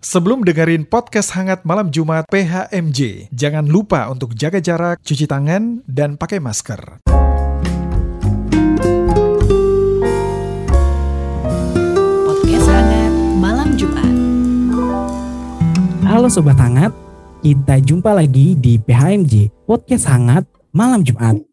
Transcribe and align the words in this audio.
Sebelum 0.00 0.48
dengerin 0.48 0.88
podcast 0.88 1.36
hangat 1.36 1.60
malam 1.68 1.92
Jumat 1.92 2.24
PHMJ, 2.32 3.28
jangan 3.36 3.68
lupa 3.68 4.08
untuk 4.08 4.32
jaga 4.32 4.56
jarak, 4.56 4.96
cuci 5.04 5.28
tangan, 5.28 5.84
dan 5.84 6.16
pakai 6.16 6.40
masker. 6.40 7.04
Podcast 12.24 12.68
Hangat 12.72 13.12
Malam 13.36 13.76
Jumat. 13.76 14.14
Halo 16.08 16.32
Sobat 16.32 16.56
Hangat, 16.56 16.96
kita 17.44 17.76
jumpa 17.84 18.16
lagi 18.16 18.56
di 18.56 18.80
PHMJ 18.80 19.52
Podcast 19.68 20.08
Hangat 20.08 20.48
Malam 20.72 21.04
Jumat. 21.04 21.44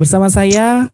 Bersama 0.00 0.32
saya 0.32 0.88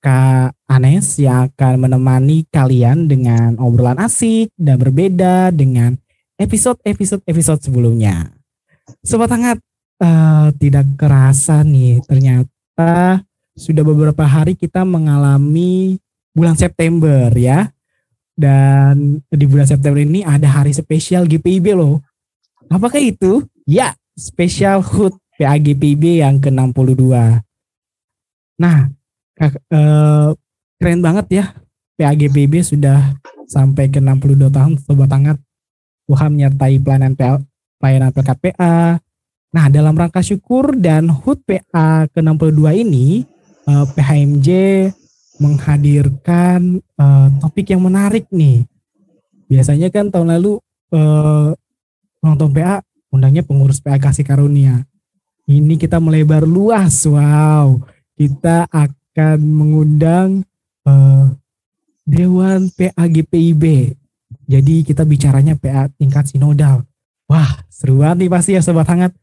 Kak 0.00 0.56
Anes 0.72 1.20
yang 1.20 1.52
akan 1.52 1.84
menemani 1.84 2.48
kalian 2.48 3.12
dengan 3.12 3.60
obrolan 3.60 4.00
asik 4.00 4.48
dan 4.56 4.80
berbeda 4.80 5.52
dengan 5.52 6.00
episode-episode-episode 6.40 7.60
sebelumnya. 7.60 8.32
Sobat 9.04 9.28
Hangat, 9.28 9.60
uh, 10.00 10.48
tidak 10.56 10.88
kerasa 10.96 11.60
nih 11.60 12.00
ternyata 12.08 13.20
sudah 13.52 13.84
beberapa 13.84 14.24
hari 14.24 14.56
kita 14.56 14.88
mengalami 14.88 16.00
bulan 16.32 16.56
September 16.56 17.28
ya. 17.36 17.68
Dan 18.40 19.20
di 19.28 19.44
bulan 19.44 19.68
September 19.68 20.00
ini 20.00 20.24
ada 20.24 20.48
hari 20.48 20.72
spesial 20.72 21.28
GPIB 21.28 21.76
loh. 21.76 22.00
Apakah 22.72 22.96
itu? 22.96 23.44
Ya, 23.68 23.92
spesial 24.16 24.80
HUT 24.80 25.12
PAGPIB 25.36 26.24
yang 26.24 26.40
ke-62. 26.40 27.04
Nah, 28.56 28.88
uh, 29.68 30.32
keren 30.80 31.00
banget 31.04 31.26
ya. 31.28 31.44
PAGPIB 32.00 32.64
sudah 32.64 33.12
sampai 33.44 33.92
ke 33.92 34.00
62 34.00 34.48
tahun 34.48 34.80
Sobat 34.80 35.12
Hangat 35.12 35.36
Tuhan 36.10 36.34
menyertai 36.34 36.82
pelayanan 36.82 37.14
pelayanan 37.78 38.10
PKPA. 38.10 38.98
Nah, 39.54 39.66
dalam 39.70 39.94
rangka 39.94 40.18
syukur 40.26 40.74
dan 40.74 41.06
HUT 41.06 41.46
PA 41.46 42.10
ke-62 42.10 42.82
ini, 42.82 43.22
eh, 43.70 43.86
PHMJ 43.94 44.48
menghadirkan 45.38 46.82
eh, 46.82 47.28
topik 47.38 47.70
yang 47.70 47.86
menarik 47.86 48.26
nih. 48.34 48.66
Biasanya 49.46 49.94
kan 49.94 50.10
tahun 50.10 50.34
lalu 50.34 50.58
eh, 50.98 51.50
nonton 52.26 52.50
PA 52.50 52.82
undangnya 53.14 53.46
pengurus 53.46 53.78
PA 53.78 53.94
Kasih 54.02 54.26
Karunia. 54.26 54.82
Ini 55.46 55.78
kita 55.78 56.02
melebar 56.02 56.42
luas, 56.42 57.06
wow. 57.06 57.78
Kita 58.18 58.66
akan 58.66 59.38
mengundang 59.38 60.42
eh, 60.86 61.26
Dewan 62.02 62.66
PAGPIB 62.74 63.94
jadi 64.50 64.82
kita 64.82 65.06
bicaranya 65.06 65.54
PA 65.54 65.86
tingkat 65.94 66.26
sinodal. 66.26 66.82
Wah, 67.30 67.62
seru 67.70 68.02
banget 68.02 68.26
nih 68.26 68.30
pasti 68.34 68.50
ya 68.58 68.62
sobat 68.66 68.90
hangat. 68.90 69.14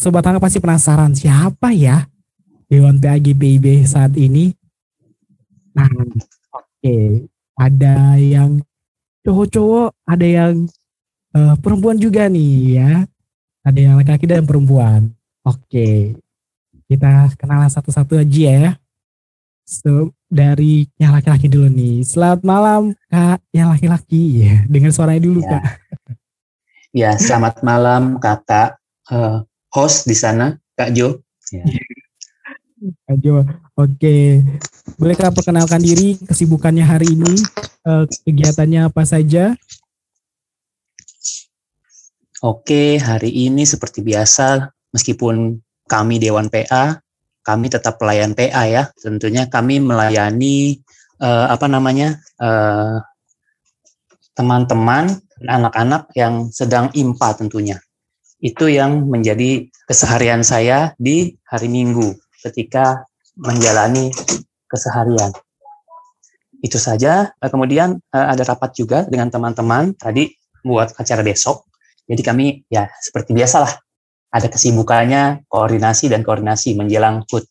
Sobat 0.00 0.24
hangat 0.24 0.40
pasti 0.40 0.56
penasaran 0.56 1.12
siapa 1.12 1.76
ya 1.76 2.08
Dewan 2.72 2.96
PAG 2.96 3.36
PIB 3.36 3.84
saat 3.84 4.16
ini. 4.16 4.56
Nah, 5.76 5.92
oke, 5.92 6.16
okay. 6.80 7.28
ada 7.60 8.16
yang 8.16 8.64
cowok-cowok, 9.20 9.92
ada 10.08 10.26
yang 10.26 10.64
uh, 11.36 11.54
perempuan 11.60 12.00
juga 12.00 12.24
nih 12.32 12.80
ya. 12.80 12.92
Ada 13.60 13.76
yang 13.76 13.94
laki-laki 14.00 14.24
dan 14.24 14.48
perempuan. 14.48 15.12
Oke, 15.44 15.60
okay. 15.68 15.96
kita 16.88 17.36
kenalan 17.36 17.68
satu-satu 17.68 18.16
aja 18.16 18.48
ya. 18.48 18.70
So, 19.70 20.10
dari 20.26 20.90
yang 20.98 21.14
laki-laki 21.14 21.46
dulu 21.46 21.70
nih. 21.70 22.02
Selamat 22.02 22.42
malam 22.42 22.90
Kak 23.06 23.38
yang 23.54 23.70
laki-laki 23.70 24.42
ya. 24.42 24.66
Dengan 24.66 24.90
suaranya 24.90 25.22
dulu 25.22 25.46
ya. 25.46 25.50
Kak. 25.54 25.62
Ya, 26.90 27.10
selamat 27.14 27.62
malam 27.62 28.18
Kakak 28.18 28.82
uh, 29.14 29.46
host 29.70 30.10
di 30.10 30.18
sana 30.18 30.58
Kak 30.74 30.90
Jo. 30.90 31.22
Ya. 31.54 31.62
Kak 33.06 33.22
Jo. 33.22 33.46
Oke. 33.78 34.42
Boleh 34.98 35.14
Kak 35.14 35.38
perkenalkan 35.38 35.78
diri 35.78 36.18
kesibukannya 36.18 36.82
hari 36.82 37.14
ini? 37.14 37.38
Uh, 37.86 38.10
kegiatannya 38.26 38.90
apa 38.90 39.06
saja? 39.06 39.54
Oke, 42.42 42.98
hari 42.98 43.46
ini 43.46 43.62
seperti 43.62 44.02
biasa 44.02 44.66
meskipun 44.90 45.62
kami 45.86 46.18
Dewan 46.18 46.50
PA 46.50 46.98
kami 47.40 47.72
tetap 47.72 47.96
pelayan 47.96 48.36
PA 48.36 48.68
ya. 48.68 48.82
Tentunya 48.96 49.48
kami 49.48 49.80
melayani 49.80 50.80
uh, 51.20 51.46
apa 51.52 51.66
namanya 51.68 52.20
eh, 52.40 52.96
teman-teman 54.36 55.20
anak-anak 55.44 56.12
yang 56.16 56.48
sedang 56.52 56.92
IMPA 56.92 57.36
tentunya. 57.36 57.76
Itu 58.40 58.72
yang 58.72 59.08
menjadi 59.08 59.68
keseharian 59.84 60.40
saya 60.40 60.96
di 60.96 61.36
hari 61.44 61.68
Minggu 61.68 62.16
ketika 62.40 63.04
menjalani 63.36 64.08
keseharian. 64.64 65.32
Itu 66.60 66.76
saja. 66.76 67.32
Eh, 67.40 67.50
kemudian 67.52 68.00
ada 68.12 68.40
rapat 68.44 68.76
juga 68.76 69.04
dengan 69.08 69.28
teman-teman 69.32 69.96
tadi 69.96 70.28
buat 70.64 70.92
acara 70.96 71.24
besok. 71.24 71.68
Jadi 72.04 72.22
kami 72.26 72.46
ya 72.68 72.90
seperti 73.00 73.32
biasalah 73.32 73.89
ada 74.30 74.46
kesibukannya 74.46 75.44
koordinasi 75.50 76.06
dan 76.06 76.22
koordinasi 76.22 76.78
menjelang 76.78 77.26
HUT. 77.26 77.44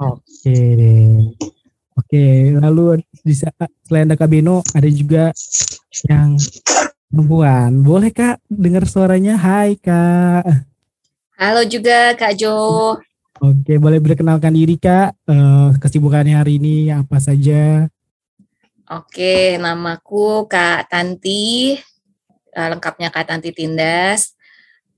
Oke 0.00 0.52
deh. 0.52 1.32
Oke, 1.92 2.52
lalu 2.56 3.04
di 3.20 3.34
selain 3.36 4.08
ada 4.08 4.16
Kabino 4.16 4.64
ada 4.72 4.88
juga 4.88 5.32
yang 6.08 6.36
perempuan. 7.08 7.84
Boleh 7.84 8.12
Kak 8.12 8.40
dengar 8.48 8.88
suaranya? 8.88 9.36
Hai 9.36 9.76
Kak. 9.76 10.44
Halo 11.36 11.64
juga 11.68 12.16
Kak 12.16 12.32
Jo. 12.36 12.56
Oke, 13.42 13.76
boleh 13.76 14.00
berkenalkan 14.00 14.56
diri 14.56 14.80
Kak. 14.80 15.16
Uh, 15.28 15.76
kesibukannya 15.80 16.36
hari 16.36 16.56
ini 16.56 16.88
apa 16.88 17.20
saja? 17.20 17.88
Oke, 18.88 19.60
namaku 19.60 20.48
Kak 20.48 20.88
Tanti. 20.88 21.76
Uh, 22.52 22.68
lengkapnya 22.72 23.12
Kak 23.12 23.28
Tanti 23.28 23.52
Tindas. 23.52 24.32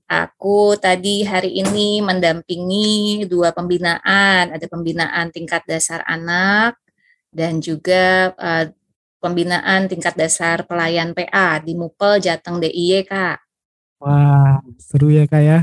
Aku 0.05 0.77
tadi 0.77 1.25
hari 1.25 1.57
ini 1.57 1.97
mendampingi 1.97 3.25
dua 3.25 3.49
pembinaan, 3.49 4.53
ada 4.53 4.65
pembinaan 4.69 5.33
tingkat 5.33 5.65
dasar 5.65 6.05
anak 6.05 6.77
dan 7.33 7.57
juga 7.57 8.29
uh, 8.37 8.69
pembinaan 9.17 9.89
tingkat 9.89 10.13
dasar 10.13 10.61
pelayan 10.69 11.17
PA 11.17 11.57
di 11.57 11.73
Mupel 11.73 12.21
Jateng 12.21 12.61
DIY, 12.61 13.09
Kak. 13.09 13.37
Wah, 13.97 14.61
seru 14.77 15.09
ya, 15.09 15.25
Kak 15.25 15.41
ya? 15.41 15.59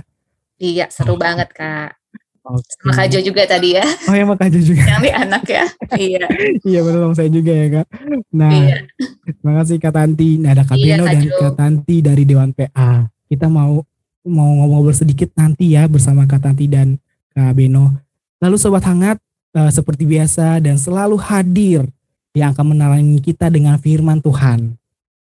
Iya, 0.58 0.90
seru 0.90 1.14
oh. 1.14 1.18
banget, 1.22 1.54
Kak. 1.54 1.94
Okay. 2.42 2.74
Sama 2.74 2.92
Kak 2.98 3.06
Jo 3.14 3.18
juga 3.22 3.42
tadi 3.46 3.78
ya. 3.78 3.86
Oh 4.10 4.14
ya, 4.18 4.26
Kak 4.26 4.50
Jo 4.50 4.58
juga. 4.58 4.82
Yang 4.82 4.98
ini 4.98 5.10
anak 5.14 5.44
ya. 5.46 5.64
iya. 5.94 6.26
iya, 6.74 6.80
benar 6.82 6.98
sama 7.06 7.14
saya 7.14 7.30
juga 7.30 7.52
ya, 7.54 7.66
Kak. 7.70 7.86
Nah, 8.34 8.50
iya. 8.50 8.76
terima 9.22 9.52
kasih 9.62 9.76
Kak 9.78 9.94
Tanti. 9.94 10.30
Nah, 10.42 10.50
ada 10.50 10.66
Kak 10.66 10.74
iya, 10.74 10.98
Beno 10.98 11.04
dan 11.06 11.22
Kak 11.30 11.54
Tanti 11.54 11.96
dari 12.02 12.22
Dewan 12.26 12.50
PA. 12.50 13.06
Kita 13.30 13.46
mau 13.46 13.78
mau 14.22 14.50
ngobrol 14.54 14.94
sedikit 14.94 15.30
nanti 15.34 15.74
ya 15.74 15.90
bersama 15.90 16.26
Kak 16.26 16.46
Tanti 16.46 16.70
dan 16.70 16.98
Kak 17.34 17.58
Beno. 17.58 17.90
Lalu 18.38 18.56
Sobat 18.58 18.86
Hangat, 18.86 19.18
uh, 19.54 19.70
seperti 19.70 20.06
biasa 20.06 20.62
dan 20.62 20.78
selalu 20.78 21.18
hadir 21.18 21.86
yang 22.32 22.54
akan 22.54 22.74
menerangi 22.74 23.18
kita 23.20 23.50
dengan 23.50 23.76
firman 23.78 24.22
Tuhan. 24.22 24.74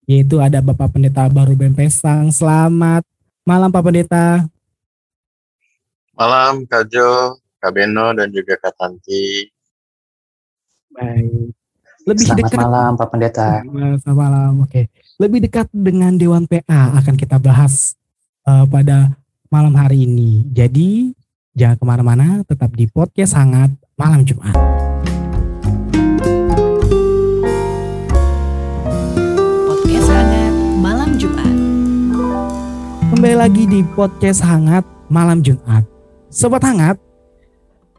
Yaitu 0.09 0.41
ada 0.41 0.59
Bapak 0.59 0.97
Pendeta 0.97 1.29
Baru 1.29 1.53
Ben 1.53 1.73
Pesang. 1.73 2.33
Selamat 2.33 3.05
malam 3.45 3.69
Pak 3.69 3.83
Pendeta. 3.85 4.45
Malam 6.17 6.67
Kak 6.67 6.89
Jo, 6.91 7.37
Kak 7.57 7.71
Beno 7.73 8.13
dan 8.13 8.29
juga 8.29 8.57
Kak 8.59 8.73
Tanti. 8.77 9.49
Baik. 10.91 11.55
Lebih 12.01 12.25
Selamat 12.25 12.49
dekat. 12.49 12.59
malam 12.59 12.91
Pak 12.97 13.07
Pendeta. 13.13 13.49
Selamat 14.01 14.17
malam, 14.17 14.51
oke. 14.65 14.81
Lebih 15.21 15.39
dekat 15.45 15.67
dengan 15.69 16.17
Dewan 16.17 16.49
PA 16.49 16.97
akan 16.97 17.13
kita 17.13 17.37
bahas 17.37 17.93
uh, 18.45 18.65
pada 18.65 19.13
malam 19.51 19.73
hari 19.75 20.07
ini. 20.07 20.47
Jadi 20.49 21.11
jangan 21.53 21.77
ke 21.77 21.85
mana-mana, 21.85 22.27
tetap 22.47 22.71
di 22.73 22.87
podcast 22.87 23.35
hangat 23.37 23.69
malam 23.99 24.23
Jumat. 24.23 24.55
Podcast 29.67 30.09
hangat 30.09 30.53
malam 30.79 31.09
Jumat. 31.19 31.55
Kembali 33.11 33.35
lagi 33.35 33.63
di 33.67 33.79
podcast 33.93 34.41
hangat 34.41 34.87
malam 35.11 35.43
Jumat. 35.43 35.83
Sobat 36.31 36.63
hangat, 36.63 36.95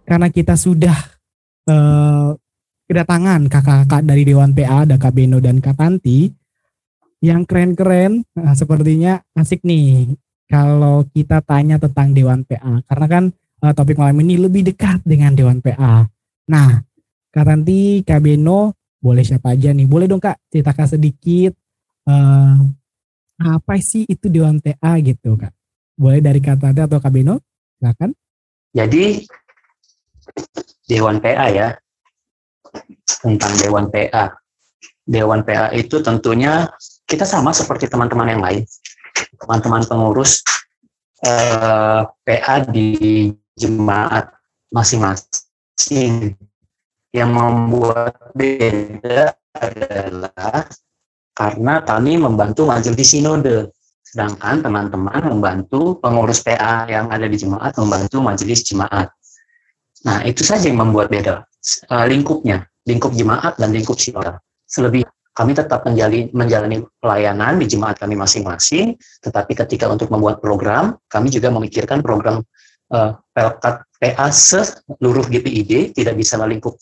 karena 0.09 0.33
kita 0.33 0.57
sudah 0.57 0.97
uh, 1.69 2.33
kedatangan 2.89 3.45
kakak-kakak 3.53 4.03
dari 4.09 4.25
Dewan 4.25 4.57
PA, 4.57 4.89
ada 4.89 4.97
Kak 4.97 5.13
Beno 5.13 5.37
dan 5.37 5.61
Kak 5.61 5.77
Tanti, 5.77 6.33
yang 7.21 7.45
keren-keren, 7.45 8.25
nah, 8.33 8.57
sepertinya 8.57 9.21
asik 9.37 9.61
nih 9.63 10.17
kalau 10.53 11.09
kita 11.09 11.41
tanya 11.41 11.81
tentang 11.81 12.13
Dewan 12.13 12.45
PA 12.45 12.85
karena 12.85 13.07
kan 13.09 13.25
uh, 13.65 13.73
topik 13.73 13.97
malam 13.97 14.21
ini 14.21 14.37
lebih 14.37 14.69
dekat 14.69 15.01
dengan 15.01 15.33
Dewan 15.33 15.65
PA. 15.65 16.05
Nah, 16.53 16.71
Kak 17.33 17.45
Tanti, 17.49 18.05
Kak 18.05 18.21
Beno, 18.21 18.77
boleh 19.01 19.25
siapa 19.25 19.57
aja 19.57 19.73
nih? 19.73 19.89
Boleh 19.89 20.05
dong 20.05 20.21
Kak 20.21 20.37
ceritakan 20.53 20.85
sedikit 20.93 21.57
uh, 22.05 22.61
apa 23.41 23.75
sih 23.81 24.05
itu 24.05 24.29
Dewan 24.29 24.61
PA 24.61 25.01
gitu 25.01 25.41
kak? 25.41 25.57
Boleh 25.97 26.21
dari 26.21 26.39
kata 26.39 26.77
atau 26.77 27.01
Kak 27.01 27.09
Beno? 27.09 27.41
Silakan. 27.81 28.13
Jadi 28.77 29.25
Dewan 30.85 31.17
PA 31.25 31.49
ya 31.49 31.69
tentang 33.25 33.53
Dewan 33.57 33.89
PA. 33.89 34.37
Dewan 35.03 35.43
PA 35.43 35.75
itu 35.75 35.99
tentunya 35.99 36.71
kita 37.09 37.27
sama 37.27 37.51
seperti 37.51 37.91
teman-teman 37.91 38.29
yang 38.31 38.43
lain, 38.45 38.63
teman-teman 39.41 39.83
pengurus 39.87 40.43
eh, 41.25 42.03
PA 42.07 42.57
di 42.67 43.31
jemaat 43.57 44.33
masing-masing. 44.73 46.35
Yang 47.13 47.31
membuat 47.37 48.17
beda 48.33 49.37
adalah 49.53 50.65
karena 51.37 51.85
kami 51.85 52.17
membantu 52.17 52.65
majelis 52.65 53.13
sinode, 53.13 53.69
sedangkan 54.01 54.65
teman-teman 54.65 55.21
membantu 55.29 56.01
pengurus 56.01 56.41
PA 56.41 56.89
yang 56.89 57.13
ada 57.13 57.29
di 57.29 57.37
jemaat 57.37 57.77
membantu 57.77 58.25
majelis 58.25 58.65
jemaat. 58.65 59.13
Nah, 60.09 60.25
itu 60.25 60.41
saja 60.41 60.73
yang 60.73 60.81
membuat 60.81 61.13
beda 61.13 61.45
uh, 61.93 62.07
lingkupnya, 62.09 62.65
lingkup 62.89 63.13
jemaat 63.13 63.61
dan 63.61 63.77
lingkup 63.77 64.01
sinode. 64.01 64.41
Selebih 64.65 65.05
kami 65.33 65.57
tetap 65.57 65.85
menjalani, 65.89 66.29
menjalani 66.37 66.85
pelayanan 67.01 67.57
di 67.57 67.65
jemaat 67.65 67.97
kami 67.97 68.15
masing-masing, 68.21 69.01
tetapi 69.25 69.57
ketika 69.57 69.89
untuk 69.89 70.13
membuat 70.13 70.45
program, 70.45 71.01
kami 71.09 71.33
juga 71.33 71.49
memikirkan 71.49 72.05
program 72.05 72.45
uh, 72.93 73.17
Pelkat 73.33 73.89
PA 73.97 74.29
seluruh 74.29 75.25
GPID, 75.25 75.97
tidak 75.97 76.15
bisa 76.21 76.37
lingkup 76.45 76.77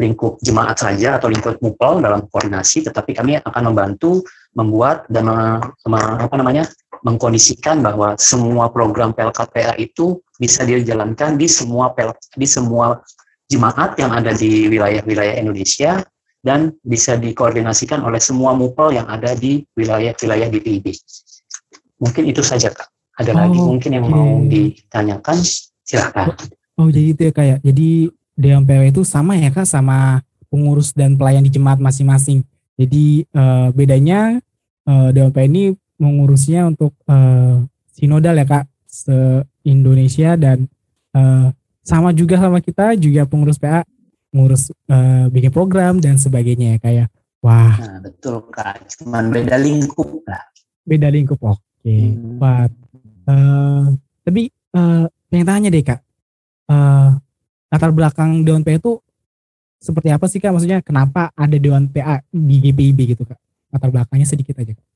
lingkup 0.00 0.40
jemaat 0.40 0.80
saja 0.80 1.20
atau 1.20 1.28
lingkup 1.28 1.60
mupol 1.60 2.00
dalam 2.00 2.24
koordinasi, 2.26 2.88
tetapi 2.88 3.12
kami 3.12 3.36
akan 3.44 3.62
membantu 3.72 4.24
membuat 4.56 5.04
dan 5.12 5.28
me, 5.28 6.00
apa 6.00 6.32
namanya 6.32 6.64
mengkondisikan 7.04 7.84
bahwa 7.84 8.16
semua 8.16 8.72
program 8.72 9.12
PLKPA 9.12 9.76
itu 9.76 10.16
bisa 10.40 10.64
dijalankan 10.64 11.36
di 11.36 11.44
semua 11.44 11.92
pel, 11.92 12.16
di 12.32 12.48
semua 12.48 13.04
jemaat 13.52 13.98
yang 14.00 14.16
ada 14.16 14.32
di 14.32 14.70
wilayah-wilayah 14.70 15.36
Indonesia 15.36 16.00
dan 16.42 16.74
bisa 16.82 17.14
dikoordinasikan 17.14 18.02
oleh 18.02 18.18
semua 18.18 18.52
mupol 18.52 18.90
yang 18.90 19.06
ada 19.06 19.32
di 19.38 19.62
wilayah-wilayah 19.78 20.50
DPIB. 20.50 20.90
Mungkin 22.02 22.26
itu 22.26 22.42
saja 22.42 22.74
kak. 22.74 22.90
Ada 23.14 23.30
oh, 23.32 23.38
lagi 23.38 23.58
mungkin 23.62 23.90
yang 23.94 24.06
okay. 24.10 24.14
mau 24.14 24.30
ditanyakan 24.50 25.36
silahkan. 25.86 26.34
Oh, 26.74 26.90
jadi 26.90 27.08
itu 27.14 27.22
ya 27.30 27.32
kayak 27.32 27.58
ya. 27.62 27.70
jadi 27.70 27.88
Dewan 28.32 28.64
PW 28.66 28.82
itu 28.90 29.02
sama 29.06 29.38
ya 29.38 29.54
kak 29.54 29.68
sama 29.68 30.24
pengurus 30.50 30.90
dan 30.90 31.14
pelayan 31.14 31.46
di 31.46 31.52
jemaat 31.52 31.78
masing-masing. 31.78 32.42
Jadi 32.74 33.28
uh, 33.36 33.70
bedanya 33.70 34.42
uh, 34.88 35.14
Dewan 35.14 35.30
PW 35.30 35.46
ini 35.46 35.64
mengurusnya 36.00 36.66
untuk 36.66 36.90
uh, 37.06 37.62
sinodal 37.94 38.34
ya 38.34 38.46
kak 38.48 38.64
se 38.88 39.46
Indonesia 39.62 40.34
dan 40.34 40.66
uh, 41.14 41.54
sama 41.86 42.10
juga 42.10 42.40
sama 42.40 42.58
kita 42.58 42.98
juga 42.98 43.22
pengurus 43.28 43.60
PA 43.60 43.86
ngurus 44.32 44.72
uh, 44.88 45.28
bikin 45.28 45.52
program 45.52 46.00
dan 46.00 46.16
sebagainya 46.16 46.76
ya 46.76 46.78
kayak 46.80 46.96
ya. 46.96 47.06
wah 47.44 47.76
nah, 47.76 48.00
betul 48.00 48.42
kak 48.48 48.82
cuman 48.98 49.28
beda 49.28 49.56
lingkup 49.60 50.08
lah 50.24 50.42
beda 50.82 51.08
lingkup 51.12 51.38
oke 51.44 51.60
okay. 51.60 52.16
hmm. 52.16 52.40
uh, 52.42 53.92
tapi 54.24 54.48
uh, 54.74 55.04
pengen 55.28 55.46
tanya 55.46 55.68
deh 55.68 55.84
kak 55.84 56.00
uh, 56.72 57.16
latar 57.72 57.90
belakang 57.92 58.44
Dewan 58.44 58.64
PA 58.64 58.76
itu 58.76 59.00
seperti 59.82 60.08
apa 60.14 60.30
sih 60.30 60.38
Kak? 60.38 60.54
Maksudnya 60.54 60.78
kenapa 60.84 61.34
ada 61.34 61.56
Dewan 61.58 61.90
PA 61.90 62.22
di 62.30 62.62
GPIB 62.62 63.16
gitu 63.16 63.24
Kak? 63.26 63.40
Latar 63.74 63.88
belakangnya 63.88 64.28
sedikit 64.28 64.60
aja 64.60 64.76
Kak. 64.76 64.86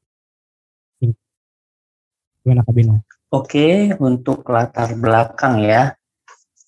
Gimana 2.47 2.63
Kak 2.63 2.75
Bino? 2.77 3.03
Oke, 3.35 3.91
untuk 3.99 4.47
latar 4.47 4.95
belakang 4.95 5.59
ya. 5.67 5.96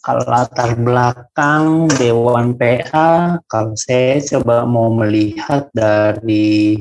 Kalau 0.09 0.25
latar 0.25 0.73
belakang 0.73 1.85
Dewan 2.01 2.57
PA, 2.57 3.37
kalau 3.45 3.77
saya 3.77 4.17
coba 4.25 4.65
mau 4.65 4.89
melihat 4.89 5.69
dari 5.77 6.81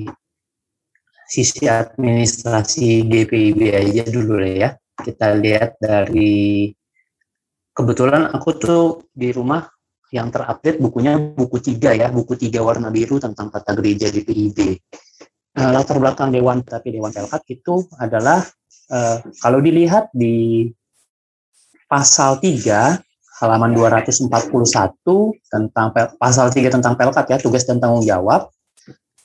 sisi 1.27 1.67
administrasi 1.67 3.03
GPIB 3.03 3.59
aja 3.75 4.07
dulu 4.07 4.39
ya. 4.39 4.71
Kita 4.79 5.35
lihat 5.35 5.75
dari 5.75 6.71
kebetulan 7.75 8.31
aku 8.31 8.49
tuh 8.55 9.11
di 9.11 9.35
rumah 9.35 9.67
yang 10.15 10.31
terupdate 10.31 10.79
bukunya 10.79 11.19
buku 11.19 11.59
tiga 11.59 11.91
ya, 11.99 12.07
buku 12.07 12.39
tiga 12.39 12.63
warna 12.63 12.95
biru 12.95 13.19
tentang 13.19 13.51
kata 13.51 13.75
gereja 13.75 14.07
di 14.07 14.23
PIB. 14.23 14.57
Nah, 15.59 15.75
latar 15.75 15.99
belakang 15.99 16.31
Dewan 16.31 16.63
tapi 16.63 16.95
Dewan 16.95 17.11
Pelkat 17.11 17.43
itu 17.51 17.91
adalah 17.99 18.39
uh, 18.87 19.19
kalau 19.43 19.59
dilihat 19.59 20.15
di 20.15 20.71
pasal 21.91 22.39
3 22.39 23.03
halaman 23.37 23.73
241 23.77 24.29
tentang 25.47 25.87
pasal 26.17 26.49
3 26.49 26.73
tentang 26.73 26.93
Pelkat 26.97 27.25
ya, 27.29 27.37
tugas 27.37 27.63
dan 27.63 27.77
tanggung 27.77 28.03
jawab. 28.03 28.49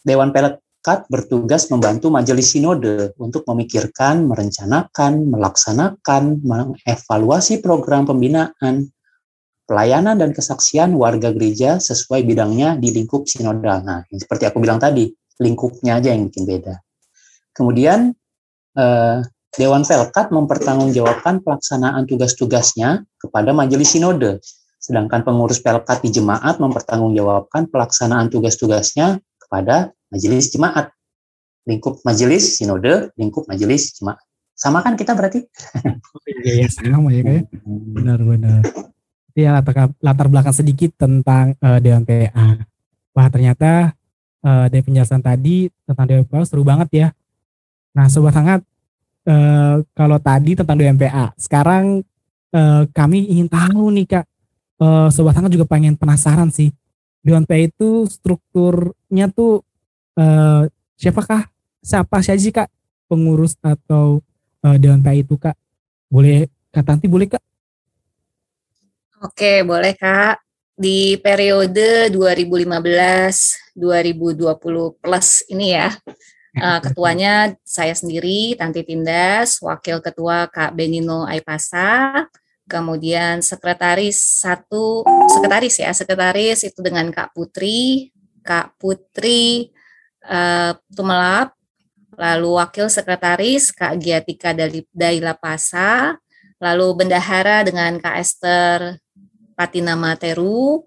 Dewan 0.04 0.34
Pelkat 0.34 0.62
Kat 0.82 1.06
bertugas 1.06 1.70
membantu 1.70 2.10
majelis 2.10 2.50
sinode 2.50 3.14
untuk 3.14 3.46
memikirkan, 3.46 4.26
merencanakan, 4.26 5.30
melaksanakan, 5.30 6.42
mengevaluasi 6.42 7.62
program 7.62 8.02
pembinaan, 8.02 8.90
pelayanan 9.62 10.18
dan 10.18 10.34
kesaksian 10.34 10.90
warga 10.98 11.30
gereja 11.30 11.78
sesuai 11.78 12.26
bidangnya 12.26 12.82
di 12.82 12.90
lingkup 12.90 13.30
sinodal. 13.30 13.78
Nah, 13.86 14.02
seperti 14.10 14.50
aku 14.50 14.58
bilang 14.58 14.82
tadi, 14.82 15.06
lingkupnya 15.38 16.02
aja 16.02 16.10
yang 16.10 16.26
bikin 16.26 16.50
beda. 16.50 16.74
Kemudian 17.54 18.10
eh, 18.74 19.18
Dewan 19.52 19.84
Pelkat 19.84 20.32
mempertanggungjawabkan 20.32 21.44
pelaksanaan 21.44 22.08
tugas-tugasnya 22.08 23.04
kepada 23.20 23.52
majelis 23.52 23.92
sinode, 23.92 24.40
sedangkan 24.80 25.28
pengurus 25.28 25.60
Pelkat 25.60 26.00
di 26.00 26.08
jemaat 26.08 26.56
mempertanggungjawabkan 26.56 27.68
pelaksanaan 27.68 28.32
tugas-tugasnya 28.32 29.20
kepada 29.36 29.92
majelis 30.08 30.48
jemaat. 30.48 30.88
Lingkup 31.68 32.00
majelis 32.00 32.56
sinode, 32.56 33.12
lingkup 33.20 33.44
majelis 33.44 33.92
jemaat. 34.00 34.24
Sama 34.56 34.80
kan 34.80 34.96
kita 34.96 35.12
berarti? 35.12 35.44
iya, 36.48 36.64
iya 36.64 36.68
sama 36.72 37.12
ya 37.12 37.20
kayak. 37.20 37.44
Benar-benar. 37.68 38.64
Ya 39.36 39.52
latar, 39.52 39.92
latar 40.00 40.26
belakang 40.32 40.56
sedikit 40.56 40.96
tentang 40.96 41.60
uh, 41.60 41.76
Dewan 41.76 42.08
PA. 42.08 42.56
Wah 43.12 43.28
ternyata 43.28 43.92
uh, 44.40 44.66
dari 44.72 44.80
penjelasan 44.80 45.20
tadi 45.20 45.68
tentang 45.84 46.06
Dewan 46.08 46.24
PA 46.24 46.40
seru 46.48 46.64
banget 46.64 46.88
ya. 46.92 47.08
Nah 47.92 48.08
sobat 48.08 48.32
hangat, 48.32 48.64
uh, 49.26 49.82
kalau 49.94 50.18
tadi 50.18 50.58
tentang 50.58 50.76
Dewan 50.78 50.98
PA, 50.98 51.30
sekarang 51.38 52.02
uh, 52.54 52.82
kami 52.90 53.30
ingin 53.30 53.48
tahu 53.48 53.90
nih 53.94 54.06
kak, 54.06 54.26
uh, 54.82 55.08
sobat 55.08 55.36
hangat 55.38 55.52
juga 55.54 55.66
pengen 55.66 55.94
penasaran 55.94 56.50
sih. 56.50 56.72
Dewan 57.22 57.46
PA 57.46 57.58
itu 57.58 58.06
strukturnya 58.10 59.30
tuh 59.30 59.62
uh, 60.18 60.66
siapakah 60.98 61.46
siapa 61.82 62.22
sih 62.22 62.54
kak 62.54 62.70
pengurus 63.06 63.54
atau 63.62 64.22
uh, 64.62 64.76
dewan 64.78 65.02
PA 65.02 65.14
itu 65.14 65.38
kak? 65.38 65.56
Boleh 66.10 66.50
kak 66.74 66.84
Tanti 66.86 67.06
boleh 67.06 67.30
kak? 67.30 67.42
Oke 69.22 69.62
boleh 69.62 69.94
kak. 69.94 70.42
Di 70.72 71.20
periode 71.20 72.08
2015-2020 72.10 74.98
plus 74.98 75.44
ini 75.52 75.76
ya, 75.78 75.92
uh, 76.58 76.80
ketuanya 76.82 77.56
saya 77.64 77.94
sendiri 77.96 78.58
Tanti 78.58 78.84
Tindas, 78.84 79.62
wakil 79.64 80.02
ketua 80.04 80.50
Kak 80.50 80.76
Benino 80.76 81.24
Aipasa, 81.24 82.26
kemudian 82.68 83.40
sekretaris 83.40 84.18
satu 84.40 85.04
sekretaris 85.28 85.80
ya 85.80 85.92
sekretaris 85.92 86.64
itu 86.64 86.80
dengan 86.80 87.08
Kak 87.12 87.32
Putri, 87.36 88.12
Kak 88.44 88.76
Putri 88.76 89.72
uh, 90.26 90.72
Tumelap, 90.92 91.54
lalu 92.16 92.60
Wakil 92.60 92.86
Sekretaris 92.92 93.72
Kak 93.72 93.96
Giatika 93.98 94.52
Daila 94.92 95.34
Pasa, 95.36 96.16
lalu 96.60 97.04
Bendahara 97.04 97.64
dengan 97.64 97.96
Kak 97.98 98.16
Esther 98.20 99.00
Patina 99.56 99.98
Materu, 99.98 100.86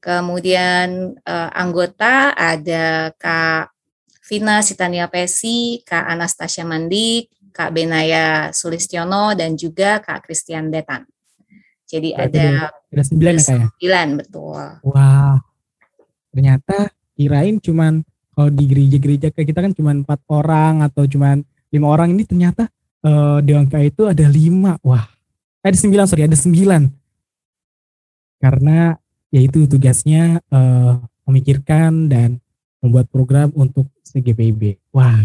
kemudian 0.00 1.14
uh, 1.24 1.50
anggota 1.52 2.32
ada 2.34 3.12
Kak 3.20 3.79
Vina 4.30 4.62
Sitania 4.62 5.10
Pesi, 5.10 5.82
Kak 5.82 6.06
Anastasia 6.06 6.62
Mandik, 6.62 7.34
Kak 7.50 7.74
Benaya 7.74 8.54
Sulistiono, 8.54 9.34
dan 9.34 9.58
juga 9.58 9.98
Kak 9.98 10.22
Christian 10.22 10.70
Detan. 10.70 11.02
Jadi 11.90 12.14
Berarti 12.14 12.38
ada, 12.38 12.70
ada 12.70 13.02
sembilan 13.02 13.34
ya, 13.34 13.42
ya? 13.42 13.66
Sembilan, 13.74 14.08
betul. 14.22 14.64
Wah, 14.86 15.34
ternyata 16.30 16.94
kirain 17.18 17.58
cuman 17.58 18.06
kalau 18.30 18.50
di 18.54 18.64
gereja-gereja 18.70 19.34
kayak 19.34 19.48
kita 19.50 19.60
kan 19.60 19.72
cuma 19.74 19.90
empat 19.92 20.22
orang 20.30 20.86
atau 20.86 21.04
cuma 21.04 21.36
lima 21.68 21.86
orang 21.90 22.14
ini 22.14 22.24
ternyata 22.24 22.70
uh, 23.04 23.42
Dewan 23.44 23.68
itu 23.84 24.08
ada 24.08 24.24
lima 24.30 24.80
wah 24.80 25.04
ada 25.60 25.76
sembilan 25.76 26.08
sorry 26.08 26.24
ada 26.24 26.38
sembilan 26.38 26.82
karena 28.40 28.96
yaitu 29.28 29.68
tugasnya 29.68 30.40
uh, 30.48 30.96
memikirkan 31.28 32.08
dan 32.08 32.40
membuat 32.80 33.06
program 33.12 33.52
untuk 33.56 33.86
CGPIB 34.04 34.80
wah 34.92 35.24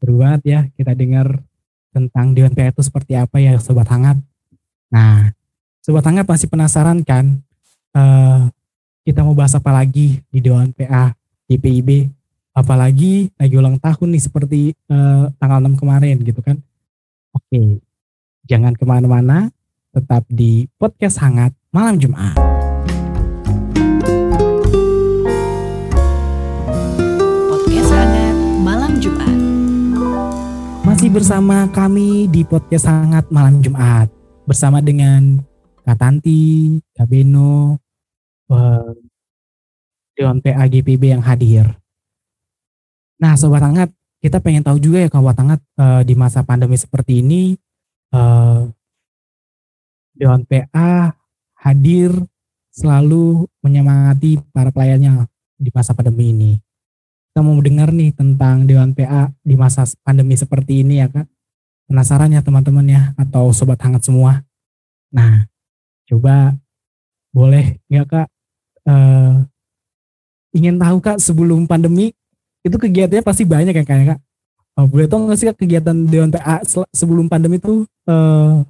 seru 0.00 0.20
banget 0.20 0.42
ya 0.44 0.60
kita 0.76 0.92
dengar 0.92 1.40
tentang 1.94 2.34
Dewan 2.34 2.52
PA 2.52 2.74
itu 2.74 2.82
seperti 2.82 3.14
apa 3.14 3.38
ya 3.38 3.54
Sobat 3.62 3.86
Hangat. 3.86 4.18
Nah, 4.90 5.30
Sobat 5.78 6.02
Hangat 6.02 6.26
masih 6.26 6.50
penasaran 6.50 7.06
kan 7.06 7.38
uh, 7.94 8.50
kita 9.06 9.22
mau 9.22 9.32
bahas 9.38 9.54
apa 9.54 9.70
lagi 9.70 10.18
di 10.28 10.38
Dewan 10.42 10.74
PA 10.74 11.14
DPIB 11.46 12.10
apalagi 12.54 13.30
lagi 13.38 13.54
ulang 13.54 13.78
tahun 13.78 14.08
nih 14.10 14.22
seperti 14.22 14.60
uh, 14.90 15.30
tanggal 15.38 15.62
6 15.62 15.78
kemarin 15.78 16.18
gitu 16.20 16.42
kan. 16.42 16.58
Oke, 17.34 17.82
jangan 18.46 18.74
ke 18.78 18.84
mana-mana, 18.86 19.50
tetap 19.90 20.22
di 20.30 20.70
podcast 20.78 21.18
hangat 21.18 21.50
malam 21.74 21.98
Jumat. 21.98 22.53
Bersama 31.14 31.70
kami 31.70 32.26
di 32.26 32.42
podcast 32.42 32.90
hangat 32.90 33.30
malam 33.30 33.62
Jumat 33.62 34.10
bersama 34.50 34.82
dengan 34.82 35.38
Kak 35.86 35.94
Tanti, 35.94 36.74
Kak 36.90 37.06
Beno, 37.06 37.78
uh, 38.50 38.90
Dewan 40.18 40.42
PA 40.42 40.66
GPB 40.66 41.14
yang 41.14 41.22
hadir. 41.22 41.70
Nah, 43.22 43.38
sobat 43.38 43.62
hangat, 43.62 43.94
kita 44.18 44.42
pengen 44.42 44.66
tahu 44.66 44.82
juga 44.82 45.06
ya 45.06 45.08
sobat 45.08 45.38
hangat 45.38 45.62
uh, 45.78 46.02
di 46.02 46.18
masa 46.18 46.42
pandemi 46.42 46.74
seperti 46.74 47.22
ini 47.22 47.54
uh, 48.10 48.66
Dewan 50.18 50.42
PA 50.42 51.14
hadir 51.62 52.10
selalu 52.74 53.46
menyemangati 53.62 54.42
para 54.50 54.74
pelayannya 54.74 55.30
di 55.62 55.70
masa 55.70 55.94
pandemi 55.94 56.34
ini. 56.34 56.52
Kita 57.34 57.42
mau 57.42 57.58
mendengar 57.58 57.90
nih 57.90 58.14
tentang 58.14 58.62
Dewan 58.62 58.94
PA 58.94 59.26
di 59.42 59.58
masa 59.58 59.82
pandemi 60.06 60.38
seperti 60.38 60.86
ini 60.86 61.02
ya 61.02 61.10
kak. 61.10 61.26
Penasaran 61.90 62.30
ya 62.30 62.46
teman-teman 62.46 62.86
ya 62.86 63.10
atau 63.18 63.50
sobat 63.50 63.82
hangat 63.82 64.06
semua. 64.06 64.46
Nah, 65.10 65.42
coba 66.06 66.54
boleh 67.34 67.82
nggak 67.90 68.06
kak 68.06 68.28
uh, 68.86 69.42
ingin 70.54 70.78
tahu 70.78 71.02
kak 71.02 71.18
sebelum 71.18 71.66
pandemi 71.66 72.14
itu 72.62 72.78
kegiatannya 72.78 73.26
pasti 73.26 73.42
banyak 73.42 73.82
kayak 73.82 74.14
kak. 74.14 74.20
Oh, 74.78 74.86
boleh 74.86 75.10
tau 75.10 75.26
nggak 75.26 75.34
sih 75.34 75.50
kak 75.50 75.58
kegiatan 75.58 76.06
Dewan 76.06 76.30
PA 76.30 76.62
sebelum 76.94 77.26
pandemi 77.26 77.58
itu 77.58 77.82
uh, 78.06 78.62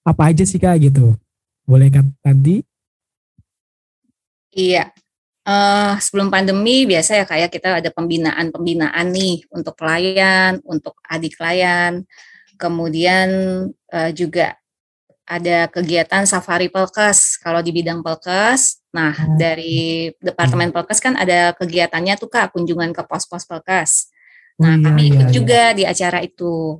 apa 0.00 0.32
aja 0.32 0.48
sih 0.48 0.56
kak 0.56 0.80
gitu? 0.80 1.12
Boleh 1.68 1.92
kan 1.92 2.08
tadi? 2.24 2.64
Iya. 4.56 5.03
Uh, 5.44 6.00
sebelum 6.00 6.32
pandemi 6.32 6.88
biasa 6.88 7.20
ya 7.20 7.24
kayak 7.28 7.52
kita 7.52 7.84
ada 7.84 7.92
pembinaan-pembinaan 7.92 9.12
nih 9.12 9.44
untuk 9.52 9.76
klien, 9.76 10.56
untuk 10.64 10.96
adik 11.04 11.36
klien. 11.36 12.08
Kemudian 12.56 13.28
uh, 13.68 14.10
juga 14.16 14.56
ada 15.28 15.68
kegiatan 15.68 16.24
safari 16.24 16.72
pelkes 16.72 17.36
kalau 17.40 17.60
di 17.60 17.76
bidang 17.76 18.00
pelkes 18.00 18.84
Nah, 18.94 19.10
hmm. 19.10 19.34
dari 19.34 20.06
Departemen 20.22 20.70
Pelkes 20.70 21.02
kan 21.02 21.18
ada 21.18 21.50
kegiatannya 21.58 22.14
tuh 22.14 22.30
Kak, 22.30 22.54
kunjungan 22.54 22.94
ke 22.94 23.02
pos-pos 23.02 23.42
Pelkes. 23.42 24.14
Nah, 24.62 24.78
iya, 24.78 24.84
kami 24.86 25.02
ikut 25.10 25.28
iya, 25.28 25.34
juga 25.34 25.62
iya. 25.74 25.76
di 25.76 25.82
acara 25.82 26.22
itu. 26.22 26.78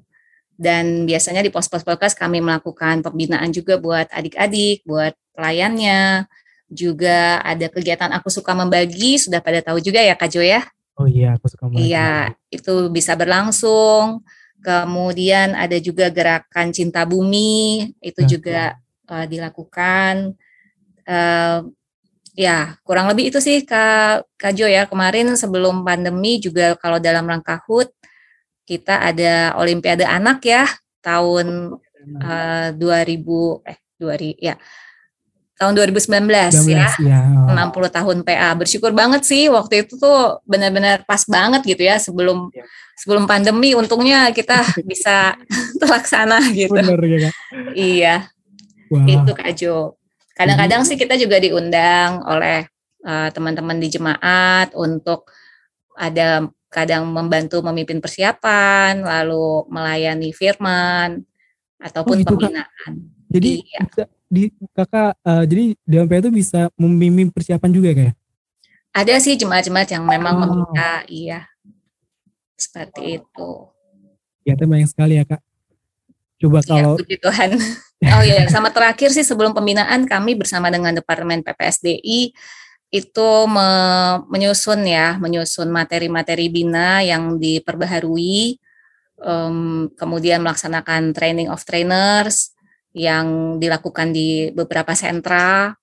Dan 0.55 1.11
biasanya 1.11 1.43
di 1.43 1.51
pos-pos 1.51 1.83
Pelkes 1.83 2.15
kami 2.15 2.39
melakukan 2.39 3.03
pembinaan 3.03 3.51
juga 3.51 3.83
buat 3.83 4.07
adik-adik, 4.15 4.87
buat 4.87 5.19
pelayannya. 5.35 6.31
Juga 6.75 7.39
ada 7.41 7.71
kegiatan 7.71 8.11
aku 8.11 8.29
suka 8.29 8.51
membagi, 8.53 9.23
sudah 9.23 9.39
pada 9.39 9.63
tahu 9.63 9.79
juga 9.79 10.03
ya 10.03 10.19
Kak 10.19 10.29
Jo 10.35 10.43
ya? 10.43 10.67
Oh 10.99 11.07
iya, 11.07 11.39
aku 11.39 11.47
suka 11.47 11.71
membagi. 11.71 11.95
Iya, 11.95 12.35
itu 12.51 12.91
bisa 12.91 13.15
berlangsung. 13.15 14.27
Kemudian 14.59 15.55
ada 15.55 15.79
juga 15.79 16.11
gerakan 16.11 16.75
cinta 16.75 17.07
bumi, 17.07 17.95
itu 18.03 18.21
nah, 18.21 18.29
juga 18.29 18.61
uh, 19.07 19.27
dilakukan. 19.31 20.35
Uh, 21.05 21.71
ya 22.35 22.75
kurang 22.83 23.07
lebih 23.07 23.31
itu 23.31 23.39
sih 23.39 23.63
Kak, 23.63 24.27
Kak 24.35 24.53
Jo 24.59 24.67
ya 24.67 24.91
kemarin 24.91 25.39
sebelum 25.39 25.87
pandemi 25.87 26.43
juga 26.43 26.75
kalau 26.75 26.99
dalam 26.99 27.25
rangka 27.25 27.63
HUT 27.63 27.95
kita 28.67 29.01
ada 29.07 29.55
Olimpiade 29.61 30.03
Anak 30.03 30.43
ya 30.43 30.67
tahun 30.99 31.79
uh, 32.19 32.69
2000 32.75 33.71
eh 33.71 33.79
2000 34.03 34.41
ya 34.43 34.55
tahun 35.55 35.73
2019 35.79 36.27
19, 36.67 36.67
ya, 36.67 36.89
ya 36.99 37.21
oh. 37.47 37.55
60 37.55 37.97
tahun 37.97 38.17
PA 38.27 38.51
bersyukur 38.59 38.91
banget 38.91 39.23
sih 39.23 39.47
waktu 39.47 39.87
itu 39.87 39.95
tuh 39.97 40.43
benar-benar 40.43 41.07
pas 41.07 41.23
banget 41.31 41.63
gitu 41.63 41.83
ya 41.87 42.03
sebelum 42.03 42.51
ya. 42.51 42.67
sebelum 42.99 43.31
pandemi 43.31 43.79
untungnya 43.79 44.35
kita 44.35 44.67
bisa 44.91 45.39
terlaksana 45.81 46.43
gitu 46.51 46.75
Bener, 46.75 46.99
ya, 47.07 47.19
Kak? 47.31 47.35
iya 47.79 48.17
Wah. 48.91 49.07
itu 49.07 49.31
Kak 49.31 49.53
Jo 49.55 49.95
Kadang-kadang 50.35 50.83
hmm. 50.83 50.89
sih 50.91 50.97
kita 50.99 51.15
juga 51.15 51.39
diundang 51.39 52.27
oleh 52.27 52.67
uh, 53.07 53.31
teman-teman 53.31 53.79
di 53.79 53.87
jemaat 53.87 54.75
untuk 54.75 55.31
ada 55.95 56.51
kadang 56.75 57.07
membantu 57.07 57.63
memimpin 57.63 58.03
persiapan, 58.03 59.07
lalu 59.07 59.63
melayani 59.71 60.35
firman 60.35 61.23
ataupun 61.79 62.19
oh, 62.19 62.21
gitu, 62.27 62.35
pembinaan. 62.35 62.67
Kak. 62.99 63.31
Jadi 63.31 63.51
iya. 63.63 63.83
Di 64.35 64.51
kakak 64.75 65.15
uh, 65.23 65.47
jadi 65.47 65.79
DMP 65.87 66.13
itu 66.19 66.31
bisa 66.35 66.67
memimpin 66.75 67.31
persiapan 67.31 67.71
juga 67.71 67.91
kayak? 67.95 68.15
Ada 68.95 69.23
sih 69.23 69.39
jemaat-jemaat 69.39 69.95
yang 69.95 70.03
memang 70.03 70.35
oh. 70.35 70.41
meminta, 70.43 71.07
iya 71.07 71.47
seperti 72.59 73.21
itu. 73.21 73.51
Ya, 74.45 74.55
banyak 74.55 74.89
sekali 74.89 75.19
ya 75.19 75.25
kak. 75.27 75.41
Coba 76.41 76.61
iya, 76.61 76.69
kalau 76.69 76.95
puji 76.99 77.17
Tuhan. 77.21 77.51
Oh 78.05 78.21
iya, 78.21 78.45
sama 78.53 78.69
terakhir 78.69 79.17
sih 79.17 79.25
sebelum 79.25 79.57
pembinaan 79.57 80.05
kami 80.05 80.37
bersama 80.37 80.69
dengan 80.69 80.93
Departemen 80.93 81.41
PPSDI 81.41 82.37
itu 82.95 83.31
me 83.51 83.69
menyusun 84.29 84.85
ya, 84.85 85.17
menyusun 85.19 85.73
materi-materi 85.73 86.47
bina 86.53 87.01
yang 87.03 87.41
diperbaharui, 87.41 88.61
um, 89.25 89.89
kemudian 89.99 90.45
melaksanakan 90.45 91.11
training 91.17 91.51
of 91.51 91.65
trainers 91.67 92.54
yang 92.95 93.59
dilakukan 93.59 94.15
di 94.15 94.55
beberapa 94.55 94.95
sentra, 94.95 95.75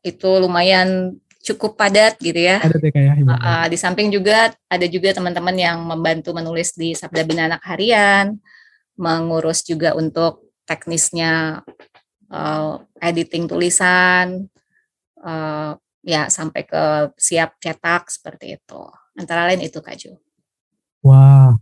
itu 0.00 0.40
lumayan 0.40 1.20
cukup 1.44 1.78
padat 1.78 2.18
gitu 2.18 2.40
ya. 2.40 2.58
Padat 2.58 2.82
ya 2.82 2.90
kayak. 2.90 3.14
Uh, 3.22 3.32
uh, 3.36 3.64
di 3.68 3.76
samping 3.78 4.08
juga 4.10 4.50
ada 4.66 4.86
juga 4.88 5.14
teman-teman 5.14 5.54
yang 5.54 5.78
membantu 5.84 6.32
menulis 6.32 6.74
di 6.74 6.96
Sabda 6.96 7.22
Bina 7.22 7.46
Anak 7.46 7.62
Harian, 7.62 8.40
mengurus 8.96 9.62
juga 9.62 9.92
untuk 9.94 10.50
teknisnya 10.66 11.62
uh, 12.32 12.82
editing 12.98 13.46
tulisan, 13.46 14.48
uh, 15.22 15.76
ya 16.02 16.26
sampai 16.32 16.66
ke 16.66 17.14
siap 17.14 17.60
cetak 17.62 18.10
seperti 18.10 18.58
itu. 18.58 18.82
Antara 19.14 19.46
lain 19.46 19.62
itu 19.62 19.78
Kak 19.78 19.96
Ju. 20.00 20.18
Wah, 21.04 21.54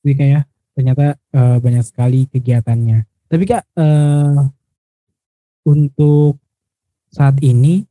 jadi 0.00 0.14
kayak 0.16 0.44
ternyata 0.74 1.18
uh, 1.34 1.56
banyak 1.58 1.84
sekali 1.84 2.26
kegiatannya. 2.30 3.04
Tapi 3.30 3.44
Kak, 3.46 3.62
uh, 3.78 4.48
untuk 5.66 6.40
saat 7.10 7.38
ini 7.42 7.86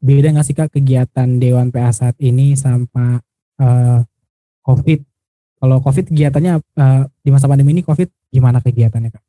beda 0.00 0.32
nggak 0.32 0.46
sih 0.46 0.56
Kak 0.56 0.72
kegiatan 0.72 1.28
Dewan 1.40 1.68
PA 1.68 1.92
saat 1.92 2.16
ini 2.20 2.56
sama 2.56 3.20
uh, 3.60 4.00
COVID 4.64 5.10
kalau 5.60 5.76
COVID 5.84 6.08
kegiatannya 6.08 6.54
uh, 6.80 7.04
di 7.20 7.28
masa 7.28 7.44
pandemi 7.44 7.76
ini 7.76 7.84
COVID 7.84 8.32
gimana 8.32 8.64
kegiatannya 8.64 9.12
kak? 9.12 9.24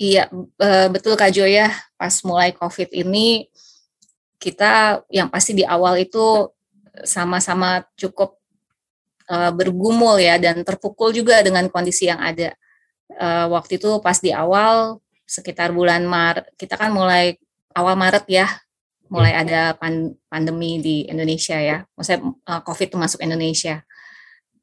Iya 0.00 0.30
betul 0.88 1.18
kak 1.18 1.34
Jo 1.34 1.44
ya. 1.44 1.74
Pas 1.98 2.14
mulai 2.22 2.54
COVID 2.54 2.94
ini 2.94 3.50
kita 4.40 5.02
yang 5.10 5.28
pasti 5.28 5.52
di 5.52 5.66
awal 5.66 6.00
itu 6.00 6.48
sama-sama 7.02 7.84
cukup 7.98 8.39
uh, 9.30 9.54
bergumul 9.54 10.18
ya 10.18 10.36
dan 10.36 10.66
terpukul 10.66 11.14
juga 11.14 11.40
dengan 11.46 11.70
kondisi 11.70 12.10
yang 12.10 12.18
ada. 12.18 12.52
Uh, 13.10 13.46
waktu 13.54 13.78
itu 13.78 13.98
pas 14.02 14.18
di 14.18 14.30
awal 14.34 15.02
sekitar 15.26 15.74
bulan 15.74 16.06
Maret 16.06 16.54
kita 16.54 16.78
kan 16.78 16.94
mulai 16.94 17.38
awal 17.74 17.98
Maret 17.98 18.26
ya 18.30 18.46
mulai 19.10 19.34
iya. 19.34 19.42
ada 19.42 19.62
pan, 19.74 20.14
pandemi 20.30 20.78
di 20.82 21.06
Indonesia 21.06 21.58
ya. 21.58 21.82
Maksudnya 21.94 22.20
uh, 22.26 22.60
COVID 22.66 22.86
itu 22.90 22.98
masuk 22.98 23.20
Indonesia 23.22 23.82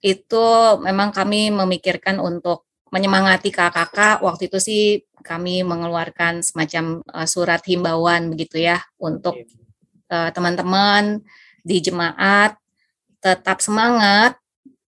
itu 0.02 0.46
memang 0.82 1.10
kami 1.10 1.50
memikirkan 1.50 2.22
untuk 2.22 2.70
menyemangati 2.94 3.52
kakak-kakak 3.52 4.24
waktu 4.24 4.48
itu 4.48 4.58
sih 4.62 4.84
kami 5.26 5.66
mengeluarkan 5.66 6.40
semacam 6.40 7.04
uh, 7.12 7.28
surat 7.28 7.60
himbauan 7.68 8.32
begitu 8.32 8.64
ya 8.64 8.80
untuk 8.96 9.36
uh, 10.08 10.30
teman-teman 10.32 11.20
di 11.66 11.84
jemaat 11.84 12.56
tetap 13.20 13.60
semangat 13.60 14.40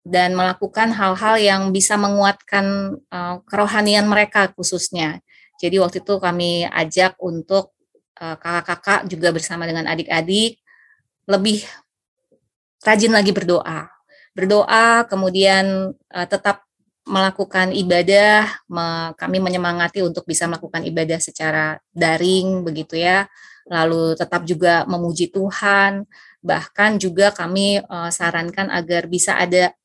dan 0.04 0.36
melakukan 0.36 0.92
hal-hal 0.92 1.36
yang 1.40 1.62
bisa 1.72 1.96
menguatkan 1.96 3.00
uh, 3.08 3.40
kerohanian 3.48 4.06
mereka 4.06 4.52
khususnya. 4.52 5.24
Jadi 5.60 5.80
waktu 5.80 6.04
itu 6.04 6.20
kami 6.20 6.68
ajak 6.68 7.16
untuk 7.24 7.72
kakak-kakak 8.14 9.10
juga 9.10 9.36
bersama 9.36 9.68
dengan 9.68 9.90
adik-adik 9.90 10.62
lebih 11.28 11.66
rajin 12.86 13.12
lagi 13.12 13.36
berdoa 13.36 13.94
berdoa, 14.34 15.06
kemudian 15.08 15.94
uh, 15.94 16.28
tetap 16.28 16.66
melakukan 17.06 17.70
ibadah, 17.76 18.50
me, 18.66 19.14
kami 19.20 19.38
menyemangati 19.38 20.02
untuk 20.02 20.26
bisa 20.26 20.50
melakukan 20.50 20.82
ibadah 20.88 21.20
secara 21.22 21.78
daring 21.94 22.66
begitu 22.66 22.98
ya. 22.98 23.30
Lalu 23.70 24.18
tetap 24.20 24.44
juga 24.44 24.84
memuji 24.90 25.32
Tuhan, 25.32 26.04
bahkan 26.44 27.00
juga 27.00 27.32
kami 27.32 27.80
uh, 27.80 28.12
sarankan 28.12 28.68
agar 28.74 29.08
bisa 29.08 29.38
ada 29.40 29.72
uh, 29.72 29.76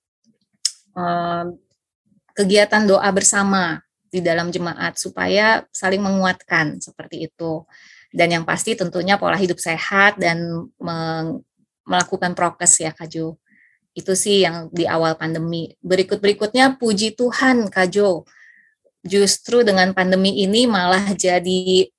kegiatan 2.39 2.87
doa 2.87 3.11
bersama 3.11 3.83
di 4.09 4.25
dalam 4.25 4.49
jemaat 4.49 4.97
supaya 4.97 5.67
saling 5.75 6.01
menguatkan 6.01 6.81
seperti 6.81 7.29
itu. 7.29 7.65
Dan 8.09 8.33
yang 8.33 8.45
pasti 8.49 8.73
tentunya 8.73 9.21
pola 9.21 9.37
hidup 9.37 9.61
sehat 9.61 10.17
dan 10.17 10.71
melakukan 11.85 12.33
prokes 12.33 12.81
ya 12.81 12.95
Kak 12.95 13.09
Jo. 13.13 13.37
Itu 13.93 14.17
sih 14.17 14.47
yang 14.47 14.73
di 14.73 14.89
awal 14.89 15.19
pandemi. 15.21 15.77
Berikut-berikutnya 15.85 16.81
puji 16.81 17.13
Tuhan 17.13 17.69
Kak 17.69 17.89
Jo. 17.93 18.25
Justru 19.05 19.61
dengan 19.61 19.93
pandemi 19.93 20.41
ini 20.41 20.65
malah 20.65 21.05
jadi 21.13 21.93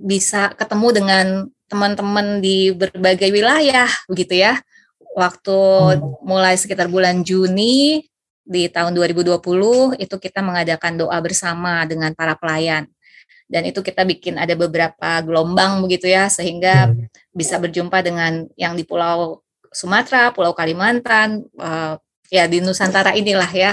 bisa 0.00 0.50
ketemu 0.56 0.88
dengan 0.90 1.26
teman-teman 1.68 2.40
di 2.40 2.72
berbagai 2.72 3.28
wilayah 3.28 3.90
begitu 4.08 4.40
ya. 4.40 4.64
Waktu 5.14 5.58
hmm. 6.00 6.24
mulai 6.24 6.56
sekitar 6.56 6.88
bulan 6.88 7.20
Juni 7.20 8.02
di 8.44 8.68
tahun 8.68 8.92
2020 8.92 9.40
itu 9.96 10.16
kita 10.20 10.44
mengadakan 10.44 11.00
doa 11.00 11.16
bersama 11.24 11.88
dengan 11.88 12.12
para 12.12 12.36
pelayan 12.36 12.84
dan 13.48 13.64
itu 13.68 13.84
kita 13.84 14.04
bikin 14.08 14.40
ada 14.40 14.56
beberapa 14.56 15.20
gelombang 15.20 15.84
begitu 15.84 16.08
ya 16.08 16.28
sehingga 16.32 16.92
hmm. 16.92 17.32
bisa 17.32 17.60
berjumpa 17.60 18.00
dengan 18.00 18.48
yang 18.56 18.72
di 18.76 18.84
Pulau 18.88 19.44
Sumatera, 19.74 20.30
Pulau 20.30 20.54
Kalimantan, 20.54 21.44
uh, 21.58 21.98
ya 22.32 22.48
di 22.48 22.62
Nusantara 22.62 23.12
inilah 23.12 23.50
ya 23.50 23.72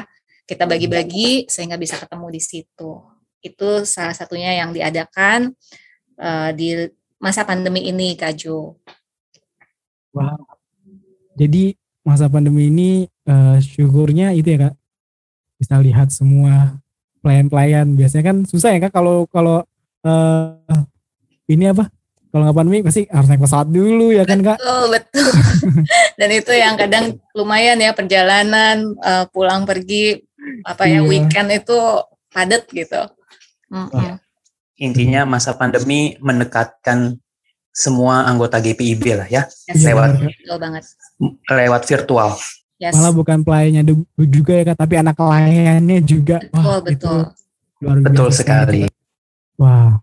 kita 0.50 0.68
bagi-bagi 0.68 1.48
sehingga 1.48 1.80
bisa 1.80 1.96
ketemu 1.96 2.28
di 2.34 2.42
situ. 2.42 2.92
Itu 3.40 3.88
salah 3.88 4.14
satunya 4.14 4.52
yang 4.60 4.76
diadakan 4.76 5.56
uh, 6.20 6.52
di 6.52 6.90
masa 7.22 7.48
pandemi 7.48 7.88
ini, 7.88 8.18
Kak 8.20 8.34
Jo. 8.36 8.76
Wow. 10.12 10.44
Jadi 11.40 11.80
masa 12.04 12.28
pandemi 12.28 12.68
ini 12.68 13.08
uh, 13.32 13.58
syukurnya 13.64 14.36
itu 14.36 14.52
ya 14.52 14.68
kak. 14.68 14.76
Bisa 15.56 15.80
lihat 15.80 16.12
semua 16.12 16.76
pelayan-pelayan. 17.24 17.96
Biasanya 17.96 18.24
kan 18.28 18.38
susah 18.44 18.76
ya 18.76 18.84
kak 18.84 18.92
kalau 18.92 19.24
kalau 19.32 19.64
uh, 20.04 20.84
ini 21.48 21.72
apa? 21.72 21.88
Kalau 22.32 22.48
nggak 22.48 22.56
pandemi 22.56 22.80
pasti 22.80 23.04
harus 23.12 23.28
naik 23.28 23.44
pesawat 23.44 23.68
dulu 23.72 24.12
ya 24.12 24.24
kan 24.28 24.40
kak? 24.44 24.60
Betul 24.60 24.84
betul. 24.92 25.32
Dan 26.20 26.30
itu 26.36 26.52
yang 26.52 26.76
kadang 26.76 27.06
lumayan 27.32 27.80
ya 27.80 27.96
perjalanan 27.96 28.96
uh, 29.00 29.26
pulang 29.32 29.64
pergi 29.64 30.20
apa 30.68 30.90
ya 30.90 31.00
iya. 31.00 31.08
weekend 31.08 31.50
itu 31.56 31.80
padat 32.32 32.68
gitu. 32.72 33.02
Mm 33.72 33.88
-hmm. 33.88 34.16
intinya 34.82 35.24
masa 35.24 35.56
pandemi 35.56 36.20
mendekatkan 36.20 37.16
semua 37.72 38.28
anggota 38.28 38.60
GPIB 38.60 39.04
lah 39.16 39.28
ya 39.32 39.48
yes, 39.48 39.80
lewat 39.88 40.20
betul 40.20 40.58
banget. 40.60 40.84
lewat 41.48 41.82
virtual 41.88 42.36
Yes. 42.82 42.98
Malah 42.98 43.14
bukan 43.14 43.46
pelayannya 43.46 43.86
juga 44.26 44.58
ya 44.58 44.74
kak, 44.74 44.78
tapi 44.82 44.98
anak 44.98 45.14
layannya 45.22 46.02
juga. 46.02 46.42
Betul, 46.42 46.66
Wah, 46.66 46.80
betul. 46.82 47.20
Itu 47.30 47.82
luar 47.86 47.98
biasa 48.02 48.10
betul 48.10 48.30
sekali. 48.34 48.82
Wah, 49.62 50.02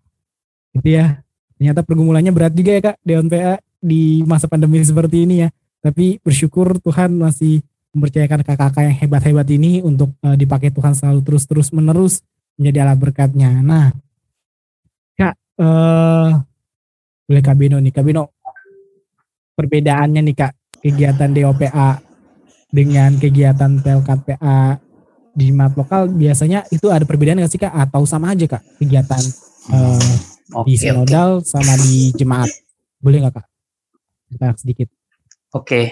itu 0.79 0.89
ya. 0.95 1.19
Ternyata 1.59 1.83
pergumulannya 1.83 2.31
berat 2.31 2.55
juga 2.55 2.71
ya 2.79 2.81
kak, 2.95 2.97
Dewan 3.03 3.27
PA 3.27 3.59
di 3.83 4.23
masa 4.23 4.47
pandemi 4.47 4.79
seperti 4.79 5.27
ini 5.27 5.43
ya. 5.43 5.49
Tapi 5.83 6.23
bersyukur 6.23 6.79
Tuhan 6.79 7.19
masih 7.19 7.67
mempercayakan 7.91 8.47
kakak-kakak 8.47 8.83
yang 8.87 8.97
hebat-hebat 9.03 9.49
ini 9.51 9.83
untuk 9.83 10.15
uh, 10.23 10.39
dipakai 10.39 10.71
Tuhan 10.71 10.95
selalu 10.95 11.27
terus-terus 11.27 11.75
menerus 11.75 12.23
menjadi 12.55 12.87
alat 12.87 12.99
berkatnya. 13.03 13.59
Nah, 13.59 13.91
kak, 15.19 15.35
uh, 15.59 16.31
boleh 17.27 17.43
Kak 17.43 17.57
Bino 17.59 17.83
nih, 17.83 17.91
Kak 17.91 18.07
Bino, 18.07 18.38
perbedaannya 19.59 20.23
nih 20.31 20.37
kak 20.38 20.53
kegiatan 20.79 21.35
DOPA 21.35 22.08
dengan 22.68 23.16
kegiatan 23.16 23.81
Pelkat 23.81 24.20
PA 24.28 24.76
di 25.33 25.54
mat 25.54 25.72
lokal 25.78 26.11
biasanya 26.11 26.66
itu 26.74 26.90
ada 26.90 27.07
perbedaan 27.07 27.38
nggak 27.38 27.52
sih 27.52 27.61
kak? 27.61 27.72
Atau 27.72 28.04
sama 28.04 28.35
aja 28.35 28.44
kak 28.44 28.62
kegiatan 28.83 29.22
uh, 29.72 29.96
eh, 29.96 30.14
okay, 30.52 30.66
di 30.66 30.74
sinodal 30.76 31.40
okay. 31.40 31.48
sama 31.48 31.74
di 31.78 32.11
jemaat? 32.16 32.50
Boleh 32.98 33.24
nggak 33.24 33.35
kak? 33.38 33.46
Kita 34.28 34.46
sedikit. 34.59 34.88
Oke. 35.54 35.64
Okay. 35.64 35.85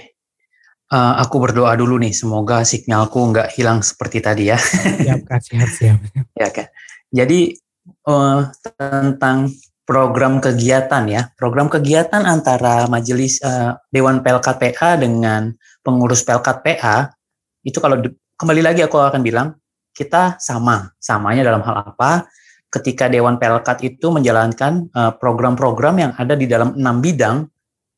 uh, 0.93 0.97
eh, 0.97 1.15
aku 1.25 1.37
berdoa 1.41 1.73
dulu 1.79 1.97
nih 2.03 2.13
semoga 2.13 2.67
sinyalku 2.67 3.19
nggak 3.33 3.55
hilang 3.57 3.81
seperti 3.81 4.19
tadi 4.21 4.51
ya. 4.51 4.59
Siap 4.59 5.23
kak. 5.25 5.41
Siap 5.43 5.71
siap. 5.71 5.99
Ya 6.41 6.49
kak. 6.53 6.69
Jadi 7.15 7.57
uh, 8.05 8.51
tentang 8.77 9.49
program 9.87 10.43
kegiatan 10.43 11.07
ya. 11.07 11.31
Program 11.39 11.71
kegiatan 11.71 12.27
antara 12.27 12.91
majelis 12.91 13.39
uh, 13.41 13.79
Dewan 13.89 14.21
Pelkat 14.21 14.59
PA 14.59 14.99
dengan 14.99 15.55
pengurus 15.81 16.27
Pelkat 16.27 16.61
PA 16.67 17.15
itu 17.63 17.79
kalau 17.79 18.03
di, 18.03 18.11
kembali 18.35 18.63
lagi 18.67 18.83
aku 18.83 18.99
akan 18.99 19.23
bilang 19.23 19.55
kita 19.95 20.37
sama. 20.43 20.91
Samanya 20.99 21.47
dalam 21.47 21.63
hal 21.63 21.95
apa? 21.95 22.27
Ketika 22.67 23.07
Dewan 23.07 23.39
Pelkat 23.39 23.81
itu 23.87 24.11
menjalankan 24.11 24.91
eh, 24.91 25.13
program-program 25.17 25.95
uh, 25.97 26.01
yang 26.03 26.13
ada 26.19 26.35
di 26.35 26.45
dalam 26.51 26.75
enam 26.75 26.99
bidang 26.99 27.47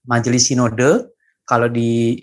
majelis 0.06 0.46
sinode 0.46 1.16
kalau 1.48 1.66
di 1.66 2.20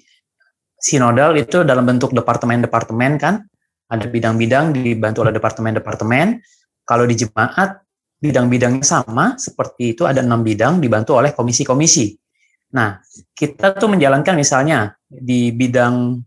sinodal 0.78 1.34
itu 1.36 1.66
dalam 1.66 1.84
bentuk 1.84 2.14
departemen-departemen 2.14 3.12
kan 3.18 3.42
ada 3.90 4.06
bidang-bidang 4.06 4.78
dibantu 4.78 5.26
oleh 5.26 5.34
departemen-departemen. 5.34 6.40
Kalau 6.86 7.10
di 7.10 7.18
jemaat 7.18 7.85
bidang-bidangnya 8.26 8.82
sama 8.82 9.38
seperti 9.38 9.94
itu 9.94 10.04
ada 10.10 10.26
enam 10.26 10.42
bidang 10.42 10.82
dibantu 10.82 11.22
oleh 11.22 11.32
komisi-komisi 11.32 12.18
Nah, 12.76 13.00
kita 13.32 13.72
tuh 13.80 13.88
menjalankan 13.88 14.36
misalnya 14.36 15.00
di 15.08 15.56
bidang 15.56 16.20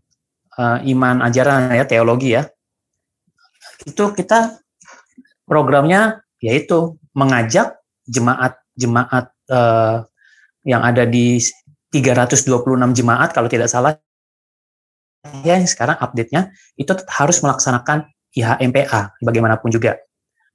uh, 0.57 0.79
iman 0.81 1.21
ajaran 1.21 1.69
ya 1.77 1.85
teologi 1.85 2.33
ya. 2.33 2.49
Itu 3.85 4.17
kita 4.17 4.57
programnya 5.45 6.25
yaitu 6.41 6.97
mengajak 7.13 7.77
jemaat-jemaat 8.09 9.25
uh, 9.53 10.01
yang 10.65 10.81
ada 10.81 11.05
di 11.05 11.37
326 11.93 12.49
jemaat 12.97 13.29
kalau 13.33 13.49
tidak 13.49 13.69
salah 13.69 13.97
ya 15.43 15.59
sekarang 15.67 15.99
update-nya 15.99 16.53
itu 16.79 16.95
harus 17.11 17.43
melaksanakan 17.45 18.09
IHMPA 18.33 19.21
bagaimanapun 19.21 19.69
juga. 19.69 20.01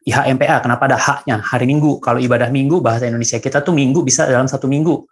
IHMPA 0.04 0.60
kenapa 0.60 0.84
ada 0.84 0.98
haknya 1.00 1.40
hari 1.40 1.64
Minggu 1.64 1.96
kalau 2.00 2.20
ibadah 2.20 2.52
Minggu 2.52 2.84
bahasa 2.84 3.08
Indonesia 3.08 3.40
kita 3.40 3.64
tuh 3.64 3.72
Minggu 3.72 4.04
bisa 4.04 4.28
dalam 4.28 4.44
satu 4.44 4.68
minggu 4.68 5.08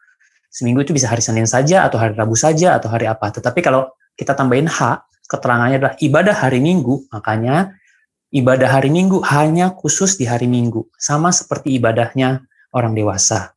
seminggu 0.52 0.84
itu 0.84 0.92
bisa 0.92 1.08
hari 1.08 1.24
Senin 1.24 1.48
saja 1.48 1.88
atau 1.88 1.96
hari 1.96 2.12
Rabu 2.12 2.36
saja 2.36 2.76
atau 2.76 2.92
hari 2.92 3.08
apa. 3.08 3.32
Tetapi 3.32 3.64
kalau 3.64 3.88
kita 4.12 4.36
tambahin 4.36 4.68
H, 4.68 5.00
keterangannya 5.24 5.76
adalah 5.80 5.94
ibadah 5.96 6.36
hari 6.36 6.60
Minggu, 6.60 7.08
makanya 7.08 7.72
ibadah 8.28 8.68
hari 8.68 8.92
Minggu 8.92 9.24
hanya 9.32 9.72
khusus 9.72 10.20
di 10.20 10.28
hari 10.28 10.44
Minggu, 10.44 10.84
sama 11.00 11.32
seperti 11.32 11.80
ibadahnya 11.80 12.44
orang 12.76 12.92
dewasa. 12.92 13.56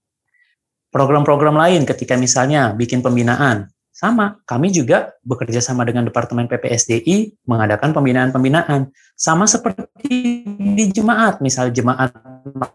Program-program 0.96 1.60
lain 1.60 1.84
ketika 1.84 2.16
misalnya 2.16 2.72
bikin 2.72 3.04
pembinaan, 3.04 3.68
sama, 3.92 4.40
kami 4.48 4.72
juga 4.72 5.16
bekerja 5.24 5.64
sama 5.64 5.88
dengan 5.88 6.08
Departemen 6.08 6.52
PPSDI 6.52 7.48
mengadakan 7.48 7.96
pembinaan-pembinaan. 7.96 8.92
Sama 9.16 9.48
seperti 9.48 10.44
di 10.76 10.92
jemaat, 10.92 11.40
misal 11.40 11.72
jemaat 11.72 12.12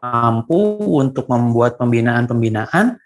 mampu 0.01 0.81
untuk 0.97 1.29
membuat 1.29 1.77
pembinaan-pembinaan, 1.77 2.97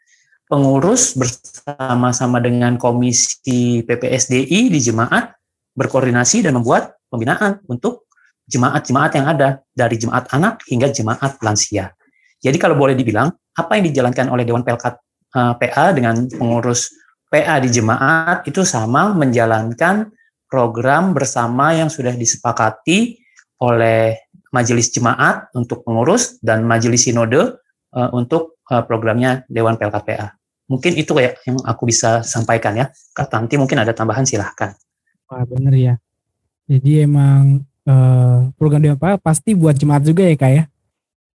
pengurus 0.48 1.18
bersama-sama 1.18 2.38
dengan 2.38 2.78
komisi 2.78 3.82
PPSDI 3.82 4.70
di 4.70 4.80
jemaat 4.80 5.34
berkoordinasi 5.74 6.46
dan 6.46 6.56
membuat 6.56 6.94
pembinaan 7.10 7.58
untuk 7.66 8.06
jemaat-jemaat 8.46 9.12
yang 9.18 9.26
ada 9.26 9.48
dari 9.74 9.98
jemaat 9.98 10.30
anak 10.30 10.62
hingga 10.70 10.88
jemaat 10.94 11.40
lansia. 11.42 11.90
Jadi 12.38 12.56
kalau 12.60 12.76
boleh 12.78 12.94
dibilang, 12.94 13.32
apa 13.56 13.80
yang 13.80 13.90
dijalankan 13.90 14.30
oleh 14.30 14.44
Dewan 14.46 14.62
Pelkat 14.62 14.94
eh, 15.34 15.54
PA 15.58 15.90
dengan 15.90 16.28
pengurus 16.28 16.92
PA 17.26 17.58
di 17.58 17.72
jemaat 17.72 18.46
itu 18.46 18.62
sama 18.62 19.10
menjalankan 19.16 20.12
program 20.46 21.16
bersama 21.16 21.74
yang 21.74 21.90
sudah 21.90 22.14
disepakati 22.14 23.18
oleh 23.58 24.23
majelis 24.54 24.94
jemaat 24.94 25.50
untuk 25.58 25.82
pengurus 25.82 26.38
dan 26.38 26.62
majelis 26.62 27.10
sinode 27.10 27.58
uh, 27.90 28.10
untuk 28.14 28.62
uh, 28.70 28.86
programnya 28.86 29.42
Dewan 29.50 29.74
Pelkat 29.74 30.02
PA. 30.06 30.28
Mungkin 30.70 30.94
itu 30.94 31.10
kayak 31.10 31.42
yang 31.44 31.58
aku 31.66 31.90
bisa 31.90 32.22
sampaikan 32.22 32.78
ya. 32.78 32.86
Kak 33.10 33.28
Tanti 33.28 33.58
mungkin 33.58 33.82
ada 33.82 33.90
tambahan 33.90 34.22
silahkan. 34.22 34.72
Wah 35.26 35.42
bener 35.42 35.74
ya. 35.74 35.94
Jadi 36.70 37.04
emang 37.04 37.66
uh, 37.84 38.48
program 38.56 38.80
dia 38.80 38.94
apa 38.94 39.18
pasti 39.18 39.52
buat 39.52 39.74
jemaat 39.76 40.06
juga 40.06 40.24
ya 40.24 40.38
kak 40.38 40.52
ya. 40.54 40.64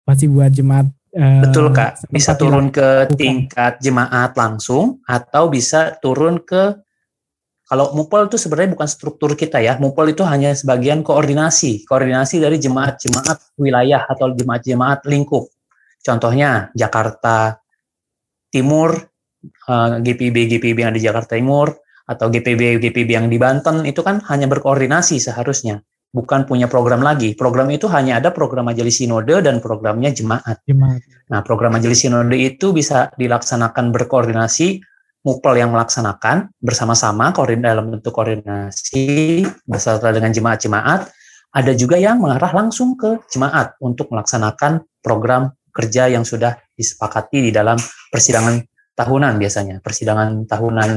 Pasti 0.07 0.25
buat 0.25 0.49
jemaat. 0.49 0.87
Betul 1.13 1.69
kak. 1.75 2.09
Bisa 2.09 2.33
turun 2.39 2.73
ke 2.73 3.05
tingkat 3.13 3.77
jemaat 3.83 4.33
langsung 4.33 5.03
atau 5.05 5.49
bisa 5.51 5.93
turun 6.01 6.41
ke 6.41 6.79
Kalau 7.69 7.93
mupol 7.93 8.25
itu 8.25 8.41
sebenarnya 8.41 8.73
bukan 8.73 8.89
struktur 8.89 9.37
kita 9.37 9.61
ya. 9.61 9.77
Mupol 9.77 10.09
itu 10.09 10.25
hanya 10.25 10.57
sebagian 10.57 11.05
koordinasi, 11.05 11.85
koordinasi 11.85 12.41
dari 12.41 12.57
jemaat-jemaat 12.57 13.61
wilayah 13.61 14.09
atau 14.09 14.33
jemaat-jemaat 14.33 15.05
lingkup. 15.05 15.53
Contohnya 16.01 16.73
Jakarta 16.73 17.61
Timur, 18.49 18.97
GPB 20.01 20.35
eh, 20.35 20.47
GPB 20.57 20.77
yang 20.81 20.93
di 20.97 21.01
Jakarta 21.05 21.37
Timur 21.37 21.69
atau 22.09 22.33
GPB 22.33 22.81
GPB 22.81 23.09
yang 23.13 23.29
di 23.29 23.37
Banten 23.37 23.85
itu 23.85 24.01
kan 24.01 24.17
hanya 24.33 24.49
berkoordinasi 24.49 25.21
seharusnya, 25.21 25.85
bukan 26.09 26.49
punya 26.49 26.65
program 26.65 27.05
lagi. 27.05 27.37
Program 27.37 27.69
itu 27.69 27.85
hanya 27.93 28.17
ada 28.17 28.33
program 28.33 28.65
majelis 28.65 28.97
sinode 28.97 29.45
dan 29.45 29.61
programnya 29.61 30.09
jemaat. 30.09 30.65
jemaat. 30.65 31.05
Nah, 31.29 31.45
program 31.45 31.77
majelis 31.77 32.01
sinode 32.01 32.33
itu 32.33 32.73
bisa 32.73 33.13
dilaksanakan 33.13 33.93
berkoordinasi 33.93 34.81
Mupel 35.19 35.59
yang 35.59 35.75
melaksanakan 35.75 36.55
bersama-sama 36.63 37.35
dalam 37.35 37.91
bentuk 37.91 38.15
koordinasi 38.15 39.43
beserta 39.67 40.15
dengan 40.15 40.31
jemaat-jemaat. 40.31 41.11
Ada 41.49 41.75
juga 41.75 41.99
yang 41.99 42.23
mengarah 42.23 42.53
langsung 42.55 42.95
ke 42.95 43.19
jemaat 43.27 43.75
untuk 43.83 44.07
melaksanakan 44.13 44.85
program 45.03 45.51
kerja 45.75 46.07
yang 46.07 46.23
sudah 46.23 46.55
disepakati 46.71 47.49
di 47.49 47.51
dalam 47.51 47.75
persidangan 48.13 48.63
tahunan 48.95 49.33
biasanya, 49.39 49.75
persidangan 49.79 50.43
tahunan 50.47 50.89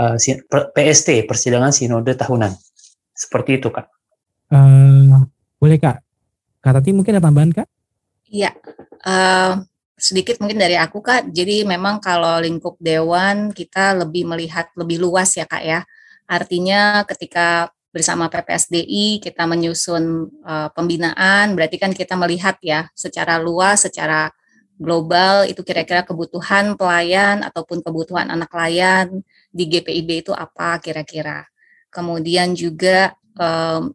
uh, 0.00 0.16
eh, 0.16 0.40
PST, 0.48 1.28
persidangan 1.28 1.72
sinode 1.72 2.12
tahunan. 2.16 2.52
Seperti 3.12 3.60
itu, 3.62 3.68
Kak. 3.70 3.86
Uh, 4.50 5.24
boleh, 5.56 5.78
Kak. 5.78 6.00
Kak 6.64 6.72
Tati 6.80 6.90
mungkin 6.96 7.16
ada 7.16 7.28
tambahan, 7.28 7.52
Kak? 7.52 7.68
Iya. 8.32 8.50
Uh, 9.04 9.60
sedikit 9.94 10.42
mungkin 10.42 10.58
dari 10.58 10.74
aku 10.74 11.00
kak. 11.00 11.30
Jadi 11.30 11.62
memang 11.62 12.02
kalau 12.02 12.42
lingkup 12.42 12.78
dewan 12.82 13.54
kita 13.54 13.94
lebih 13.94 14.26
melihat 14.26 14.70
lebih 14.74 14.98
luas 14.98 15.34
ya 15.38 15.46
kak 15.46 15.62
ya. 15.62 15.80
Artinya 16.26 17.04
ketika 17.06 17.70
bersama 17.94 18.26
PPSDI 18.26 19.22
kita 19.22 19.46
menyusun 19.46 20.26
uh, 20.42 20.68
pembinaan, 20.74 21.54
berarti 21.54 21.78
kan 21.78 21.94
kita 21.94 22.18
melihat 22.18 22.58
ya 22.58 22.90
secara 22.90 23.38
luas, 23.38 23.86
secara 23.86 24.34
global 24.74 25.46
itu 25.46 25.62
kira-kira 25.62 26.02
kebutuhan 26.02 26.74
pelayan 26.74 27.46
ataupun 27.46 27.78
kebutuhan 27.78 28.26
anak 28.34 28.50
layan 28.50 29.22
di 29.54 29.70
GPIB 29.70 30.26
itu 30.26 30.32
apa 30.34 30.82
kira-kira. 30.82 31.46
Kemudian 31.94 32.58
juga 32.58 33.14
um, 33.38 33.94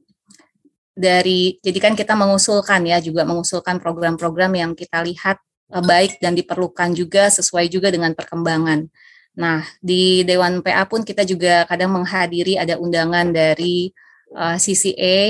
dari 0.95 1.59
jadi 1.59 1.79
kan 1.83 1.93
kita 1.99 2.15
mengusulkan 2.15 2.87
ya 2.87 3.03
juga 3.03 3.27
mengusulkan 3.27 3.83
program-program 3.83 4.55
yang 4.55 4.71
kita 4.71 5.03
lihat 5.03 5.43
baik 5.69 6.17
dan 6.17 6.33
diperlukan 6.33 6.97
juga 6.97 7.29
sesuai 7.29 7.69
juga 7.69 7.93
dengan 7.93 8.17
perkembangan. 8.17 8.89
Nah, 9.37 9.63
di 9.79 10.25
Dewan 10.25 10.65
PA 10.65 10.83
pun 10.89 11.05
kita 11.05 11.23
juga 11.23 11.63
kadang 11.69 11.93
menghadiri 11.93 12.57
ada 12.57 12.75
undangan 12.81 13.29
dari 13.29 13.93
uh, 14.33 14.53
eh, 14.53 14.57
CCA 14.57 15.21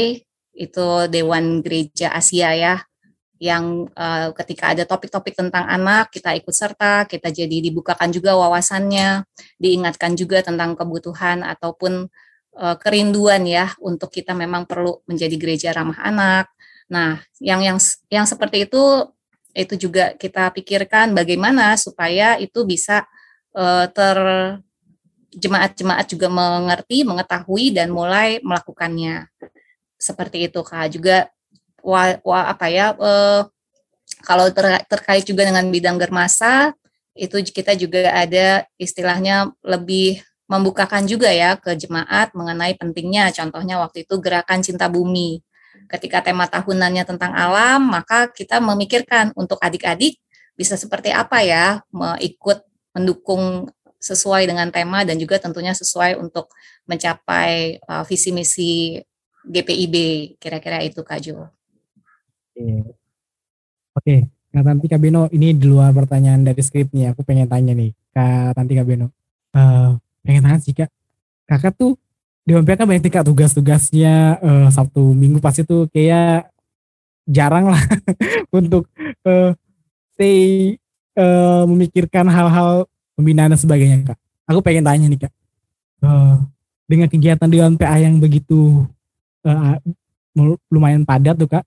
itu 0.55 0.87
Dewan 1.11 1.63
Gereja 1.63 2.11
Asia 2.15 2.51
ya 2.55 2.75
yang 3.39 3.87
uh, 3.95 4.35
ketika 4.35 4.75
ada 4.75 4.83
topik-topik 4.83 5.31
tentang 5.31 5.63
anak 5.63 6.11
kita 6.11 6.35
ikut 6.35 6.51
serta, 6.51 7.07
kita 7.07 7.31
jadi 7.31 7.63
dibukakan 7.71 8.11
juga 8.11 8.35
wawasannya, 8.35 9.23
diingatkan 9.55 10.19
juga 10.19 10.43
tentang 10.43 10.75
kebutuhan 10.75 11.47
ataupun 11.47 12.11
uh, 12.59 12.75
kerinduan 12.75 13.47
ya 13.47 13.71
untuk 13.79 14.11
kita 14.11 14.35
memang 14.35 14.67
perlu 14.67 14.99
menjadi 15.07 15.35
gereja 15.39 15.69
ramah 15.71 15.95
anak. 16.03 16.51
Nah, 16.91 17.23
yang 17.39 17.63
yang 17.63 17.79
yang 18.11 18.27
seperti 18.27 18.67
itu 18.67 19.07
itu 19.53 19.89
juga 19.89 20.13
kita 20.15 20.53
pikirkan 20.53 21.11
bagaimana 21.11 21.73
supaya 21.75 22.37
itu 22.37 22.63
bisa 22.65 23.05
uh, 23.57 23.85
ter 23.89 24.17
jemaat-jemaat 25.29 26.09
juga 26.09 26.27
mengerti, 26.29 27.05
mengetahui 27.05 27.73
dan 27.73 27.93
mulai 27.93 28.41
melakukannya. 28.41 29.29
Seperti 29.99 30.49
itu 30.49 30.61
Kak. 30.65 30.89
Juga 30.89 31.29
wa, 31.85 32.17
wa 32.25 32.49
apa 32.49 32.65
ya 32.71 32.97
uh, 32.97 33.45
kalau 34.25 34.49
ter, 34.51 34.83
terkait 34.89 35.23
juga 35.23 35.45
dengan 35.45 35.65
bidang 35.69 35.97
germasa 36.01 36.73
itu 37.15 37.35
kita 37.51 37.75
juga 37.75 38.09
ada 38.15 38.63
istilahnya 38.79 39.51
lebih 39.59 40.23
membukakan 40.49 41.05
juga 41.05 41.29
ya 41.29 41.59
ke 41.59 41.75
jemaat 41.77 42.33
mengenai 42.33 42.73
pentingnya 42.79 43.29
contohnya 43.35 43.77
waktu 43.77 44.07
itu 44.07 44.15
gerakan 44.17 44.63
cinta 44.65 44.87
bumi 44.89 45.43
ketika 45.87 46.19
tema 46.25 46.49
tahunannya 46.49 47.03
tentang 47.07 47.31
alam, 47.31 47.79
maka 47.85 48.27
kita 48.27 48.59
memikirkan 48.59 49.31
untuk 49.37 49.61
adik-adik 49.63 50.19
bisa 50.59 50.75
seperti 50.75 51.15
apa 51.15 51.39
ya 51.39 51.79
ikut 52.19 52.59
mendukung 52.91 53.71
sesuai 53.99 54.47
dengan 54.47 54.71
tema 54.71 55.03
dan 55.03 55.19
juga 55.19 55.39
tentunya 55.39 55.75
sesuai 55.75 56.19
untuk 56.19 56.51
mencapai 56.87 57.83
uh, 57.83 58.03
visi 58.07 58.31
misi 58.31 58.99
GPIB 59.43 59.95
kira-kira 60.39 60.79
itu 60.83 61.03
Kak 61.03 61.19
Jo. 61.19 61.47
Oke, 62.55 62.65
Oke. 63.95 64.15
Kak 64.49 64.65
Tanti 64.65 64.89
Kak 64.89 64.97
Beno, 64.97 65.29
ini 65.29 65.53
di 65.53 65.69
luar 65.69 65.93
pertanyaan 65.93 66.41
dari 66.41 66.57
skrip 66.65 66.89
nih, 66.89 67.13
aku 67.13 67.21
pengen 67.21 67.45
tanya 67.45 67.69
nih 67.77 67.93
Kak 68.09 68.57
Tanti 68.57 68.73
Kak 68.73 68.87
Beno. 68.87 69.13
Uh, 69.53 69.93
pengen 70.25 70.41
tanya 70.41 70.57
sih 70.57 70.73
Kak, 70.73 70.89
kakak 71.45 71.77
tuh 71.77 71.93
di 72.49 72.57
MPK 72.57 72.81
kan 72.81 72.89
banyak 72.89 73.03
tingkat 73.05 73.21
tugas-tugasnya 73.29 74.41
uh, 74.41 74.67
Sabtu 74.73 75.13
Minggu 75.13 75.37
pasti 75.37 75.61
tuh 75.61 75.85
kayak 75.93 76.49
jarang 77.29 77.69
lah 77.69 77.83
untuk 78.57 78.89
uh, 79.21 79.53
stay 80.17 80.73
uh, 81.13 81.69
memikirkan 81.69 82.25
hal-hal 82.25 82.89
pembinaan 83.13 83.53
dan 83.53 83.61
sebagainya 83.61 84.01
kak. 84.01 84.17
Aku 84.49 84.65
pengen 84.65 84.81
tanya 84.81 85.05
nih 85.05 85.29
kak, 85.29 85.33
uh, 86.01 86.41
dengan 86.89 87.05
kegiatan 87.05 87.45
di 87.45 87.61
PA 87.77 88.01
yang 88.01 88.17
begitu 88.17 88.81
uh, 89.45 89.77
lumayan 90.73 91.05
padat 91.05 91.37
tuh 91.37 91.45
kak, 91.45 91.61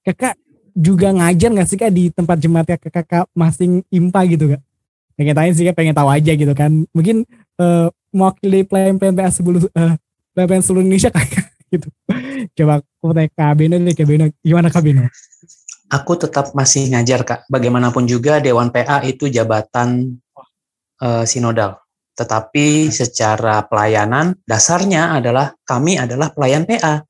kakak 0.00 0.40
juga 0.72 1.12
ngajar 1.12 1.52
nggak 1.52 1.68
sih 1.68 1.76
kak 1.76 1.92
di 1.92 2.08
tempat 2.08 2.40
jemaat 2.40 2.64
kakak, 2.72 3.04
kakak 3.04 3.28
masing 3.36 3.84
impa 3.92 4.24
gitu 4.24 4.56
kak? 4.56 4.64
Pengen 5.12 5.36
tanya 5.36 5.52
sih 5.52 5.68
kak, 5.68 5.76
pengen 5.76 5.92
tahu 5.92 6.08
aja 6.08 6.32
gitu 6.32 6.56
kan. 6.56 6.88
Mungkin 6.96 7.28
uh, 7.60 7.92
mewakili 8.16 8.64
pelayan 8.64 8.96
PA 8.96 9.28
sebelum 9.28 9.68
uh, 9.76 10.00
BPN 10.32 10.62
seluruh 10.64 10.84
Indonesia 10.84 11.10
kayak 11.12 11.52
gitu. 11.72 11.88
Coba 12.56 12.80
aku 12.80 13.12
tanya 13.12 13.30
Kak 13.32 13.52
Beno 13.56 13.76
Kak 13.92 14.06
Beno. 14.08 14.24
Gimana 14.40 14.68
Kak 14.72 14.82
Beno? 14.84 15.04
Aku 15.92 16.16
tetap 16.16 16.56
masih 16.56 16.88
ngajar 16.88 17.20
Kak. 17.24 17.40
Bagaimanapun 17.52 18.08
juga 18.08 18.40
Dewan 18.40 18.72
PA 18.72 19.04
itu 19.04 19.28
jabatan 19.28 20.16
uh, 21.04 21.24
sinodal. 21.28 21.76
Tetapi 22.12 22.92
secara 22.92 23.64
pelayanan 23.64 24.36
dasarnya 24.44 25.16
adalah 25.16 25.56
kami 25.64 25.96
adalah 25.96 26.32
pelayan 26.32 26.64
PA. 26.68 27.04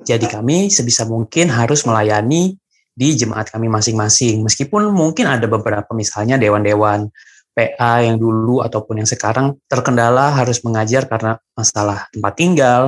Jadi 0.00 0.26
kami 0.26 0.72
sebisa 0.72 1.04
mungkin 1.04 1.52
harus 1.52 1.84
melayani 1.84 2.56
di 2.94 3.08
jemaat 3.14 3.52
kami 3.52 3.70
masing-masing. 3.70 4.42
Meskipun 4.42 4.90
mungkin 4.90 5.28
ada 5.28 5.46
beberapa 5.46 5.90
misalnya 5.94 6.40
dewan-dewan 6.40 7.08
PA 7.50 8.06
yang 8.06 8.16
dulu 8.16 8.62
ataupun 8.62 9.02
yang 9.02 9.08
sekarang 9.08 9.58
terkendala 9.66 10.30
harus 10.32 10.62
mengajar 10.62 11.10
karena 11.10 11.36
masalah 11.52 12.06
tempat 12.14 12.34
tinggal, 12.38 12.82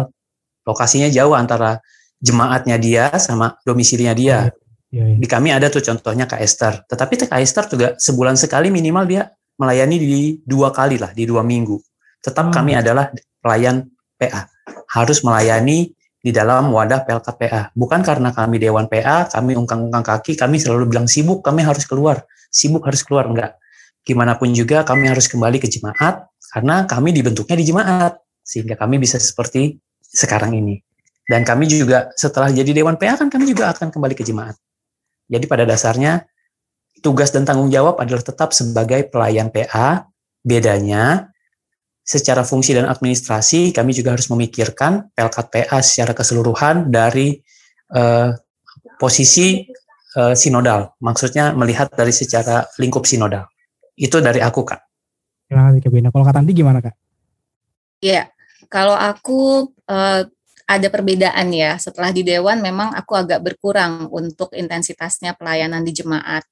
lokasinya 0.63 1.11
jauh 1.11 1.35
antara 1.35 1.83
jemaatnya 2.23 2.79
dia 2.79 3.11
sama 3.19 3.59
domisilinya 3.67 4.15
dia. 4.15 4.39
Ya, 4.93 5.03
ya. 5.03 5.19
Di 5.19 5.27
kami 5.27 5.51
ada 5.51 5.67
tuh 5.67 5.83
contohnya 5.83 6.31
Kak 6.31 6.39
Esther. 6.39 6.87
Tetapi 6.87 7.27
Kak 7.27 7.41
Esther 7.43 7.65
juga 7.67 7.89
sebulan 7.99 8.39
sekali 8.39 8.71
minimal 8.71 9.05
dia 9.11 9.23
melayani 9.59 9.97
di 9.99 10.39
dua 10.47 10.71
kali 10.71 10.97
lah, 10.97 11.11
di 11.11 11.27
dua 11.27 11.43
minggu. 11.43 11.77
Tetap 12.23 12.49
hmm. 12.51 12.55
kami 12.55 12.73
adalah 12.79 13.11
pelayan 13.43 13.91
PA. 14.15 14.47
Harus 14.95 15.27
melayani 15.27 15.91
di 16.23 16.31
dalam 16.31 16.71
wadah 16.71 17.03
PLK 17.03 17.29
PA. 17.35 17.63
Bukan 17.75 18.07
karena 18.07 18.31
kami 18.31 18.63
Dewan 18.63 18.87
PA, 18.87 19.27
kami 19.27 19.59
ungkang-ungkang 19.59 20.07
kaki, 20.07 20.39
kami 20.39 20.63
selalu 20.63 20.87
bilang 20.95 21.11
sibuk, 21.11 21.43
kami 21.43 21.67
harus 21.67 21.83
keluar. 21.83 22.23
Sibuk 22.53 22.87
harus 22.87 23.03
keluar, 23.03 23.27
enggak 23.27 23.59
gimana 24.03 24.35
pun 24.39 24.51
juga 24.51 24.83
kami 24.83 25.07
harus 25.11 25.31
kembali 25.31 25.63
ke 25.63 25.71
jemaat 25.71 26.27
karena 26.53 26.85
kami 26.85 27.15
dibentuknya 27.15 27.57
di 27.57 27.65
jemaat 27.65 28.13
sehingga 28.43 28.75
kami 28.75 28.99
bisa 28.99 29.17
seperti 29.23 29.79
sekarang 30.03 30.53
ini. 30.59 30.83
Dan 31.23 31.47
kami 31.47 31.71
juga 31.71 32.11
setelah 32.19 32.51
jadi 32.51 32.83
dewan 32.83 32.99
PA 32.99 33.15
kan 33.15 33.31
kami 33.31 33.49
juga 33.49 33.71
akan 33.73 33.95
kembali 33.95 34.15
ke 34.19 34.27
jemaat. 34.27 34.59
Jadi 35.31 35.45
pada 35.47 35.65
dasarnya 35.65 36.27
tugas 37.01 37.31
dan 37.33 37.47
tanggung 37.47 37.71
jawab 37.71 37.97
adalah 38.03 38.21
tetap 38.21 38.51
sebagai 38.53 39.09
pelayan 39.09 39.49
PA. 39.49 40.05
Bedanya 40.43 41.31
secara 42.03 42.43
fungsi 42.43 42.75
dan 42.75 42.91
administrasi 42.91 43.71
kami 43.71 43.95
juga 43.95 44.19
harus 44.19 44.27
memikirkan 44.27 45.15
pelkat 45.15 45.47
PA 45.55 45.79
secara 45.79 46.19
keseluruhan 46.19 46.91
dari 46.91 47.39
uh, 47.95 48.35
posisi 48.99 49.63
uh, 50.19 50.35
sinodal. 50.35 50.99
Maksudnya 50.99 51.55
melihat 51.55 51.95
dari 51.95 52.11
secara 52.11 52.67
lingkup 52.83 53.07
sinodal. 53.07 53.52
Itu 53.97 54.23
dari 54.25 54.41
aku, 54.41 54.65
Kak. 54.65 54.81
Terima 55.49 55.69
kasih, 55.69 55.81
Kak 55.85 55.93
Bina. 55.93 56.09
Kalau 56.09 56.25
Kak 56.25 56.35
Tanti 56.41 56.53
gimana, 56.57 56.81
Kak? 56.81 56.95
Iya, 58.03 58.33
kalau 58.73 58.97
aku 58.97 59.71
uh, 59.91 60.23
ada 60.67 60.89
perbedaan 60.89 61.53
ya. 61.53 61.77
Setelah 61.77 62.11
di 62.11 62.25
Dewan 62.25 62.65
memang 62.65 62.97
aku 62.97 63.13
agak 63.15 63.45
berkurang 63.45 64.09
untuk 64.09 64.51
intensitasnya 64.57 65.37
pelayanan 65.37 65.85
di 65.85 65.93
jemaat. 65.93 66.43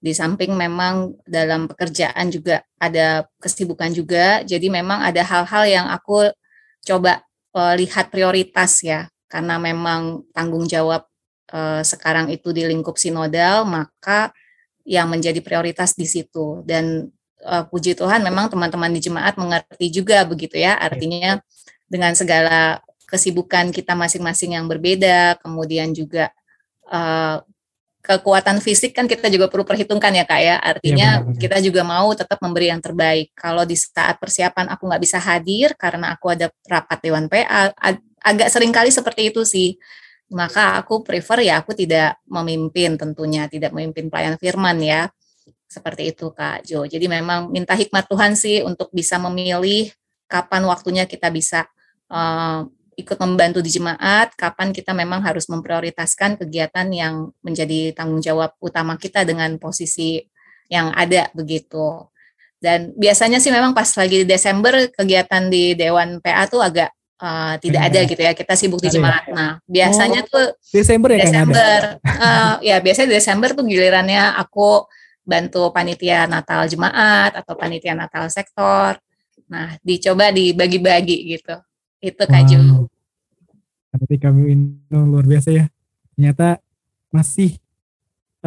Di 0.00 0.16
samping 0.16 0.56
memang 0.56 1.12
dalam 1.28 1.68
pekerjaan 1.68 2.32
juga 2.32 2.64
ada 2.80 3.28
kesibukan 3.36 3.92
juga, 3.92 4.40
jadi 4.48 4.64
memang 4.72 5.04
ada 5.04 5.20
hal-hal 5.20 5.64
yang 5.68 5.86
aku 5.92 6.24
coba 6.80 7.20
uh, 7.52 7.76
lihat 7.76 8.08
prioritas 8.08 8.80
ya, 8.80 9.12
karena 9.28 9.60
memang 9.60 10.24
tanggung 10.32 10.64
jawab 10.64 11.04
uh, 11.52 11.84
sekarang 11.84 12.32
itu 12.32 12.48
di 12.48 12.64
lingkup 12.64 12.96
sinodal, 12.96 13.68
maka 13.68 14.32
yang 14.90 15.06
menjadi 15.06 15.38
prioritas 15.38 15.94
di 15.94 16.02
situ. 16.02 16.66
Dan 16.66 17.06
uh, 17.46 17.62
puji 17.70 17.94
Tuhan 17.94 18.26
memang 18.26 18.50
teman-teman 18.50 18.90
di 18.90 18.98
jemaat 18.98 19.38
mengerti 19.38 19.86
juga 19.94 20.26
begitu 20.26 20.58
ya, 20.58 20.74
artinya 20.74 21.38
dengan 21.86 22.18
segala 22.18 22.82
kesibukan 23.06 23.70
kita 23.70 23.94
masing-masing 23.94 24.58
yang 24.58 24.66
berbeda, 24.66 25.38
kemudian 25.38 25.94
juga 25.94 26.34
uh, 26.90 27.38
kekuatan 28.02 28.58
fisik 28.58 28.96
kan 28.96 29.04
kita 29.06 29.30
juga 29.30 29.46
perlu 29.46 29.62
perhitungkan 29.62 30.10
ya 30.10 30.26
kak 30.26 30.40
ya. 30.42 30.56
Artinya 30.58 31.06
ya, 31.06 31.14
benar, 31.22 31.26
benar. 31.30 31.38
kita 31.38 31.58
juga 31.62 31.82
mau 31.86 32.08
tetap 32.10 32.38
memberi 32.42 32.66
yang 32.74 32.82
terbaik. 32.82 33.30
Kalau 33.38 33.62
di 33.62 33.78
saat 33.78 34.18
persiapan 34.18 34.74
aku 34.74 34.90
nggak 34.90 35.02
bisa 35.06 35.22
hadir 35.22 35.78
karena 35.78 36.10
aku 36.18 36.34
ada 36.34 36.50
rapat 36.66 36.98
dewan 36.98 37.30
PA 37.30 37.70
ag 37.78 38.02
agak 38.20 38.52
sering 38.52 38.68
kali 38.74 38.92
seperti 38.92 39.32
itu 39.32 39.42
sih 39.48 39.80
maka 40.30 40.78
aku 40.78 41.02
prefer 41.02 41.42
ya 41.46 41.62
aku 41.62 41.74
tidak 41.74 42.18
memimpin 42.30 42.94
tentunya 42.94 43.50
tidak 43.50 43.74
memimpin 43.74 44.06
pelayan 44.08 44.38
firman 44.38 44.78
ya 44.78 45.10
seperti 45.66 46.14
itu 46.14 46.30
kak 46.34 46.66
Jo 46.66 46.86
jadi 46.86 47.06
memang 47.06 47.50
minta 47.50 47.74
hikmat 47.74 48.06
Tuhan 48.06 48.38
sih 48.38 48.62
untuk 48.62 48.90
bisa 48.94 49.18
memilih 49.18 49.90
kapan 50.30 50.62
waktunya 50.66 51.04
kita 51.10 51.30
bisa 51.34 51.66
uh, 52.10 52.62
ikut 53.00 53.16
membantu 53.16 53.64
di 53.64 53.72
jemaat, 53.72 54.36
kapan 54.36 54.76
kita 54.76 54.92
memang 54.92 55.24
harus 55.24 55.48
memprioritaskan 55.48 56.36
kegiatan 56.36 56.86
yang 56.92 57.32
menjadi 57.40 57.96
tanggung 57.96 58.20
jawab 58.20 58.52
utama 58.60 59.00
kita 59.00 59.24
dengan 59.24 59.56
posisi 59.56 60.20
yang 60.68 60.92
ada 60.92 61.32
begitu. 61.32 62.06
Dan 62.60 62.92
biasanya 62.92 63.40
sih 63.40 63.48
memang 63.48 63.72
pas 63.72 63.88
lagi 63.96 64.22
di 64.22 64.26
Desember 64.28 64.76
kegiatan 64.92 65.48
di 65.48 65.72
Dewan 65.72 66.20
PA 66.20 66.44
tuh 66.44 66.60
agak 66.60 66.92
uh, 67.20 67.54
tidak 67.60 67.82
ada 67.92 68.00
gitu 68.08 68.20
ya. 68.20 68.32
Kita 68.32 68.52
sibuk 68.56 68.80
di 68.80 68.88
ya? 68.88 68.98
jemaat. 68.98 69.24
Nah, 69.30 69.60
biasanya 69.68 70.24
oh, 70.24 70.28
tuh 70.28 70.46
Desember 70.72 71.08
ya 71.14 71.18
Desember. 71.28 71.80
Uh, 72.02 72.54
ya 72.64 72.76
biasanya 72.80 73.08
Desember 73.14 73.52
tuh 73.52 73.64
gilirannya 73.68 74.34
aku 74.40 74.88
bantu 75.22 75.70
panitia 75.70 76.26
Natal 76.26 76.66
jemaat 76.66 77.36
atau 77.36 77.54
panitia 77.54 77.94
Natal 77.94 78.26
sektor. 78.32 78.98
Nah, 79.46 79.76
dicoba 79.84 80.32
dibagi-bagi 80.32 81.36
gitu. 81.36 81.54
Itu 82.00 82.24
Kak 82.24 82.48
wow. 82.56 82.88
Tapi 83.90 84.14
kamu 84.16 84.42
ini 84.48 84.66
luar 84.90 85.26
biasa 85.26 85.48
ya. 85.52 85.66
Ternyata 86.14 86.62
masih 87.10 87.58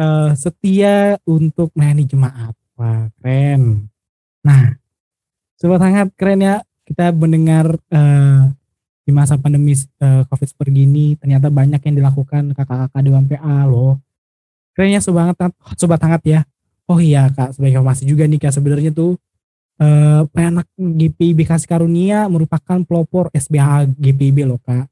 uh, 0.00 0.32
setia 0.34 1.20
untuk 1.28 1.70
melayani 1.76 2.04
jemaat. 2.08 2.56
Wah, 2.74 3.06
keren. 3.20 3.86
Nah, 4.42 4.74
sobat 5.60 5.80
sangat 5.84 6.08
keren 6.18 6.40
ya 6.42 6.56
kita 6.84 7.12
mendengar 7.16 7.80
uh, 7.92 8.52
di 9.04 9.12
masa 9.12 9.36
pandemi 9.36 9.76
uh, 9.76 10.24
COVID 10.26 10.48
seperti 10.48 10.88
ini 10.88 11.14
ternyata 11.20 11.52
banyak 11.52 11.80
yang 11.84 11.94
dilakukan 12.00 12.56
kakak-kakak 12.56 13.00
di 13.04 13.10
PA 13.36 13.68
loh. 13.68 14.00
Kerennya 14.74 14.98
sobat 14.98 15.36
hangat, 15.36 15.52
sobat 15.76 16.00
hangat 16.02 16.22
ya. 16.24 16.40
Oh 16.88 16.98
iya 16.98 17.30
kak, 17.30 17.56
sebagai 17.56 17.80
informasi 17.80 18.04
juga 18.04 18.28
nih 18.28 18.40
kak 18.40 18.52
sebenarnya 18.52 18.90
tuh 18.92 19.16
eh, 19.80 20.20
anak 20.34 20.66
GPIB 20.76 21.46
Kasih 21.48 21.68
Karunia 21.68 22.26
merupakan 22.28 22.82
pelopor 22.84 23.30
SBH 23.32 23.96
GPIB 23.96 24.48
loh 24.48 24.60
kak. 24.60 24.88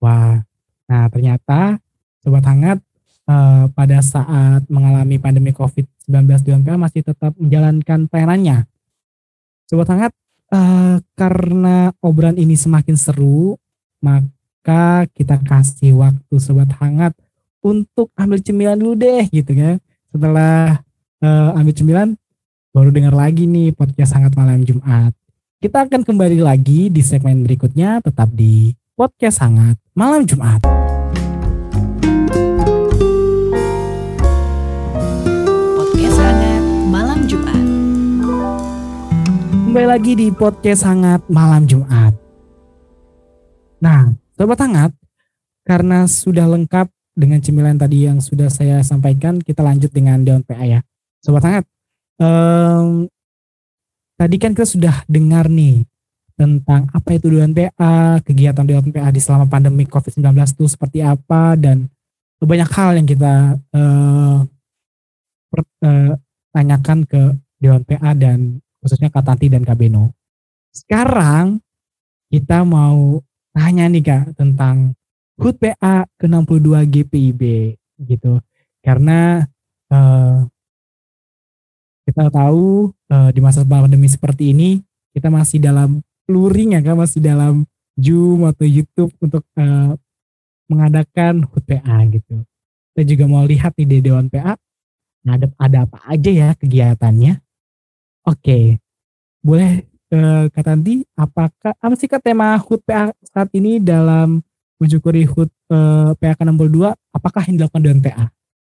Wah, 0.00 0.40
nah 0.88 1.04
ternyata 1.12 1.76
Sobat 2.24 2.44
Hangat 2.46 2.78
eh, 3.28 3.64
pada 3.70 3.98
saat 4.00 4.64
mengalami 4.66 5.20
pandemi 5.20 5.52
COVID-19 5.52 6.46
di 6.46 6.50
masih 6.78 7.02
tetap 7.04 7.36
menjalankan 7.36 8.08
pelayanannya. 8.08 8.66
Sobat 9.70 9.86
Hangat, 9.86 10.12
eh, 10.50 10.96
karena 11.14 11.94
obrolan 12.02 12.36
ini 12.36 12.58
semakin 12.58 12.98
seru, 12.98 13.56
maka 14.02 15.06
kita 15.14 15.38
kasih 15.42 15.96
waktu 15.98 16.34
Sobat 16.42 16.70
Hangat 16.78 17.14
untuk 17.62 18.10
ambil 18.18 18.42
cemilan 18.42 18.76
dulu 18.76 18.94
deh 18.98 19.26
gitu 19.30 19.52
kan. 19.54 19.78
Setelah 20.10 20.82
eh, 21.22 21.58
ambil 21.58 21.74
cemilan, 21.74 22.08
baru 22.70 22.90
dengar 22.90 23.14
lagi 23.14 23.46
nih 23.46 23.74
podcast 23.74 24.14
sangat 24.14 24.34
malam 24.34 24.62
Jumat. 24.66 25.14
Kita 25.60 25.84
akan 25.84 26.02
kembali 26.02 26.40
lagi 26.40 26.88
di 26.88 27.02
segmen 27.04 27.44
berikutnya 27.44 28.00
tetap 28.00 28.32
di 28.32 28.72
podcast 28.96 29.44
sangat 29.44 29.76
malam 29.92 30.24
Jumat. 30.24 30.89
Kembali 39.70 39.86
lagi 39.86 40.18
di 40.18 40.34
podcast 40.34 40.82
sangat 40.82 41.22
malam 41.30 41.62
Jumat. 41.62 42.10
Nah, 43.78 44.10
sobat 44.34 44.58
hangat, 44.66 44.90
karena 45.62 46.10
sudah 46.10 46.42
lengkap 46.50 46.90
dengan 47.14 47.38
cemilan 47.38 47.78
tadi 47.78 48.02
yang 48.02 48.18
sudah 48.18 48.50
saya 48.50 48.82
sampaikan, 48.82 49.38
kita 49.38 49.62
lanjut 49.62 49.94
dengan 49.94 50.26
daun 50.26 50.42
PA 50.42 50.66
ya. 50.66 50.82
Sobat 51.22 51.46
hangat, 51.46 51.64
um, 52.18 53.06
tadi 54.18 54.42
kan 54.42 54.58
kita 54.58 54.66
sudah 54.66 55.06
dengar 55.06 55.46
nih 55.46 55.86
tentang 56.34 56.90
apa 56.90 57.14
itu 57.14 57.30
Dewan 57.30 57.54
PA, 57.54 58.18
kegiatan 58.26 58.66
Dewan 58.66 58.90
PA 58.90 59.14
di 59.14 59.22
selama 59.22 59.46
pandemi 59.46 59.86
COVID-19 59.86 60.34
itu 60.50 60.66
seperti 60.66 60.98
apa 60.98 61.54
dan 61.54 61.86
banyak 62.42 62.70
hal 62.74 62.98
yang 62.98 63.06
kita 63.06 63.54
uh, 63.70 64.42
per, 65.46 65.62
uh, 65.86 66.18
tanyakan 66.50 67.06
ke 67.06 67.38
Dewan 67.62 67.86
PA 67.86 68.18
dan 68.18 68.58
khususnya 68.80 69.12
Kak 69.12 69.24
Tanti 69.24 69.46
dan 69.52 69.62
Kak 69.62 69.76
Beno. 69.76 70.12
Sekarang 70.72 71.60
kita 72.32 72.64
mau 72.64 73.20
tanya 73.52 73.86
nih 73.86 74.04
Kak 74.04 74.24
tentang 74.34 74.96
HUT 75.40 75.56
PA 75.56 76.04
ke-62 76.20 76.68
GPIB 76.88 77.42
gitu. 78.04 78.40
Karena 78.84 79.44
uh, 79.92 80.44
kita 82.04 82.28
tahu 82.32 82.92
uh, 83.12 83.30
di 83.32 83.40
masa 83.40 83.64
pandemi 83.64 84.08
seperti 84.08 84.52
ini 84.52 84.80
kita 85.16 85.28
masih 85.28 85.58
dalam 85.58 86.00
luring 86.30 86.78
ya 86.78 86.80
kan 86.84 86.96
masih 86.96 87.20
dalam 87.20 87.66
Zoom 87.98 88.46
atau 88.46 88.64
YouTube 88.64 89.12
untuk 89.20 89.44
uh, 89.58 89.96
mengadakan 90.70 91.44
HUT 91.44 91.64
PA 91.66 91.98
gitu. 92.08 92.46
Kita 92.94 93.02
juga 93.06 93.24
mau 93.26 93.42
lihat 93.42 93.74
di 93.74 93.98
Dewan 93.98 94.30
PA 94.30 94.54
ada 95.60 95.78
apa 95.84 95.98
aja 96.08 96.30
ya 96.30 96.48
kegiatannya. 96.56 97.49
Oke, 98.28 98.76
boleh 99.40 99.88
uh, 100.12 100.44
Kak 100.52 100.64
Tanti, 100.68 101.00
apakah 101.16 101.72
apa 101.72 101.94
sih 101.96 102.04
Kak 102.04 102.20
tema 102.20 102.52
HUT 102.60 102.84
PA 102.84 103.08
saat 103.24 103.48
ini 103.56 103.80
dalam 103.80 104.44
mensyukuri 104.76 105.24
HUT 105.24 105.48
uh, 105.72 106.12
PA 106.16 106.34
ke-62, 106.36 106.92
apakah 107.16 107.42
yang 107.48 107.56
dilakukan 107.56 107.80
Dewan 107.80 108.00
PA? 108.04 108.28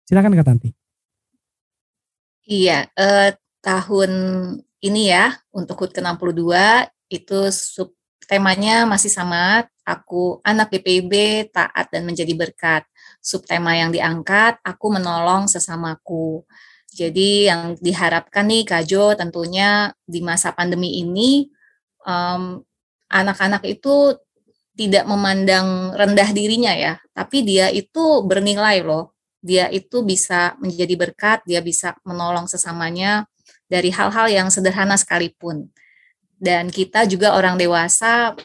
Silakan 0.05 0.37
Kak 0.37 0.46
Tanti. 0.46 0.70
Iya, 2.50 2.90
eh, 2.98 3.31
tahun 3.62 4.11
ini 4.83 5.03
ya 5.09 5.33
untuk 5.55 5.87
HUT 5.87 5.94
ke-62 5.94 6.42
itu 7.09 7.38
sub 7.55 7.94
temanya 8.31 8.87
masih 8.87 9.11
sama, 9.11 9.66
aku 9.83 10.38
anak 10.46 10.70
BPIB 10.70 11.46
taat 11.50 11.90
dan 11.90 12.07
menjadi 12.07 12.31
berkat. 12.38 12.87
Subtema 13.18 13.74
yang 13.74 13.90
diangkat, 13.90 14.62
aku 14.62 14.87
menolong 14.94 15.50
sesamaku. 15.50 16.46
Jadi 16.90 17.46
yang 17.46 17.79
diharapkan 17.79 18.44
nih 18.50 18.66
Kak 18.66 18.83
Jo 18.85 19.14
tentunya 19.14 19.94
di 20.03 20.20
masa 20.20 20.50
pandemi 20.50 20.98
ini 20.98 21.46
anak 22.03 22.66
anak-anak 23.11 23.62
itu 23.66 24.16
tidak 24.74 25.05
memandang 25.05 25.92
rendah 25.92 26.31
dirinya 26.33 26.72
ya, 26.72 26.96
tapi 27.12 27.42
dia 27.42 27.68
itu 27.68 28.24
bernilai 28.24 28.81
loh 28.81 29.12
dia 29.40 29.72
itu 29.72 30.05
bisa 30.05 30.55
menjadi 30.61 30.94
berkat, 31.00 31.38
dia 31.48 31.64
bisa 31.64 31.96
menolong 32.05 32.44
sesamanya 32.44 33.24
dari 33.66 33.88
hal-hal 33.88 34.29
yang 34.29 34.48
sederhana 34.53 35.00
sekalipun. 35.00 35.72
Dan 36.37 36.68
kita 36.68 37.09
juga 37.09 37.37
orang 37.37 37.57
dewasa, 37.57 38.37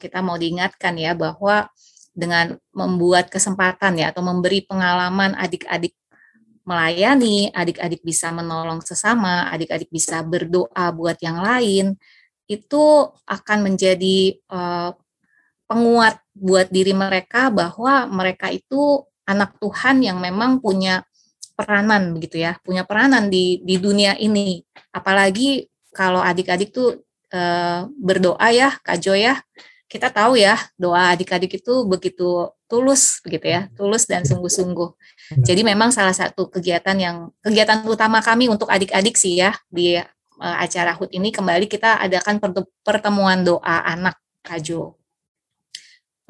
kita 0.00 0.24
mau 0.24 0.40
diingatkan 0.40 0.96
ya 0.96 1.12
bahwa 1.12 1.68
dengan 2.16 2.56
membuat 2.72 3.28
kesempatan 3.28 4.00
ya 4.00 4.12
atau 4.12 4.24
memberi 4.24 4.64
pengalaman 4.64 5.36
adik-adik 5.36 5.94
melayani, 6.64 7.50
adik-adik 7.50 8.04
bisa 8.04 8.30
menolong 8.30 8.84
sesama, 8.84 9.48
adik-adik 9.50 9.88
bisa 9.88 10.20
berdoa 10.22 10.92
buat 10.94 11.18
yang 11.22 11.40
lain, 11.40 11.96
itu 12.50 12.84
akan 13.26 13.58
menjadi 13.62 14.38
uh, 14.50 14.92
penguat 15.70 16.18
buat 16.34 16.66
diri 16.66 16.90
mereka 16.90 17.46
bahwa 17.54 18.10
mereka 18.10 18.50
itu 18.50 19.06
anak 19.22 19.54
Tuhan 19.62 20.02
yang 20.02 20.18
memang 20.18 20.58
punya 20.58 21.06
peranan 21.54 22.10
begitu 22.16 22.42
ya, 22.42 22.58
punya 22.64 22.82
peranan 22.82 23.30
di 23.30 23.62
di 23.62 23.78
dunia 23.78 24.18
ini. 24.18 24.64
Apalagi 24.90 25.70
kalau 25.94 26.18
adik-adik 26.18 26.74
tuh 26.74 27.04
e, 27.30 27.40
berdoa 27.94 28.48
ya, 28.50 28.74
Kak 28.80 28.98
Jo 28.98 29.14
ya. 29.14 29.38
Kita 29.90 30.10
tahu 30.10 30.38
ya, 30.38 30.58
doa 30.78 31.14
adik-adik 31.14 31.62
itu 31.62 31.74
begitu 31.84 32.50
tulus 32.70 33.20
begitu 33.22 33.46
ya, 33.50 33.60
tulus 33.76 34.08
dan 34.08 34.24
sungguh-sungguh. 34.24 34.90
Jadi 35.30 35.62
memang 35.62 35.94
salah 35.94 36.14
satu 36.14 36.50
kegiatan 36.50 36.96
yang 36.98 37.16
kegiatan 37.38 37.86
utama 37.86 38.18
kami 38.18 38.50
untuk 38.50 38.66
adik-adik 38.66 39.14
sih 39.14 39.38
ya 39.38 39.54
di 39.70 39.94
e, 39.94 40.02
acara 40.42 40.90
HUT 40.98 41.14
ini 41.14 41.30
kembali 41.30 41.70
kita 41.70 42.02
adakan 42.02 42.42
pertemuan 42.82 43.46
doa 43.46 43.86
anak 43.86 44.18
Kajo. 44.42 44.96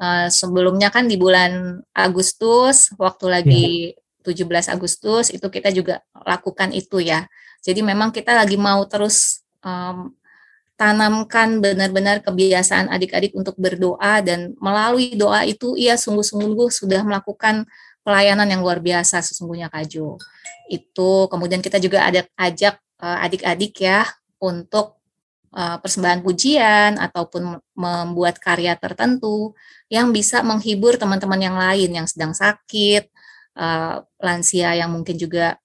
Uh, 0.01 0.25
sebelumnya 0.33 0.89
kan 0.89 1.05
di 1.05 1.13
bulan 1.13 1.77
Agustus, 1.93 2.89
waktu 2.97 3.25
lagi 3.29 3.67
yeah. 3.93 4.49
17 4.49 4.73
Agustus 4.73 5.29
itu 5.29 5.45
kita 5.45 5.69
juga 5.69 6.01
lakukan 6.25 6.73
itu 6.73 6.97
ya. 7.01 7.29
Jadi 7.61 7.85
memang 7.85 8.09
kita 8.09 8.33
lagi 8.33 8.57
mau 8.57 8.81
terus 8.89 9.45
um, 9.61 10.09
tanamkan 10.73 11.61
benar-benar 11.61 12.25
kebiasaan 12.25 12.89
adik-adik 12.89 13.37
untuk 13.37 13.53
berdoa 13.61 14.25
dan 14.25 14.57
melalui 14.57 15.13
doa 15.13 15.45
itu 15.45 15.77
ia 15.77 15.93
sungguh-sungguh 15.93 16.73
sudah 16.73 17.05
melakukan 17.05 17.69
pelayanan 18.01 18.49
yang 18.49 18.61
luar 18.61 18.81
biasa 18.81 19.21
sesungguhnya 19.21 19.69
Kajo. 19.69 20.17
Itu 20.69 21.29
kemudian 21.29 21.61
kita 21.61 21.77
juga 21.77 22.05
ada 22.05 22.25
ajak 22.37 22.77
uh, 23.01 23.17
adik-adik 23.25 23.77
ya 23.81 24.05
untuk 24.41 24.97
uh, 25.53 25.77
persembahan 25.81 26.25
pujian 26.25 26.97
ataupun 26.97 27.61
membuat 27.77 28.41
karya 28.41 28.73
tertentu 28.77 29.53
yang 29.91 30.09
bisa 30.09 30.41
menghibur 30.41 30.97
teman-teman 30.97 31.41
yang 31.41 31.57
lain 31.57 31.89
yang 31.91 32.07
sedang 32.09 32.33
sakit, 32.33 33.09
uh, 33.57 34.01
lansia 34.17 34.77
yang 34.77 34.89
mungkin 34.89 35.17
juga 35.17 35.57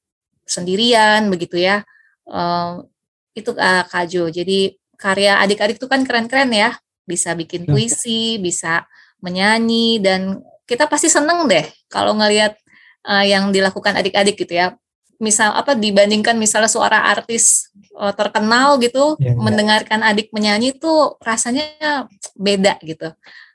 sendirian 0.46 1.26
begitu 1.26 1.58
ya. 1.58 1.82
Itu 3.36 3.54
Kajo. 3.90 4.32
Jadi 4.32 4.74
karya 4.98 5.38
adik-adik 5.42 5.78
itu 5.78 5.86
kan 5.86 6.02
keren-keren 6.02 6.50
ya. 6.50 6.74
Bisa 7.06 7.38
bikin 7.38 7.66
ya. 7.66 7.70
puisi, 7.70 8.42
bisa 8.42 8.86
menyanyi 9.22 10.02
dan 10.02 10.42
kita 10.66 10.90
pasti 10.90 11.06
seneng 11.06 11.46
deh 11.46 11.64
kalau 11.86 12.12
ngelihat 12.18 12.58
uh, 13.06 13.24
yang 13.24 13.54
dilakukan 13.54 13.94
adik-adik 13.96 14.36
gitu 14.36 14.58
ya. 14.58 14.74
Misal 15.16 15.56
apa 15.56 15.72
dibandingkan 15.72 16.36
misalnya 16.36 16.68
suara 16.68 17.08
artis 17.08 17.72
uh, 17.96 18.12
terkenal 18.12 18.76
gitu 18.82 19.16
yeah. 19.16 19.32
mendengarkan 19.32 20.04
adik 20.04 20.28
menyanyi 20.34 20.76
itu 20.76 21.16
rasanya 21.24 22.04
beda 22.36 22.76
gitu. 22.84 23.14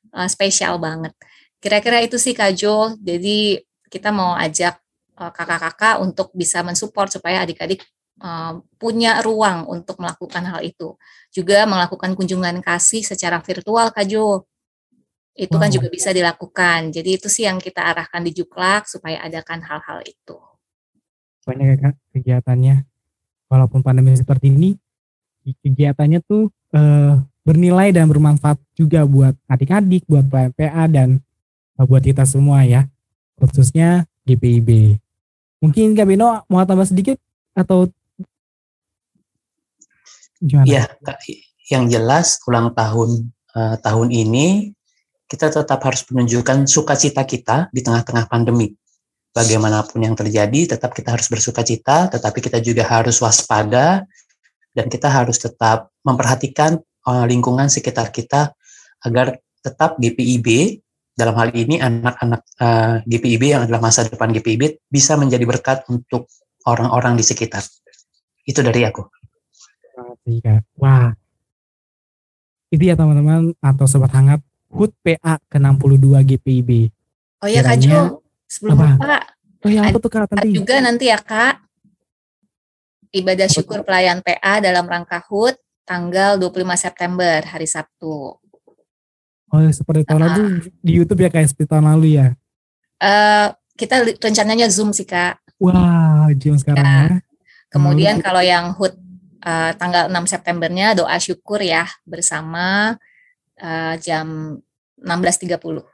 Uh, 0.10 0.26
spesial 0.26 0.82
banget. 0.82 1.14
Kira-kira 1.62 2.02
itu 2.02 2.18
sih 2.18 2.34
Kak 2.34 2.58
Jo. 2.58 2.98
Jadi 2.98 3.62
kita 3.92 4.10
mau 4.10 4.34
ajak 4.34 4.82
kakak-kakak 5.14 6.02
untuk 6.02 6.34
bisa 6.34 6.66
mensupport 6.66 7.06
supaya 7.14 7.46
adik-adik 7.46 7.86
uh, 8.26 8.58
punya 8.82 9.22
ruang 9.22 9.70
untuk 9.70 10.02
melakukan 10.02 10.42
hal 10.50 10.66
itu. 10.66 10.98
Juga 11.30 11.70
melakukan 11.70 12.18
kunjungan 12.18 12.58
kasih 12.66 13.06
secara 13.06 13.38
virtual 13.46 13.94
Kak 13.94 14.10
Jo 14.10 14.50
itu 15.36 15.56
wow. 15.56 15.62
kan 15.64 15.70
juga 15.72 15.88
bisa 15.88 16.12
dilakukan. 16.12 16.92
Jadi 16.92 17.10
itu 17.16 17.28
sih 17.32 17.48
yang 17.48 17.58
kita 17.58 17.80
arahkan 17.82 18.22
di 18.24 18.32
Juklak 18.36 18.88
supaya 18.88 19.24
adakan 19.24 19.64
hal-hal 19.64 20.04
itu. 20.04 20.38
Banyak 21.48 21.66
ya 21.66 21.76
kak 21.80 21.96
kegiatannya. 22.14 22.76
Walaupun 23.52 23.84
pandemi 23.84 24.16
seperti 24.16 24.48
ini, 24.52 24.80
kegiatannya 25.44 26.24
tuh 26.24 26.52
eh, 26.72 27.20
bernilai 27.44 27.92
dan 27.92 28.08
bermanfaat 28.08 28.60
juga 28.80 29.04
buat 29.04 29.36
adik-adik, 29.52 30.08
buat 30.08 30.24
PA 30.32 30.84
dan 30.88 31.20
eh, 31.80 31.86
buat 31.88 32.04
kita 32.04 32.24
semua 32.28 32.64
ya. 32.64 32.88
Khususnya 33.40 34.06
GPIB. 34.28 35.00
Mungkin 35.62 35.94
Kak 35.94 36.08
Bino 36.10 36.46
mau 36.50 36.64
tambah 36.66 36.86
sedikit 36.86 37.18
atau 37.54 37.90
gimana? 40.42 40.66
Ya, 40.66 40.84
yang 41.70 41.86
jelas 41.88 42.42
ulang 42.50 42.74
tahun 42.74 43.30
uh, 43.54 43.76
tahun 43.80 44.10
ini 44.10 44.74
kita 45.32 45.48
tetap 45.48 45.80
harus 45.88 46.04
menunjukkan 46.12 46.68
sukacita 46.68 47.24
kita 47.24 47.72
di 47.72 47.80
tengah-tengah 47.80 48.28
pandemi. 48.28 48.76
Bagaimanapun 49.32 50.04
yang 50.04 50.12
terjadi, 50.12 50.76
tetap 50.76 50.92
kita 50.92 51.16
harus 51.16 51.32
bersuka 51.32 51.64
cita, 51.64 52.12
tetapi 52.12 52.44
kita 52.44 52.60
juga 52.60 52.84
harus 52.84 53.16
waspada 53.24 54.04
dan 54.76 54.92
kita 54.92 55.08
harus 55.08 55.40
tetap 55.40 55.88
memperhatikan 56.04 56.84
uh, 57.08 57.24
lingkungan 57.24 57.72
sekitar 57.72 58.12
kita 58.12 58.52
agar 59.08 59.40
tetap 59.64 59.96
GPIB 60.04 60.84
dalam 61.16 61.40
hal 61.40 61.56
ini 61.56 61.80
anak-anak 61.80 62.42
uh, 62.60 63.00
GPIB 63.08 63.56
yang 63.56 63.62
adalah 63.64 63.88
masa 63.88 64.04
depan 64.04 64.36
GPIB 64.36 64.84
bisa 64.92 65.16
menjadi 65.16 65.48
berkat 65.48 65.88
untuk 65.88 66.28
orang-orang 66.68 67.16
di 67.16 67.24
sekitar. 67.24 67.64
Itu 68.44 68.60
dari 68.68 68.84
aku. 68.84 69.08
Wah, 70.76 71.16
itu 72.68 72.84
ya 72.84 73.00
teman-teman 73.00 73.56
atau 73.64 73.88
sobat 73.88 74.12
hangat 74.12 74.44
HUT 74.72 74.92
PA 75.04 75.36
ke-62 75.52 76.08
GPIB. 76.24 76.70
Oh 77.44 77.50
ya 77.50 77.62
Kak 77.62 77.78
Jo, 77.84 78.24
sebelum 78.48 78.80
apa? 78.80 78.88
lupa. 78.96 79.20
Oh 79.62 79.70
ya 79.70 79.82
apa 79.86 79.98
tuh 80.00 80.10
Kak 80.10 80.32
nanti? 80.32 80.50
Juga 80.56 80.76
nanti 80.80 81.06
ya 81.12 81.20
Kak, 81.20 81.62
ibadah 83.12 83.48
syukur 83.52 83.84
pelayan 83.84 84.24
PA 84.24 84.64
dalam 84.64 84.88
rangka 84.88 85.20
HUT 85.28 85.60
tanggal 85.84 86.40
25 86.40 86.64
September, 86.80 87.44
hari 87.44 87.68
Sabtu. 87.68 88.40
Oh 89.52 89.60
seperti 89.76 90.08
tahun 90.08 90.22
lalu 90.24 90.44
di 90.80 90.92
YouTube 90.96 91.28
ya 91.28 91.30
Kak, 91.30 91.52
seperti 91.52 91.68
tahun 91.68 91.92
lalu 91.92 92.08
ya? 92.16 92.28
Uh, 93.04 93.52
kita 93.76 94.08
rencananya 94.18 94.72
Zoom 94.72 94.96
sih 94.96 95.04
Kak. 95.04 95.44
Wah, 95.60 96.32
Zoom 96.40 96.56
sekarang 96.56 96.86
ya. 96.86 97.02
ya. 97.12 97.18
Kemudian 97.68 98.20
hmm. 98.20 98.24
kalau 98.24 98.40
yang 98.40 98.72
HUT 98.76 98.96
uh, 99.44 99.72
tanggal 99.76 100.08
6 100.08 100.32
Septembernya 100.32 100.96
doa 100.96 101.18
syukur 101.20 101.60
ya 101.60 101.88
bersama 102.08 102.96
uh, 103.62 103.96
jam 104.02 104.58
16.30. 105.00 105.86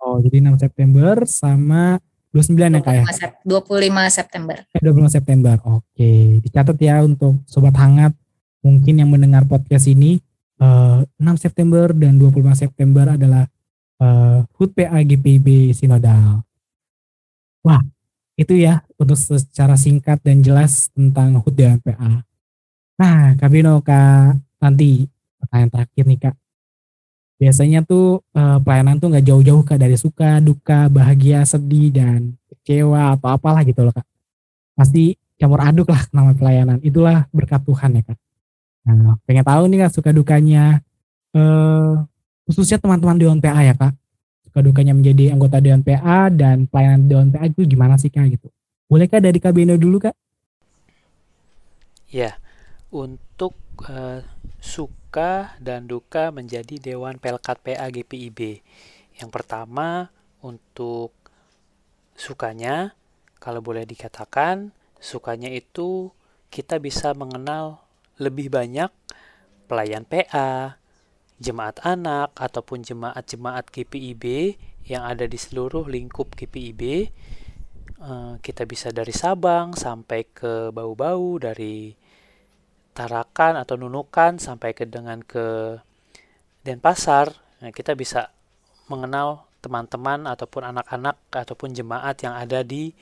Oh, 0.00 0.16
jadi 0.24 0.40
6 0.40 0.64
September 0.64 1.14
sama 1.28 2.00
29 2.32 2.56
ya 2.56 2.80
Kak 2.80 2.94
ya? 2.94 3.04
25 3.42 3.90
September. 4.08 4.56
Eh, 4.70 4.80
25 4.80 5.10
September, 5.10 5.56
oke. 5.66 6.10
Dicatat 6.46 6.78
ya 6.78 7.02
untuk 7.02 7.42
Sobat 7.44 7.74
Hangat, 7.76 8.14
mungkin 8.62 9.02
yang 9.02 9.10
mendengar 9.10 9.44
podcast 9.44 9.90
ini, 9.90 10.22
uh, 10.62 11.02
eh, 11.04 11.26
6 11.26 11.36
September 11.42 11.90
dan 11.90 12.16
25 12.16 12.54
September 12.54 13.18
adalah 13.18 13.44
uh, 13.98 14.46
HUT 14.56 14.70
PAGPB 14.72 15.74
Sinodal. 15.74 16.46
Wah, 17.60 17.82
itu 18.38 18.56
ya 18.56 18.80
untuk 18.96 19.18
secara 19.18 19.76
singkat 19.76 20.22
dan 20.24 20.40
jelas 20.40 20.88
tentang 20.94 21.42
HUT 21.42 21.52
dan 21.52 21.82
PA. 21.82 22.24
Nah, 22.96 23.36
Kak 23.36 23.50
Bino, 23.52 23.82
Kak 23.84 24.38
nanti 24.62 25.04
pertanyaan 25.40 25.70
terakhir 25.72 26.04
nih 26.06 26.18
Kak 26.20 26.34
biasanya 27.40 27.80
tuh 27.88 28.20
uh, 28.36 28.60
pelayanan 28.60 29.00
tuh 29.00 29.08
nggak 29.08 29.24
jauh-jauh 29.24 29.64
kak 29.64 29.80
dari 29.80 29.96
suka, 29.96 30.44
duka, 30.44 30.92
bahagia, 30.92 31.40
sedih 31.48 31.88
dan 31.88 32.36
kecewa 32.52 33.16
atau 33.16 33.32
apalah 33.32 33.64
gitu 33.64 33.80
loh 33.80 33.96
kak. 33.96 34.04
Pasti 34.76 35.16
campur 35.40 35.64
aduk 35.64 35.88
lah 35.88 36.04
nama 36.16 36.36
pelayanan. 36.36 36.84
Itulah 36.84 37.24
berkat 37.32 37.64
Tuhan 37.64 37.96
ya 37.96 38.02
kak. 38.04 38.18
Nah, 38.80 39.16
pengen 39.24 39.44
tahu 39.48 39.62
nih 39.72 39.78
kak 39.88 39.92
suka 39.96 40.12
dukanya 40.12 40.84
uh, 41.32 42.04
khususnya 42.44 42.76
teman-teman 42.76 43.16
Dewan 43.16 43.40
PA 43.40 43.64
ya 43.64 43.72
kak. 43.72 43.96
Suka 44.44 44.60
dukanya 44.60 44.92
menjadi 44.92 45.32
anggota 45.32 45.64
Dewan 45.64 45.80
PA 45.80 46.28
dan 46.28 46.68
pelayanan 46.68 47.08
Dewan 47.08 47.28
PA 47.32 47.48
itu 47.48 47.64
gimana 47.64 47.96
sih 47.96 48.12
kak 48.12 48.28
gitu. 48.36 48.52
Boleh 48.84 49.08
kak 49.08 49.24
dari 49.24 49.38
Kak 49.40 49.54
Beno 49.56 49.78
dulu 49.80 50.02
kak? 50.02 50.18
Ya, 52.10 52.34
untuk 52.90 53.54
uh, 53.86 54.18
suka 54.60 55.56
dan 55.58 55.88
duka 55.88 56.28
menjadi 56.30 56.76
Dewan 56.78 57.16
Pelkat 57.16 57.58
PA 57.64 57.88
GPIB. 57.88 58.60
Yang 59.16 59.30
pertama 59.32 60.12
untuk 60.44 61.16
sukanya, 62.14 62.92
kalau 63.40 63.64
boleh 63.64 63.88
dikatakan, 63.88 64.76
sukanya 65.00 65.48
itu 65.48 66.12
kita 66.52 66.76
bisa 66.76 67.16
mengenal 67.16 67.80
lebih 68.20 68.52
banyak 68.52 68.92
pelayan 69.64 70.04
PA, 70.04 70.76
jemaat 71.40 71.80
anak, 71.80 72.36
ataupun 72.36 72.84
jemaat-jemaat 72.84 73.72
GPIB 73.72 74.56
yang 74.84 75.08
ada 75.08 75.24
di 75.24 75.40
seluruh 75.40 75.88
lingkup 75.88 76.36
GPIB. 76.36 76.82
Eh, 78.00 78.34
kita 78.44 78.64
bisa 78.64 78.92
dari 78.92 79.12
Sabang 79.12 79.72
sampai 79.72 80.28
ke 80.28 80.68
Bau-Bau, 80.72 81.40
dari 81.40 81.96
Tarakan 82.92 83.60
atau 83.60 83.78
Nunukan 83.78 84.42
sampai 84.42 84.74
ke 84.74 84.84
dengan 84.84 85.22
ke 85.22 85.78
Denpasar, 86.60 87.32
nah 87.64 87.72
kita 87.72 87.96
bisa 87.96 88.28
mengenal 88.92 89.48
teman-teman 89.64 90.28
ataupun 90.28 90.66
anak-anak 90.68 91.16
ataupun 91.32 91.72
jemaat 91.72 92.20
yang 92.20 92.36
ada 92.36 92.60
di 92.60 92.92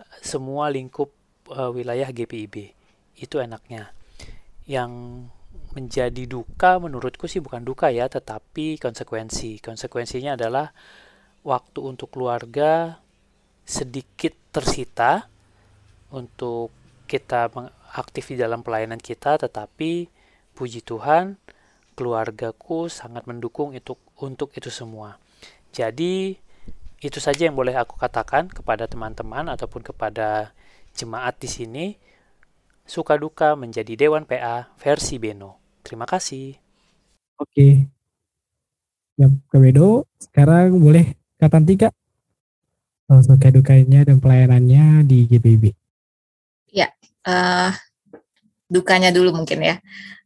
eh, 0.00 0.18
semua 0.24 0.72
lingkup 0.72 1.12
uh, 1.52 1.72
wilayah 1.72 2.08
GPIB. 2.08 2.72
Itu 3.16 3.40
enaknya. 3.40 3.92
Yang 4.64 4.92
menjadi 5.76 6.24
duka 6.24 6.80
menurutku 6.80 7.28
sih 7.28 7.44
bukan 7.44 7.64
duka 7.64 7.92
ya, 7.92 8.08
tetapi 8.08 8.80
konsekuensi. 8.80 9.60
Konsekuensinya 9.60 10.36
adalah 10.36 10.72
waktu 11.44 11.80
untuk 11.84 12.16
keluarga 12.16 13.00
sedikit 13.66 14.32
tersita 14.54 15.26
untuk 16.14 16.70
kita 17.10 17.50
aktif 17.94 18.34
di 18.34 18.36
dalam 18.40 18.66
pelayanan 18.66 18.98
kita, 18.98 19.38
tetapi 19.38 20.08
puji 20.56 20.82
Tuhan, 20.82 21.38
keluargaku 21.94 22.90
sangat 22.90 23.28
mendukung 23.28 23.76
itu 23.76 23.94
untuk 24.18 24.50
itu 24.56 24.72
semua. 24.72 25.20
Jadi 25.70 26.34
itu 27.04 27.18
saja 27.20 27.46
yang 27.46 27.54
boleh 27.54 27.76
aku 27.76 28.00
katakan 28.00 28.48
kepada 28.48 28.88
teman-teman 28.88 29.52
ataupun 29.52 29.84
kepada 29.84 30.56
jemaat 30.96 31.36
di 31.38 31.48
sini. 31.48 31.86
Suka 32.86 33.18
duka 33.18 33.58
menjadi 33.58 33.98
Dewan 33.98 34.24
PA 34.24 34.70
versi 34.78 35.18
Beno. 35.18 35.58
Terima 35.82 36.06
kasih. 36.06 36.54
Oke, 37.36 37.90
Ya, 39.16 39.32
Kak 39.48 39.64
Bedo, 39.64 40.04
sekarang 40.20 40.76
boleh 40.76 41.16
Kak 41.40 41.48
Tanti 41.48 41.80
Kak. 41.80 41.96
Soal 43.08 43.24
suka 43.24 43.48
dukanya 43.48 44.04
dan 44.04 44.20
pelayanannya 44.20 45.08
di 45.08 45.24
GPIB. 45.24 45.72
Eh 47.26 47.70
dukanya 48.70 49.10
dulu 49.10 49.34
mungkin 49.34 49.62
ya. 49.62 49.76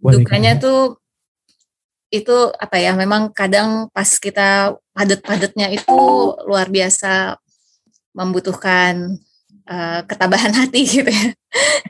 Boleh, 0.01 0.20
dukanya 0.20 0.57
tuh 0.57 1.01
itu 2.12 2.36
apa 2.57 2.76
ya? 2.80 2.92
Memang 2.96 3.32
kadang 3.32 3.88
pas 3.92 4.09
kita 4.18 4.76
padet-padetnya 4.96 5.72
itu 5.72 5.96
luar 6.44 6.68
biasa 6.68 7.36
membutuhkan 8.16 9.16
eh, 9.68 10.01
ketabahan 10.05 10.53
hati 10.53 10.80
gitu 11.01 11.11
ya. 11.11 11.32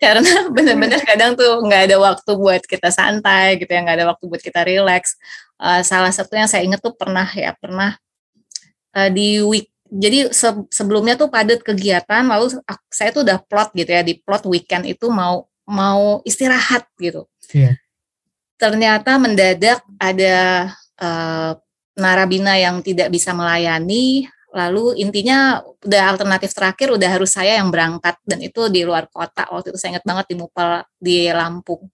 Karena 0.01 0.49
benar-benar 0.51 1.01
kadang 1.05 1.35
tuh 1.37 1.61
nggak 1.65 1.91
ada 1.91 1.97
waktu 2.01 2.31
buat 2.37 2.63
kita 2.67 2.93
santai 2.93 3.59
gitu 3.61 3.71
ya, 3.71 3.81
nggak 3.83 3.97
ada 4.03 4.07
waktu 4.15 4.25
buat 4.27 4.43
kita 4.43 4.63
relax. 4.67 5.17
Eh, 5.61 5.83
salah 5.87 6.13
satu 6.13 6.35
yang 6.37 6.49
saya 6.51 6.63
ingat 6.67 6.81
tuh 6.83 6.95
pernah 6.95 7.27
ya, 7.33 7.55
pernah 7.57 7.97
eh, 8.97 9.11
di 9.11 9.41
week 9.43 9.71
jadi 9.91 10.31
se- 10.31 10.67
sebelumnya 10.71 11.19
tuh 11.19 11.27
padat 11.27 11.61
kegiatan 11.67 12.23
lalu 12.23 12.63
ak- 12.65 12.89
saya 12.89 13.11
tuh 13.11 13.27
udah 13.27 13.43
plot 13.43 13.75
gitu 13.75 13.91
ya 13.91 14.03
di 14.07 14.15
plot 14.17 14.47
weekend 14.47 14.87
itu 14.87 15.11
mau 15.11 15.51
mau 15.67 16.23
istirahat 16.23 16.87
gitu. 16.99 17.27
Iya. 17.51 17.79
Ternyata 18.57 19.19
mendadak 19.19 19.83
ada 19.99 20.71
eh, 20.99 21.53
narabina 21.99 22.55
yang 22.57 22.81
tidak 22.81 23.11
bisa 23.11 23.35
melayani 23.35 24.31
lalu 24.51 24.99
intinya 24.99 25.63
udah 25.63 26.03
alternatif 26.11 26.51
terakhir 26.51 26.91
udah 26.91 27.07
harus 27.07 27.31
saya 27.31 27.63
yang 27.63 27.71
berangkat 27.71 28.19
dan 28.27 28.43
itu 28.43 28.67
di 28.67 28.83
luar 28.83 29.07
kota 29.07 29.47
waktu 29.47 29.71
itu 29.71 29.79
saya 29.79 29.95
ingat 29.95 30.07
banget 30.07 30.27
di 30.27 30.37
Mupal 30.39 30.83
di 30.99 31.31
Lampung. 31.31 31.87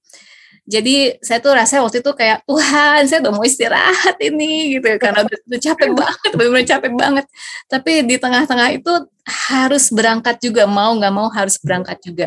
Jadi 0.66 1.14
saya 1.22 1.38
tuh 1.38 1.54
rasanya 1.54 1.86
waktu 1.86 2.02
itu 2.02 2.10
kayak 2.10 2.42
Tuhan 2.42 3.00
saya 3.06 3.22
udah 3.22 3.32
mau 3.38 3.46
istirahat 3.46 4.18
ini 4.18 4.74
gitu. 4.74 4.86
Ya, 4.90 4.98
karena 4.98 5.22
udah, 5.22 5.38
udah 5.46 5.60
capek 5.62 5.90
banget 5.94 6.30
benar-benar 6.34 6.66
capek 6.66 6.92
banget. 6.98 7.26
Tapi 7.70 7.92
di 8.02 8.16
tengah-tengah 8.18 8.68
itu 8.74 8.92
harus 9.24 9.84
berangkat 9.94 10.42
juga 10.42 10.66
mau 10.66 10.90
nggak 10.98 11.14
mau 11.14 11.30
harus 11.30 11.54
berangkat 11.62 12.02
juga. 12.02 12.26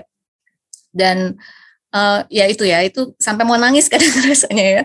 Dan 0.95 1.35
eh, 1.91 2.19
ya 2.31 2.45
itu 2.47 2.63
ya 2.63 2.79
itu 2.79 3.11
sampai 3.19 3.43
mau 3.43 3.59
nangis 3.59 3.85
kadang 3.91 4.15
rasanya 4.23 4.63
ya. 4.63 4.71
Iya, 4.71 4.83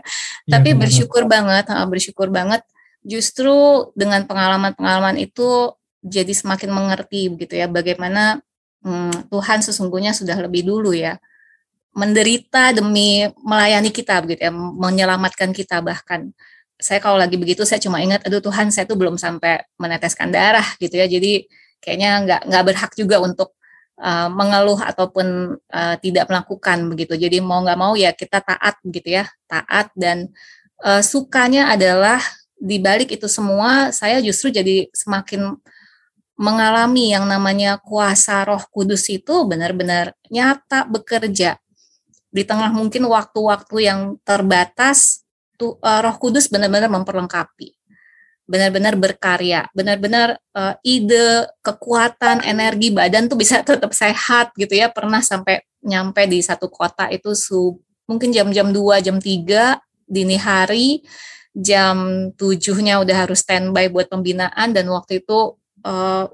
tapi 0.51 0.75
benar. 0.75 0.91
bersyukur 0.91 1.23
banget 1.31 1.65
bersyukur 1.87 2.29
banget. 2.35 2.67
Justru 3.07 3.55
dengan 3.95 4.27
pengalaman-pengalaman 4.27 5.15
itu 5.23 5.71
jadi 6.05 6.33
semakin 6.35 6.69
mengerti 6.75 7.33
gitu 7.33 7.55
ya 7.57 7.71
bagaimana 7.71 8.43
hmm, 8.85 9.33
Tuhan 9.33 9.65
sesungguhnya 9.65 10.13
sudah 10.13 10.37
lebih 10.37 10.69
dulu 10.69 10.93
ya 10.93 11.17
menderita 11.95 12.75
demi 12.75 13.25
melayani 13.41 13.95
kita 13.95 14.19
begitu 14.21 14.51
ya 14.51 14.53
menyelamatkan 14.53 15.55
kita 15.55 15.79
bahkan. 15.81 16.35
Saya 16.75 16.99
kalau 16.99 17.17
lagi 17.17 17.39
begitu 17.39 17.63
saya 17.63 17.79
cuma 17.79 18.03
ingat 18.03 18.27
aduh 18.27 18.43
Tuhan 18.43 18.75
saya 18.75 18.85
tuh 18.85 18.99
belum 18.99 19.15
sampai 19.15 19.63
meneteskan 19.79 20.35
darah 20.35 20.67
gitu 20.83 20.99
ya. 20.99 21.07
Jadi 21.07 21.47
kayaknya 21.79 22.11
nggak 22.27 22.41
nggak 22.51 22.65
berhak 22.67 22.93
juga 22.99 23.23
untuk 23.23 23.55
uh, 24.03 24.27
mengeluh 24.27 24.83
ataupun 24.83 25.57
uh, 25.71 25.97
tidak 26.03 26.27
melakukan 26.27 26.79
begitu. 26.91 27.15
Jadi 27.15 27.39
mau 27.39 27.63
nggak 27.63 27.79
mau 27.79 27.95
ya 27.95 28.11
kita 28.11 28.43
taat 28.43 28.75
begitu 28.83 29.23
ya 29.23 29.25
taat. 29.47 29.95
Dan 29.95 30.35
uh, 30.83 31.01
sukanya 31.01 31.71
adalah 31.71 32.19
di 32.59 32.83
balik 32.83 33.15
itu 33.15 33.31
semua 33.31 33.95
saya 33.95 34.19
justru 34.19 34.51
jadi 34.51 34.91
semakin 34.91 35.55
mengalami 36.35 37.15
yang 37.15 37.31
namanya 37.31 37.79
kuasa 37.79 38.43
Roh 38.43 38.63
Kudus 38.75 39.07
itu 39.07 39.47
benar-benar 39.47 40.19
nyata 40.27 40.83
bekerja 40.91 41.63
di 42.35 42.43
tengah 42.43 42.75
mungkin 42.75 43.07
waktu-waktu 43.07 43.77
yang 43.79 44.01
terbatas 44.27 45.23
tuh 45.55 45.79
uh, 45.79 46.03
Roh 46.03 46.19
Kudus 46.19 46.51
benar-benar 46.51 46.91
memperlengkapi 46.91 47.79
benar-benar 48.45 48.99
berkarya 49.01 49.73
benar-benar 49.73 50.37
uh, 50.53 50.77
ide 50.85 51.49
kekuatan 51.65 52.45
energi 52.45 52.93
badan 52.93 53.31
tuh 53.31 53.41
bisa 53.41 53.63
tetap 53.69 53.95
sehat 53.95 54.53
gitu 54.59 54.75
ya. 54.75 54.91
Pernah 54.93 55.23
sampai 55.25 55.65
nyampe 55.85 56.27
di 56.29 56.43
satu 56.45 56.69
kota 56.69 57.09
itu 57.09 57.33
su 57.33 57.79
mungkin 58.05 58.35
jam-jam 58.35 58.69
2 58.69 59.01
jam 59.01 59.17
3 59.17 59.81
dini 60.05 60.37
hari 60.37 61.01
jam 61.57 62.29
tujuhnya 62.37 63.01
udah 63.01 63.17
harus 63.25 63.41
standby 63.41 63.89
buat 63.89 64.13
pembinaan 64.13 64.75
dan 64.75 64.85
waktu 64.93 65.25
itu 65.25 65.57
uh, 65.87 66.27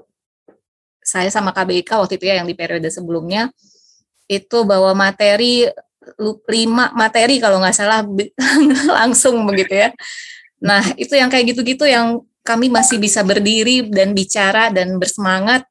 saya 0.99 1.29
sama 1.31 1.55
KBIK 1.55 1.91
waktu 1.95 2.19
itu 2.19 2.25
ya 2.27 2.43
yang 2.43 2.47
di 2.49 2.57
periode 2.57 2.89
sebelumnya 2.91 3.53
itu 4.27 4.63
bawa 4.63 4.91
materi 4.95 5.67
lima 6.49 6.89
materi 6.97 7.37
kalau 7.37 7.61
nggak 7.61 7.77
salah 7.77 8.01
langsung 9.01 9.45
begitu 9.45 9.87
ya. 9.87 9.89
Nah 10.61 10.81
itu 10.97 11.13
yang 11.13 11.29
kayak 11.29 11.53
gitu-gitu 11.53 11.85
yang 11.85 12.21
kami 12.41 12.73
masih 12.73 12.97
bisa 12.97 13.21
berdiri 13.21 13.85
dan 13.89 14.17
bicara 14.17 14.73
dan 14.73 14.97
bersemangat 14.97 15.65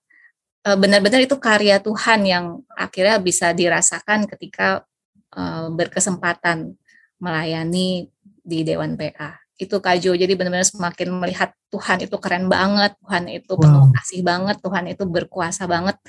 eh, 0.67 0.79
benar-benar 0.79 1.23
itu 1.23 1.35
karya 1.39 1.83
Tuhan 1.83 2.21
yang 2.27 2.45
akhirnya 2.79 3.19
bisa 3.19 3.51
dirasakan 3.51 4.31
ketika 4.31 4.87
eh, 5.35 5.67
berkesempatan 5.75 6.79
melayani 7.21 8.09
di 8.41 8.65
Dewan 8.65 8.97
PA. 8.97 9.37
Itu 9.61 9.77
Kak 9.85 10.01
Jo, 10.01 10.17
jadi 10.17 10.33
benar-benar 10.33 10.65
semakin 10.65 11.13
melihat 11.21 11.53
Tuhan 11.69 12.01
itu 12.01 12.17
keren 12.17 12.49
banget, 12.49 12.97
Tuhan 13.05 13.29
itu 13.29 13.53
penuh 13.61 13.93
kasih 13.93 14.25
banget, 14.25 14.57
Tuhan 14.65 14.85
itu 14.89 15.05
berkuasa 15.05 15.69
banget. 15.69 16.01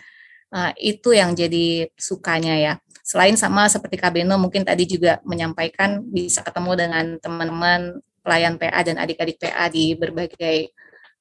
Nah, 0.55 0.71
itu 0.79 1.11
yang 1.11 1.35
jadi 1.35 1.91
sukanya 1.99 2.55
ya. 2.55 2.73
Selain 3.01 3.33
sama 3.33 3.65
seperti 3.65 3.97
Kak 3.97 4.13
Beno 4.13 4.37
mungkin 4.37 4.61
tadi 4.61 4.85
juga 4.85 5.17
menyampaikan 5.25 6.05
bisa 6.05 6.45
ketemu 6.45 6.71
dengan 6.77 7.05
teman-teman 7.17 8.01
pelayan 8.21 8.55
PA 8.61 8.81
dan 8.85 9.01
adik-adik 9.01 9.41
PA 9.41 9.65
di 9.67 9.97
berbagai 9.97 10.69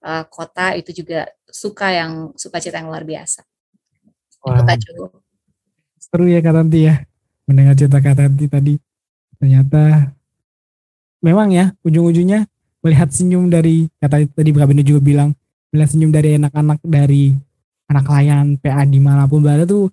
uh, 0.05 0.24
kota 0.28 0.76
itu 0.76 0.93
juga 0.93 1.28
suka 1.49 1.89
yang 1.93 2.12
sukacita 2.37 2.81
yang 2.81 2.93
luar 2.93 3.05
biasa. 3.05 3.41
Itu 4.28 4.49
Wah, 4.49 4.64
Kak 4.64 4.76
Jo. 4.81 5.09
seru 6.01 6.28
ya 6.28 6.41
Kak 6.45 6.55
Tanti 6.57 6.81
ya. 6.89 7.01
Mendengar 7.49 7.74
cerita 7.76 7.99
Kak 7.99 8.16
Tanti 8.16 8.45
tadi. 8.47 8.74
Ternyata 9.41 10.12
memang 11.24 11.49
ya 11.53 11.72
ujung-ujungnya 11.81 12.45
melihat 12.81 13.09
senyum 13.12 13.49
dari 13.49 13.89
kata 14.01 14.24
tadi 14.33 14.51
Kak 14.53 14.68
Beno 14.68 14.85
juga 14.85 15.01
bilang 15.01 15.31
melihat 15.72 15.91
senyum 15.93 16.12
dari 16.12 16.37
anak-anak 16.37 16.78
dari 16.85 17.33
anak 17.89 18.07
layan 18.09 18.57
PA 18.57 18.85
di 18.89 19.01
mana 19.03 19.28
pun 19.28 19.45
berada 19.45 19.64
tuh 19.68 19.93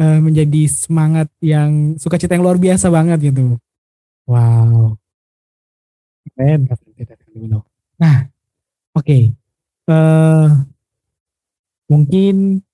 eh, 0.00 0.18
menjadi 0.22 0.62
semangat 0.70 1.28
yang 1.38 1.94
sukacita 2.00 2.34
yang 2.34 2.44
luar 2.46 2.58
biasa 2.58 2.90
banget 2.90 3.34
gitu. 3.34 3.58
Wow. 4.24 4.96
Keren. 6.34 6.66
Nah, 8.00 8.16
oke. 8.96 9.18
Eh 9.84 10.48
mungkin 11.86 12.64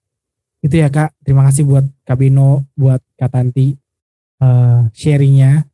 itu 0.60 0.74
ya 0.76 0.88
Kak. 0.88 1.16
Terima 1.24 1.44
kasih 1.48 1.66
buat 1.66 1.84
Kak 2.06 2.16
Bino, 2.20 2.64
buat 2.76 3.00
Kak 3.16 3.32
Tanti 3.32 3.74
eh, 4.40 4.80
sharingnya. 4.94 5.64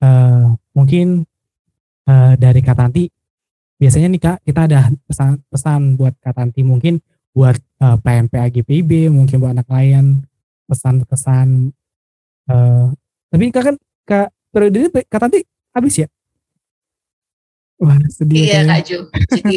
Eh, 0.00 0.46
mungkin 0.72 1.24
eh, 2.08 2.32
dari 2.40 2.60
Kak 2.64 2.76
Tanti, 2.78 3.04
biasanya 3.76 4.08
nih 4.12 4.22
Kak, 4.22 4.38
kita 4.44 4.60
ada 4.64 4.88
pesan-pesan 5.08 6.00
buat 6.00 6.14
Kak 6.20 6.36
Tanti 6.36 6.64
mungkin 6.64 7.00
buat 7.36 7.56
eh, 7.56 7.96
PMP 8.00 8.32
AGPIB, 8.36 9.12
mungkin 9.12 9.36
buat 9.40 9.52
anak 9.56 9.68
layan, 9.68 10.24
pesan-pesan. 10.70 11.74
eh, 12.46 12.86
tapi 13.28 13.44
Kak 13.48 13.62
kan, 13.64 13.76
Kak, 14.04 14.28
periode 14.48 14.76
ini 14.80 14.88
Kak 15.04 15.20
Tanti 15.20 15.42
habis 15.70 15.94
ya? 15.96 16.08
Wah, 17.76 17.98
sedih 18.08 18.44
Iya. 18.44 18.60
Kak 18.64 18.80
Jo. 18.84 18.98
Jadi 19.30 19.56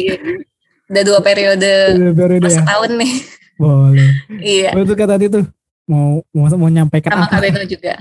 udah 0.84 1.02
dua 1.02 1.20
periode 1.20 1.72
Udah 1.92 2.12
periode 2.14 2.42
per 2.42 2.50
ya? 2.50 2.58
setahun 2.58 2.90
nih. 2.94 3.12
Boleh. 3.54 4.10
Iya. 4.38 4.70
Itu 4.74 4.94
Kak 4.94 5.08
Tanti 5.08 5.26
tuh 5.28 5.44
mau 5.84 6.24
mau 6.30 6.46
mau 6.56 6.68
nyampaikan 6.68 7.12
Sama 7.12 7.26
apa 7.26 7.34
Kak 7.34 7.40
Beno 7.44 7.62
juga. 7.64 7.92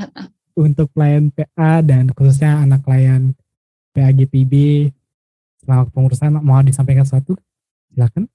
untuk 0.54 0.88
pelayan 0.90 1.28
PA 1.28 1.82
dan 1.82 2.08
khususnya 2.10 2.62
anak 2.62 2.80
pelayan 2.82 3.34
PAGPB 3.92 4.54
selama 5.60 5.90
pengurusan 5.90 6.30
mau 6.36 6.62
disampaikan 6.62 7.02
sesuatu 7.02 7.34
silakan 7.90 8.30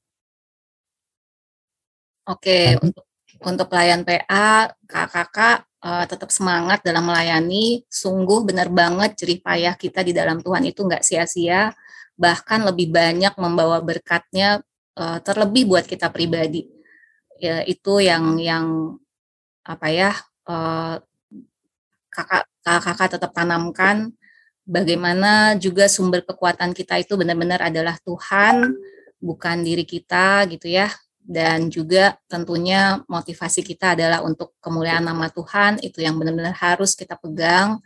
Oke, 2.26 2.76
Tadi. 2.76 2.84
untuk 2.84 3.04
untuk 3.42 3.66
pelayan 3.70 4.02
PA, 4.02 4.70
kakak-kakak 4.88 5.66
eh, 5.84 6.04
tetap 6.10 6.30
semangat 6.34 6.82
dalam 6.82 7.06
melayani. 7.06 7.84
Sungguh 7.86 8.42
benar 8.48 8.68
banget 8.72 9.18
jerih 9.20 9.40
payah 9.42 9.74
kita 9.78 10.02
di 10.02 10.12
dalam 10.16 10.42
Tuhan 10.42 10.64
itu 10.66 10.82
nggak 10.86 11.04
sia-sia, 11.06 11.70
bahkan 12.18 12.62
lebih 12.66 12.90
banyak 12.90 13.34
membawa 13.38 13.78
berkatnya 13.84 14.62
eh, 14.98 15.18
terlebih 15.22 15.70
buat 15.70 15.84
kita 15.86 16.10
pribadi. 16.10 16.66
Ya, 17.38 17.62
itu 17.66 18.02
yang 18.02 18.38
yang 18.42 18.98
apa 19.66 19.88
ya 19.92 20.12
eh, 20.50 20.96
kakak 22.08 22.44
kakak 22.64 23.08
tetap 23.16 23.30
tanamkan 23.32 24.12
bagaimana 24.68 25.56
juga 25.56 25.88
sumber 25.88 26.22
kekuatan 26.26 26.72
kita 26.76 27.00
itu 27.00 27.16
benar-benar 27.16 27.70
adalah 27.72 27.96
Tuhan, 28.04 28.76
bukan 29.22 29.56
diri 29.64 29.84
kita 29.88 30.44
gitu 30.50 30.68
ya 30.70 30.90
dan 31.28 31.68
juga 31.68 32.16
tentunya 32.24 33.04
motivasi 33.04 33.60
kita 33.60 33.92
adalah 33.92 34.24
untuk 34.24 34.56
kemuliaan 34.64 35.04
nama 35.04 35.28
Tuhan 35.28 35.76
itu 35.84 36.00
yang 36.00 36.16
benar-benar 36.16 36.56
harus 36.56 36.96
kita 36.96 37.20
pegang 37.20 37.84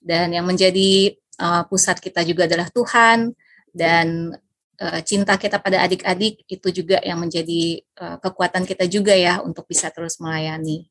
dan 0.00 0.32
yang 0.32 0.48
menjadi 0.48 1.12
uh, 1.36 1.68
pusat 1.68 2.00
kita 2.00 2.24
juga 2.24 2.48
adalah 2.48 2.72
Tuhan 2.72 3.36
dan 3.76 4.32
uh, 4.80 5.00
cinta 5.04 5.36
kita 5.36 5.60
pada 5.60 5.84
adik-adik 5.84 6.48
itu 6.48 6.68
juga 6.72 6.96
yang 7.04 7.20
menjadi 7.20 7.84
uh, 8.00 8.16
kekuatan 8.24 8.64
kita 8.64 8.88
juga 8.88 9.12
ya 9.12 9.44
untuk 9.44 9.68
bisa 9.68 9.92
terus 9.92 10.16
melayani. 10.16 10.88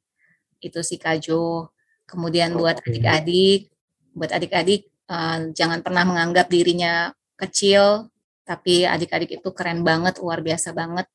Itu 0.61 0.85
sih 0.85 1.01
Kajo. 1.01 1.73
Kemudian 2.05 2.53
buat 2.53 2.77
adik-adik, 2.83 3.73
buat 4.13 4.29
adik-adik 4.29 4.85
uh, 5.09 5.49
jangan 5.55 5.81
pernah 5.81 6.05
menganggap 6.05 6.45
dirinya 6.45 7.09
kecil, 7.39 8.11
tapi 8.45 8.85
adik-adik 8.85 9.41
itu 9.41 9.49
keren 9.55 9.81
banget, 9.81 10.19
luar 10.21 10.43
biasa 10.43 10.75
banget, 10.75 11.09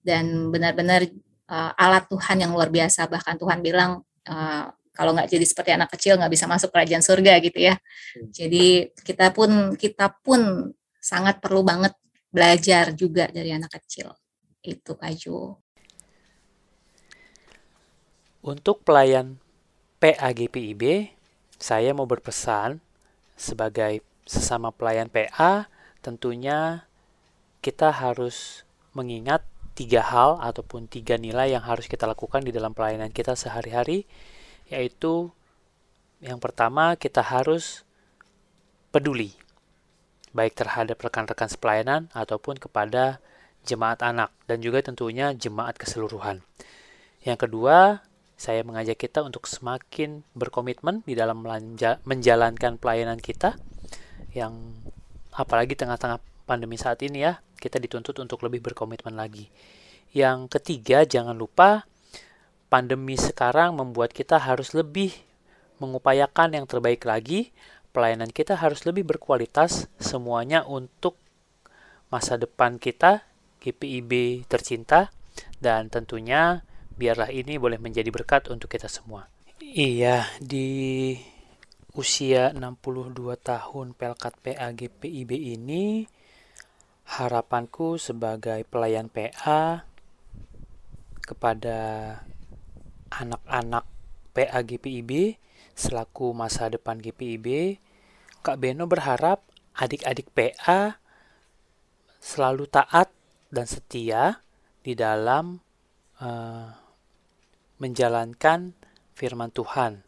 dan 0.00 0.48
benar-benar 0.48 1.06
uh, 1.50 1.72
alat 1.76 2.06
Tuhan 2.08 2.36
yang 2.42 2.52
luar 2.52 2.72
biasa. 2.72 3.06
Bahkan 3.10 3.36
Tuhan 3.36 3.58
bilang 3.60 4.00
uh, 4.28 4.64
kalau 4.90 5.16
nggak 5.16 5.32
jadi 5.32 5.46
seperti 5.46 5.70
anak 5.72 5.90
kecil 5.96 6.20
nggak 6.20 6.32
bisa 6.32 6.44
masuk 6.44 6.68
kerajaan 6.72 7.04
surga 7.04 7.40
gitu 7.40 7.58
ya. 7.58 7.74
Jadi 8.32 8.90
kita 9.00 9.32
pun 9.32 9.74
kita 9.76 10.12
pun 10.20 10.72
sangat 11.00 11.40
perlu 11.40 11.64
banget 11.64 11.96
belajar 12.30 12.92
juga 12.94 13.26
dari 13.32 13.50
anak 13.50 13.80
kecil. 13.80 14.12
Itu 14.60 14.94
Kaju. 14.94 15.56
Untuk 18.40 18.80
pelayan 18.88 19.36
PAGPIB, 20.00 21.12
saya 21.60 21.92
mau 21.92 22.08
berpesan 22.08 22.80
sebagai 23.36 24.00
sesama 24.24 24.72
pelayan 24.72 25.12
PA, 25.12 25.68
tentunya 26.00 26.88
kita 27.60 27.92
harus 27.92 28.64
mengingat 28.96 29.44
tiga 29.80 30.04
hal 30.04 30.36
ataupun 30.44 30.92
tiga 30.92 31.16
nilai 31.16 31.56
yang 31.56 31.64
harus 31.64 31.88
kita 31.88 32.04
lakukan 32.04 32.44
di 32.44 32.52
dalam 32.52 32.76
pelayanan 32.76 33.08
kita 33.08 33.32
sehari-hari, 33.32 34.04
yaitu 34.68 35.32
yang 36.20 36.36
pertama 36.36 37.00
kita 37.00 37.24
harus 37.24 37.88
peduli 38.92 39.32
baik 40.36 40.52
terhadap 40.52 41.00
rekan-rekan 41.00 41.48
sepelayanan 41.48 42.12
ataupun 42.12 42.60
kepada 42.60 43.24
jemaat 43.64 44.04
anak 44.04 44.28
dan 44.44 44.60
juga 44.60 44.84
tentunya 44.84 45.32
jemaat 45.32 45.80
keseluruhan. 45.80 46.44
Yang 47.24 47.48
kedua, 47.48 48.04
saya 48.36 48.60
mengajak 48.60 49.00
kita 49.00 49.24
untuk 49.24 49.48
semakin 49.48 50.28
berkomitmen 50.36 51.00
di 51.08 51.16
dalam 51.16 51.40
menjalankan 52.04 52.76
pelayanan 52.76 53.16
kita 53.16 53.56
yang 54.36 54.76
apalagi 55.32 55.72
tengah-tengah 55.72 56.20
pandemi 56.44 56.76
saat 56.76 57.00
ini 57.00 57.24
ya, 57.24 57.40
kita 57.60 57.76
dituntut 57.76 58.16
untuk 58.18 58.40
lebih 58.48 58.64
berkomitmen 58.64 59.12
lagi. 59.12 59.52
Yang 60.16 60.58
ketiga, 60.58 61.04
jangan 61.04 61.36
lupa 61.36 61.84
pandemi 62.72 63.20
sekarang 63.20 63.76
membuat 63.76 64.16
kita 64.16 64.40
harus 64.40 64.72
lebih 64.72 65.12
mengupayakan 65.78 66.56
yang 66.56 66.66
terbaik 66.66 67.04
lagi 67.04 67.52
pelayanan 67.90 68.30
kita 68.30 68.54
harus 68.54 68.86
lebih 68.86 69.02
berkualitas 69.06 69.90
semuanya 69.98 70.62
untuk 70.62 71.18
masa 72.10 72.38
depan 72.38 72.78
kita, 72.78 73.22
GPIB 73.62 74.44
tercinta, 74.46 75.10
dan 75.62 75.90
tentunya 75.90 76.62
biarlah 76.94 77.30
ini 77.30 77.58
boleh 77.58 77.78
menjadi 77.78 78.10
berkat 78.10 78.50
untuk 78.50 78.70
kita 78.70 78.90
semua. 78.90 79.30
Iya, 79.62 80.26
di 80.42 81.14
usia 81.94 82.54
62 82.54 83.36
tahun 83.38 83.92
Pelkat 83.94 84.34
PA 84.42 84.68
GPIB 84.74 85.30
ini, 85.58 86.06
harapanku 87.10 87.98
sebagai 87.98 88.62
pelayan 88.70 89.10
PA 89.10 89.82
kepada 91.26 91.78
anak-anak 93.10 93.84
PA 94.30 94.60
GPIB 94.62 95.40
Selaku 95.80 96.36
masa 96.36 96.68
depan 96.68 97.00
GPIB, 97.00 97.80
Kak 98.44 98.60
Beno 98.60 98.84
berharap 98.84 99.40
adik-adik 99.72 100.28
PA 100.28 101.00
selalu 102.20 102.68
taat 102.68 103.08
dan 103.48 103.64
setia 103.64 104.44
di 104.84 104.92
dalam 104.92 105.56
uh, 106.20 106.68
menjalankan 107.80 108.76
firman 109.16 109.48
Tuhan. 109.48 110.04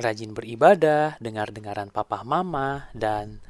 Rajin 0.00 0.32
beribadah, 0.32 1.20
dengar-dengaran 1.20 1.92
papa 1.92 2.24
mama, 2.24 2.88
dan 2.96 3.44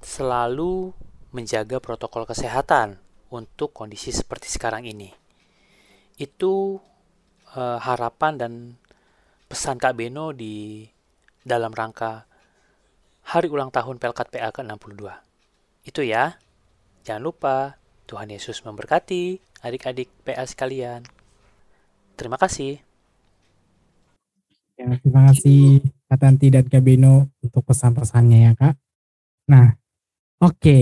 selalu 0.00 0.96
menjaga 1.30 1.78
protokol 1.78 2.26
kesehatan 2.26 2.98
untuk 3.30 3.70
kondisi 3.70 4.10
seperti 4.10 4.50
sekarang 4.50 4.86
ini. 4.86 5.14
Itu 6.18 6.82
uh, 7.54 7.78
harapan 7.78 8.34
dan 8.36 8.52
pesan 9.46 9.78
Kak 9.78 9.98
Beno 9.98 10.34
di 10.34 10.86
dalam 11.42 11.74
rangka 11.74 12.26
hari 13.26 13.46
ulang 13.46 13.70
tahun 13.70 14.02
Pelkat 14.02 14.30
PA 14.34 14.50
ke-62. 14.50 15.06
Itu 15.86 16.02
ya. 16.02 16.36
Jangan 17.06 17.22
lupa, 17.22 17.80
Tuhan 18.04 18.28
Yesus 18.28 18.60
memberkati 18.66 19.40
adik-adik 19.64 20.10
PA 20.26 20.44
sekalian. 20.44 21.06
Terima 22.18 22.36
kasih. 22.36 22.82
Ya, 24.76 24.96
terima 25.00 25.28
kasih 25.32 25.84
Kak 26.08 26.18
Tanti 26.20 26.48
dan 26.48 26.64
Kak 26.68 26.80
Beno 26.84 27.28
untuk 27.40 27.62
pesan-pesannya 27.64 28.38
ya 28.48 28.52
Kak. 28.56 28.74
Nah, 29.52 29.79
oke. 30.40 30.78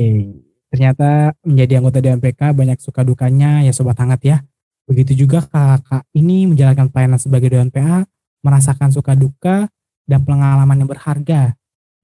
Ternyata 0.68 1.32
menjadi 1.44 1.80
anggota 1.80 1.98
DMPK 2.04 2.40
banyak 2.52 2.78
suka 2.78 3.00
dukanya 3.00 3.64
ya 3.64 3.72
Sobat 3.72 3.96
Hangat 3.98 4.20
ya. 4.24 4.36
Begitu 4.88 5.24
juga 5.26 5.44
kakak 5.44 6.08
ini 6.16 6.48
menjalankan 6.48 6.88
pelayanan 6.88 7.20
sebagai 7.20 7.52
Dewan 7.52 7.68
PA 7.68 8.04
merasakan 8.40 8.88
suka 8.94 9.12
duka 9.12 9.68
dan 10.08 10.24
pengalaman 10.24 10.80
yang 10.80 10.88
berharga 10.88 11.52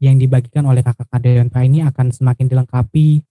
yang 0.02 0.20
dibagikan 0.20 0.68
oleh 0.68 0.84
kakak 0.84 1.09
KDNK 1.09 1.57
ini 1.64 1.80
akan 1.86 2.12
semakin 2.12 2.46
dilengkapi 2.52 3.24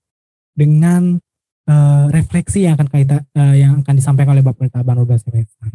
dengan 0.58 1.22
uh, 1.70 2.06
refleksi 2.10 2.66
yang 2.66 2.74
akan 2.74 2.88
kita 2.90 3.22
uh, 3.38 3.54
yang 3.54 3.86
akan 3.86 3.94
disampaikan 3.94 4.34
oleh 4.34 4.42
Bapak 4.42 4.66
Pendeta 4.66 4.82
Abang 4.82 5.06
Rubel 5.06 5.22
Persang. 5.22 5.74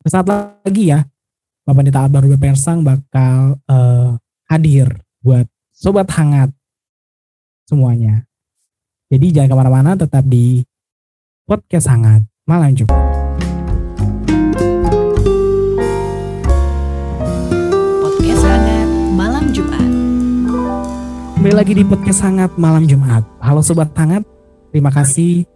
Sesaat 0.00 0.26
lagi 0.64 0.84
ya, 0.88 1.04
Bapak 1.68 1.76
Pendeta 1.84 2.00
Abang 2.08 2.24
Rubel 2.24 2.40
Persang 2.40 2.80
bakal 2.80 3.60
uh, 3.68 4.16
hadir 4.48 4.88
buat 5.20 5.44
sobat 5.76 6.08
hangat 6.16 6.55
semuanya. 7.66 8.22
Jadi 9.10 9.34
jangan 9.34 9.50
ke 9.50 9.56
mana-mana, 9.58 9.90
tetap 9.98 10.22
di 10.26 10.62
podcast 11.46 11.90
hangat 11.90 12.22
malam 12.46 12.74
Jumat. 12.74 13.26
Kembali 21.46 21.62
lagi 21.62 21.78
di 21.78 21.86
podcast 21.86 22.26
Hangat 22.26 22.58
Malam 22.58 22.90
Jumat. 22.90 23.22
Halo 23.38 23.62
Sobat 23.62 23.94
Hangat, 23.94 24.26
terima 24.74 24.90
kasih 24.90 25.46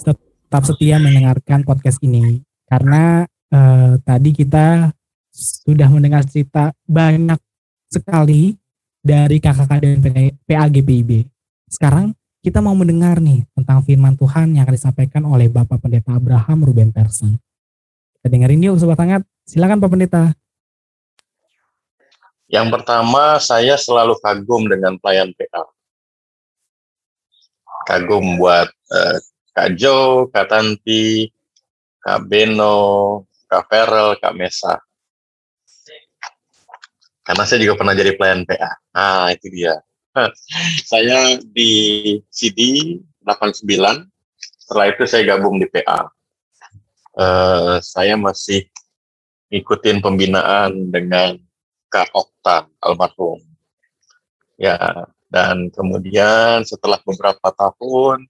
tetap 0.00 0.64
setia 0.64 0.96
mendengarkan 0.96 1.60
podcast 1.60 2.00
ini. 2.00 2.40
Karena 2.64 3.28
eh, 3.52 4.00
tadi 4.00 4.32
kita 4.32 4.88
sudah 5.28 5.92
mendengar 5.92 6.24
cerita 6.24 6.72
banyak 6.88 7.36
sekali 7.92 8.56
dari 9.00 9.40
kakak 9.40 9.80
dan 9.80 10.00
PAGPIB. 10.44 11.24
Sekarang 11.68 12.12
kita 12.40 12.64
mau 12.64 12.72
mendengar 12.72 13.20
nih 13.20 13.44
tentang 13.52 13.84
firman 13.84 14.16
Tuhan 14.16 14.56
yang 14.56 14.64
akan 14.64 14.76
disampaikan 14.76 15.22
oleh 15.28 15.52
Bapak 15.52 15.80
Pendeta 15.80 16.16
Abraham 16.16 16.64
Ruben 16.64 16.88
Persang. 16.88 17.36
Kita 18.16 18.32
dengerin 18.32 18.64
yuk 18.64 18.80
Sobat 18.80 19.00
Hangat. 19.00 19.22
Silakan 19.44 19.80
Pak 19.80 19.90
Pendeta. 19.92 20.24
Yang 22.50 22.68
pertama, 22.74 23.38
saya 23.38 23.78
selalu 23.78 24.18
kagum 24.18 24.66
dengan 24.66 24.98
pelayan 24.98 25.30
PA. 25.36 25.62
Kagum 27.86 28.40
buat 28.40 28.66
uh, 28.90 29.16
Kak 29.54 29.78
Jo, 29.78 30.26
Kak 30.34 30.50
Tanti, 30.50 31.30
Kak 32.02 32.26
Beno, 32.26 33.22
Kak 33.46 33.70
Ferel, 33.70 34.18
Kak 34.18 34.34
Mesa. 34.34 34.82
Karena 37.30 37.46
saya 37.46 37.62
juga 37.62 37.78
pernah 37.78 37.94
jadi 37.94 38.18
pelayan 38.18 38.42
PA. 38.42 38.74
Nah, 38.90 39.30
itu 39.30 39.46
dia. 39.54 39.78
saya 40.90 41.38
di 41.38 41.70
CD 42.26 42.98
89, 43.22 43.70
setelah 44.58 44.86
itu 44.90 45.02
saya 45.06 45.22
gabung 45.22 45.62
di 45.62 45.70
PA. 45.70 46.10
Uh, 47.14 47.22
eh, 47.22 47.74
saya 47.86 48.18
masih 48.18 48.66
ngikutin 49.54 50.02
pembinaan 50.02 50.90
dengan 50.90 51.38
Kak 51.86 52.10
Okta 52.18 52.66
almarhum. 52.82 53.38
Ya, 54.58 55.06
dan 55.30 55.70
kemudian 55.70 56.66
setelah 56.66 56.98
beberapa 57.06 57.54
tahun 57.54 58.26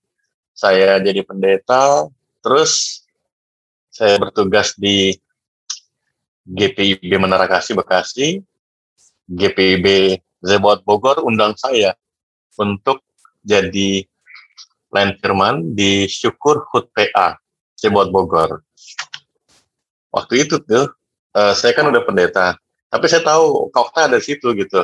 saya 0.53 1.01
jadi 1.01 1.25
pendeta, 1.25 2.05
terus 2.45 3.01
saya 3.89 4.21
bertugas 4.21 4.77
di 4.77 5.17
GPIB 6.45 7.17
Menara 7.17 7.49
Kasih 7.49 7.81
Bekasi, 7.81 8.45
GPIB 9.31 10.19
Zebot 10.43 10.83
Bogor 10.83 11.23
undang 11.23 11.55
saya 11.55 11.95
untuk 12.59 13.07
jadi 13.47 14.05
lain 14.91 15.13
firman 15.23 15.73
di 15.73 16.11
Syukur 16.11 16.67
Hut 16.75 16.91
PA 16.91 17.39
Zebot 17.79 18.11
Bogor. 18.11 18.61
Waktu 20.11 20.45
itu 20.45 20.59
tuh, 20.67 20.91
uh, 21.39 21.55
saya 21.55 21.71
kan 21.73 21.87
udah 21.87 22.03
pendeta, 22.03 22.59
tapi 22.91 23.07
saya 23.07 23.23
tahu 23.23 23.71
Kokta 23.71 24.11
ada 24.11 24.19
situ 24.19 24.51
gitu. 24.59 24.83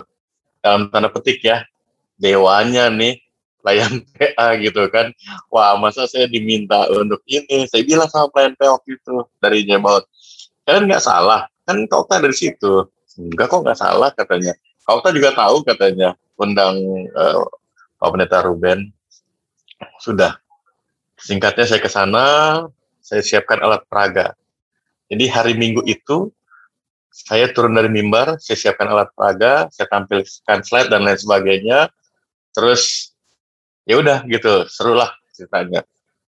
Dalam 0.63 0.89
tanda 0.95 1.11
petik 1.11 1.43
ya, 1.43 1.67
dewanya 2.15 2.87
nih 2.87 3.19
pelayan 3.59 4.07
PA 4.15 4.55
gitu 4.63 4.87
kan. 4.95 5.11
Wah, 5.51 5.75
masa 5.75 6.07
saya 6.07 6.31
diminta 6.31 6.87
untuk 6.95 7.19
ini? 7.27 7.67
Saya 7.67 7.83
bilang 7.83 8.07
sama 8.07 8.31
pelayan 8.31 8.55
PA 8.55 8.79
waktu 8.79 8.95
itu 8.95 9.15
dari 9.43 9.67
Jemaat, 9.67 10.07
kalian 10.63 10.87
nggak 10.87 11.03
salah, 11.03 11.51
kan 11.67 11.83
kau 11.91 12.07
dari 12.07 12.33
situ. 12.33 12.87
Enggak 13.17 13.49
kok 13.49 13.64
nggak 13.64 13.79
salah 13.81 14.11
katanya. 14.12 14.53
Kau 14.87 15.03
juga 15.11 15.35
tahu 15.35 15.67
katanya 15.67 16.14
undang 16.39 16.79
uh, 17.17 17.43
Pak 17.99 18.09
Pendeta 18.12 18.45
Ruben. 18.45 18.93
Sudah. 19.99 20.39
Singkatnya 21.17 21.64
saya 21.64 21.81
ke 21.81 21.89
sana, 21.89 22.27
saya 23.01 23.25
siapkan 23.25 23.59
alat 23.64 23.83
peraga. 23.89 24.37
Jadi 25.09 25.25
hari 25.33 25.55
Minggu 25.57 25.81
itu 25.89 26.29
saya 27.17 27.49
turun 27.49 27.73
dari 27.73 27.89
mimbar, 27.89 28.37
saya 28.37 28.61
siapkan 28.61 28.93
alat 28.93 29.09
peraga, 29.17 29.73
saya 29.73 29.89
tampilkan 29.89 30.61
slide 30.61 30.93
dan 30.93 31.01
lain 31.01 31.17
sebagainya. 31.17 31.89
Terus 32.53 33.17
ya 33.89 33.97
udah 33.97 34.29
gitu, 34.29 34.69
serulah 34.69 35.17
ceritanya. 35.33 35.81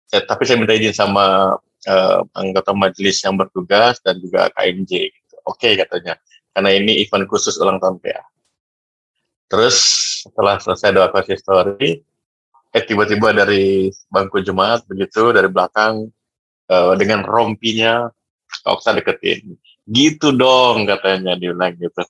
Saya, 0.07 0.23
tapi 0.23 0.47
saya 0.47 0.55
minta 0.55 0.71
izin 0.71 0.95
sama 0.95 1.59
uh, 1.85 2.19
anggota 2.31 2.71
majelis 2.71 3.19
yang 3.19 3.35
bertugas 3.35 3.99
dan 3.99 4.23
juga 4.23 4.47
KMJ. 4.55 4.91
Gitu. 5.11 5.35
Oke 5.43 5.67
okay, 5.67 5.73
katanya, 5.75 6.15
karena 6.53 6.69
ini 6.75 7.03
event 7.03 7.25
khusus 7.29 7.57
ulang 7.61 7.77
tahun 7.77 8.01
PA. 8.01 8.23
Terus 9.49 9.77
setelah 10.25 10.61
selesai 10.61 10.93
doa 10.93 11.09
story, 11.09 12.05
eh 12.69 12.83
tiba-tiba 12.85 13.33
dari 13.33 13.89
bangku 14.13 14.45
jemaat 14.45 14.85
begitu 14.85 15.33
dari 15.33 15.49
belakang 15.49 16.09
uh, 16.69 16.93
dengan 16.93 17.25
rompinya 17.25 18.07
Oksa 18.65 18.93
deketin. 18.97 19.57
Gitu 19.89 20.33
dong 20.37 20.85
katanya 20.85 21.33
dia 21.37 21.49
bilang 21.53 21.73
gitu. 21.77 22.05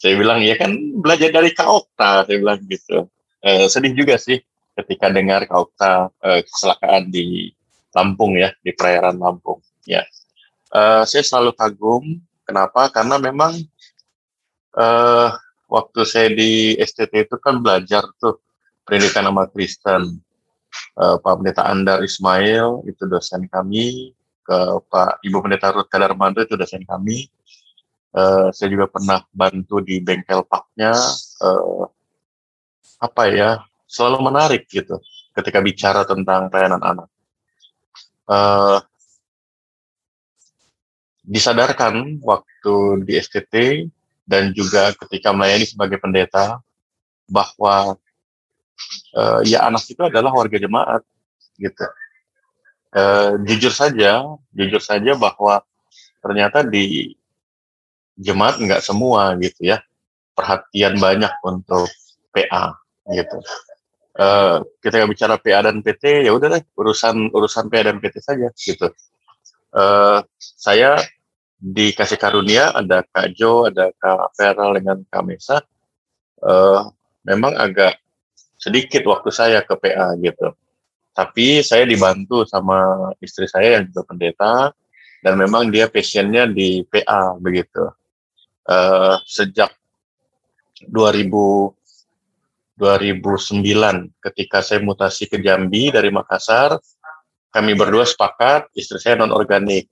Saya 0.00 0.16
bilang 0.16 0.40
ya 0.40 0.56
kan 0.56 0.72
belajar 0.96 1.28
dari 1.28 1.52
Kak 1.52 1.68
Okta, 1.68 2.24
saya 2.24 2.36
bilang 2.40 2.64
gitu. 2.64 3.04
Uh, 3.44 3.68
sedih 3.68 3.92
juga 3.92 4.16
sih 4.16 4.40
ketika 4.72 5.12
dengar 5.12 5.44
Kak 5.44 5.58
Okta 5.68 6.08
uh, 6.08 6.40
kecelakaan 6.40 7.12
di 7.12 7.52
Lampung 7.92 8.40
ya, 8.40 8.54
di 8.64 8.72
perairan 8.72 9.20
Lampung. 9.20 9.60
Ya, 9.84 10.06
uh, 10.72 11.04
saya 11.04 11.20
selalu 11.20 11.52
kagum. 11.52 12.04
Kenapa? 12.50 12.90
Karena 12.90 13.14
memang 13.22 13.54
uh, 14.74 15.30
waktu 15.70 16.00
saya 16.02 16.34
di 16.34 16.74
STT 16.74 17.30
itu 17.30 17.38
kan 17.38 17.62
belajar 17.62 18.02
tuh 18.18 18.42
pendidikan 18.82 19.30
nama 19.30 19.46
Kristen. 19.46 20.18
Uh, 20.98 21.14
Pak 21.22 21.38
Pendeta 21.38 21.66
Andar 21.70 22.02
Ismail 22.02 22.82
itu 22.90 23.06
dosen 23.06 23.46
kami, 23.46 24.10
ke 24.42 24.58
Pak 24.90 25.22
Ibu 25.22 25.38
Pendeta 25.46 25.70
Ruth 25.70 25.86
Kadarmanto 25.86 26.42
itu 26.42 26.58
dosen 26.58 26.82
kami. 26.82 27.30
Uh, 28.10 28.50
saya 28.50 28.74
juga 28.74 28.90
pernah 28.90 29.22
bantu 29.30 29.78
di 29.78 30.02
bengkel 30.02 30.42
paknya. 30.42 30.90
Uh, 31.38 31.86
apa 32.98 33.30
ya, 33.30 33.50
selalu 33.86 34.26
menarik 34.26 34.66
gitu 34.66 34.98
ketika 35.38 35.62
bicara 35.62 36.02
tentang 36.02 36.50
pelayanan 36.50 36.82
anak. 36.82 37.08
Uh, 38.26 38.82
disadarkan 41.30 42.18
waktu 42.26 43.06
di 43.06 43.14
STT 43.14 43.86
dan 44.26 44.50
juga 44.50 44.90
ketika 44.98 45.30
melayani 45.30 45.62
sebagai 45.62 46.02
pendeta 46.02 46.58
bahwa 47.30 47.94
uh, 49.14 49.40
ya 49.46 49.62
anak 49.62 49.86
itu 49.86 50.02
adalah 50.02 50.34
warga 50.34 50.58
jemaat 50.58 51.06
gitu. 51.54 51.86
Uh, 52.90 53.38
jujur 53.46 53.70
saja, 53.70 54.26
jujur 54.50 54.82
saja 54.82 55.14
bahwa 55.14 55.62
ternyata 56.18 56.66
di 56.66 57.14
jemaat 58.18 58.58
nggak 58.58 58.82
semua 58.82 59.38
gitu 59.38 59.70
ya 59.70 59.78
perhatian 60.34 60.98
banyak 60.98 61.30
untuk 61.46 61.86
PA 62.34 62.74
gitu. 63.14 63.38
Uh, 64.18 64.66
kita 64.82 65.06
bicara 65.06 65.38
PA 65.38 65.62
dan 65.62 65.78
PT 65.78 66.26
ya 66.26 66.34
udah 66.34 66.58
deh 66.58 66.62
urusan 66.74 67.30
urusan 67.30 67.70
PA 67.70 67.94
dan 67.94 68.02
PT 68.02 68.18
saja 68.18 68.50
gitu. 68.58 68.90
Uh, 69.70 70.26
saya 70.34 70.98
dikasih 71.60 72.16
karunia 72.16 72.72
ada 72.72 73.04
Kak 73.04 73.36
Jo, 73.36 73.68
ada 73.68 73.92
Kak 74.00 74.32
Vera 74.34 74.66
dengan 74.72 75.04
Kak 75.04 75.24
Mesa. 75.28 75.60
Uh, 76.40 76.88
memang 77.28 77.52
agak 77.52 78.00
sedikit 78.56 79.04
waktu 79.04 79.28
saya 79.28 79.60
ke 79.60 79.76
PA 79.76 80.16
gitu. 80.16 80.56
Tapi 81.12 81.60
saya 81.60 81.84
dibantu 81.84 82.48
sama 82.48 83.12
istri 83.20 83.44
saya 83.44 83.76
yang 83.80 83.92
juga 83.92 84.08
pendeta 84.08 84.72
dan 85.20 85.36
memang 85.36 85.68
dia 85.68 85.92
passionnya 85.92 86.48
di 86.48 86.80
PA 86.88 87.36
begitu. 87.36 87.92
Uh, 88.64 89.20
sejak 89.28 89.72
2000 90.88 91.76
2009 92.80 93.60
ketika 94.24 94.64
saya 94.64 94.80
mutasi 94.80 95.28
ke 95.28 95.36
Jambi 95.44 95.92
dari 95.92 96.08
Makassar, 96.08 96.80
kami 97.52 97.76
berdua 97.76 98.08
sepakat 98.08 98.72
istri 98.72 98.96
saya 98.96 99.20
non 99.20 99.36
organik 99.36 99.84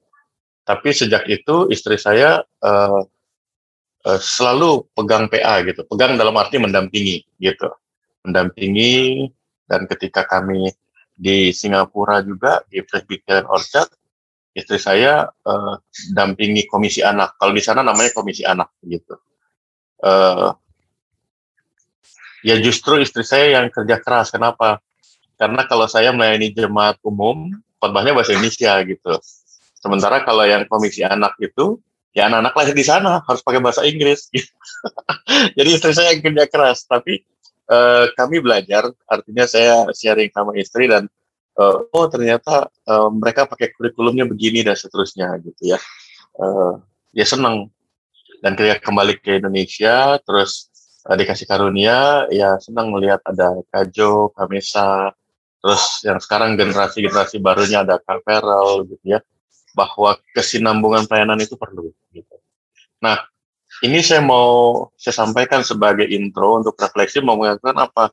tapi 0.68 0.92
sejak 0.92 1.24
itu 1.32 1.72
istri 1.72 1.96
saya 1.96 2.44
uh, 2.44 3.00
uh, 4.04 4.20
selalu 4.20 4.84
pegang 4.92 5.32
PA 5.32 5.64
gitu, 5.64 5.80
pegang 5.88 6.20
dalam 6.20 6.36
arti 6.36 6.60
mendampingi 6.60 7.24
gitu, 7.40 7.72
mendampingi 8.28 9.24
dan 9.64 9.88
ketika 9.88 10.28
kami 10.28 10.68
di 11.16 11.56
Singapura 11.56 12.20
juga 12.20 12.60
di 12.68 12.84
Presbyterian 12.84 13.48
Orchard, 13.48 13.88
istri 14.52 14.76
saya 14.76 15.24
uh, 15.24 15.80
dampingi 16.12 16.68
komisi 16.68 17.00
anak. 17.00 17.40
Kalau 17.40 17.56
di 17.56 17.64
sana 17.64 17.80
namanya 17.80 18.12
komisi 18.12 18.44
anak 18.44 18.68
gitu. 18.84 19.16
Uh, 20.04 20.52
ya 22.44 22.60
justru 22.60 23.00
istri 23.00 23.24
saya 23.24 23.56
yang 23.56 23.72
kerja 23.72 24.04
keras. 24.04 24.28
Kenapa? 24.28 24.84
Karena 25.40 25.64
kalau 25.64 25.88
saya 25.88 26.12
melayani 26.12 26.52
jemaat 26.52 27.00
umum, 27.00 27.56
khotbahnya 27.80 28.12
bahasa 28.12 28.36
Indonesia 28.36 28.76
gitu. 28.84 29.16
Sementara 29.78 30.26
kalau 30.26 30.42
yang 30.42 30.66
komisi 30.66 31.06
anak 31.06 31.38
itu, 31.38 31.78
ya 32.10 32.26
anak-anak 32.26 32.54
lahir 32.58 32.74
di 32.74 32.82
sana 32.82 33.22
harus 33.22 33.42
pakai 33.46 33.62
bahasa 33.62 33.86
Inggris. 33.86 34.26
Jadi 35.56 35.68
istri 35.70 35.94
saya 35.94 36.10
yang 36.10 36.22
kerja 36.26 36.50
keras, 36.50 36.82
tapi 36.82 37.22
uh, 37.70 38.10
kami 38.18 38.42
belajar, 38.42 38.90
artinya 39.06 39.46
saya 39.46 39.86
sharing 39.94 40.34
sama 40.34 40.58
istri 40.58 40.90
dan 40.90 41.06
uh, 41.62 41.86
oh 41.94 42.06
ternyata 42.10 42.66
uh, 42.90 43.06
mereka 43.14 43.46
pakai 43.46 43.70
kurikulumnya 43.70 44.26
begini 44.26 44.66
dan 44.66 44.74
seterusnya 44.74 45.38
gitu 45.46 45.78
ya. 45.78 45.78
Uh, 46.34 46.82
ya 47.14 47.22
senang. 47.22 47.70
Dan 48.38 48.54
ketika 48.54 48.90
kembali 48.90 49.18
ke 49.18 49.42
Indonesia, 49.42 50.18
terus 50.22 50.70
uh, 51.06 51.14
dikasih 51.14 51.46
karunia, 51.46 52.26
ya 52.34 52.58
senang 52.58 52.90
melihat 52.90 53.22
ada 53.26 53.62
Kajo, 53.70 54.34
Kamesa, 54.34 55.14
terus 55.62 56.02
yang 56.02 56.18
sekarang 56.18 56.54
generasi-generasi 56.54 57.42
barunya 57.42 57.82
ada 57.86 57.98
Kak 57.98 58.22
Feral 58.26 58.86
gitu 58.86 59.18
ya 59.18 59.22
bahwa 59.78 60.18
kesinambungan 60.34 61.06
pelayanan 61.06 61.38
itu 61.38 61.54
perlu. 61.54 61.94
Gitu. 62.10 62.34
Nah, 62.98 63.22
ini 63.86 64.02
saya 64.02 64.18
mau 64.18 64.90
saya 64.98 65.14
sampaikan 65.14 65.62
sebagai 65.62 66.06
intro 66.10 66.58
untuk 66.58 66.74
refleksi 66.74 67.22
mau 67.22 67.38
mengatakan 67.38 67.76
apa 67.78 68.04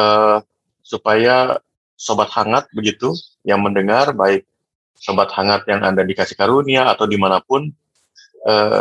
uh, 0.00 0.36
supaya 0.80 1.60
sobat 1.98 2.32
hangat 2.32 2.70
begitu 2.72 3.12
yang 3.44 3.60
mendengar 3.60 4.16
baik 4.16 4.48
sobat 4.96 5.28
hangat 5.36 5.68
yang 5.68 5.84
anda 5.84 6.06
dikasih 6.06 6.38
karunia 6.38 6.88
atau 6.88 7.04
di 7.04 7.20
mana 7.20 7.42
pun 7.44 7.68
uh, 8.48 8.80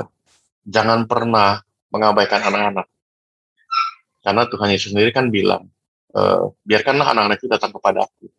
jangan 0.63 1.03
pernah 1.09 1.59
mengabaikan 1.91 2.45
anak-anak 2.47 2.87
karena 4.23 4.43
Tuhan 4.47 4.69
Yesus 4.71 4.95
sendiri 4.95 5.11
kan 5.11 5.27
bilang 5.27 5.67
uh, 6.15 6.53
biarkanlah 6.63 7.11
anak-anak 7.11 7.37
itu 7.41 7.49
datang 7.51 7.75
kepada 7.75 8.07
aku 8.07 8.31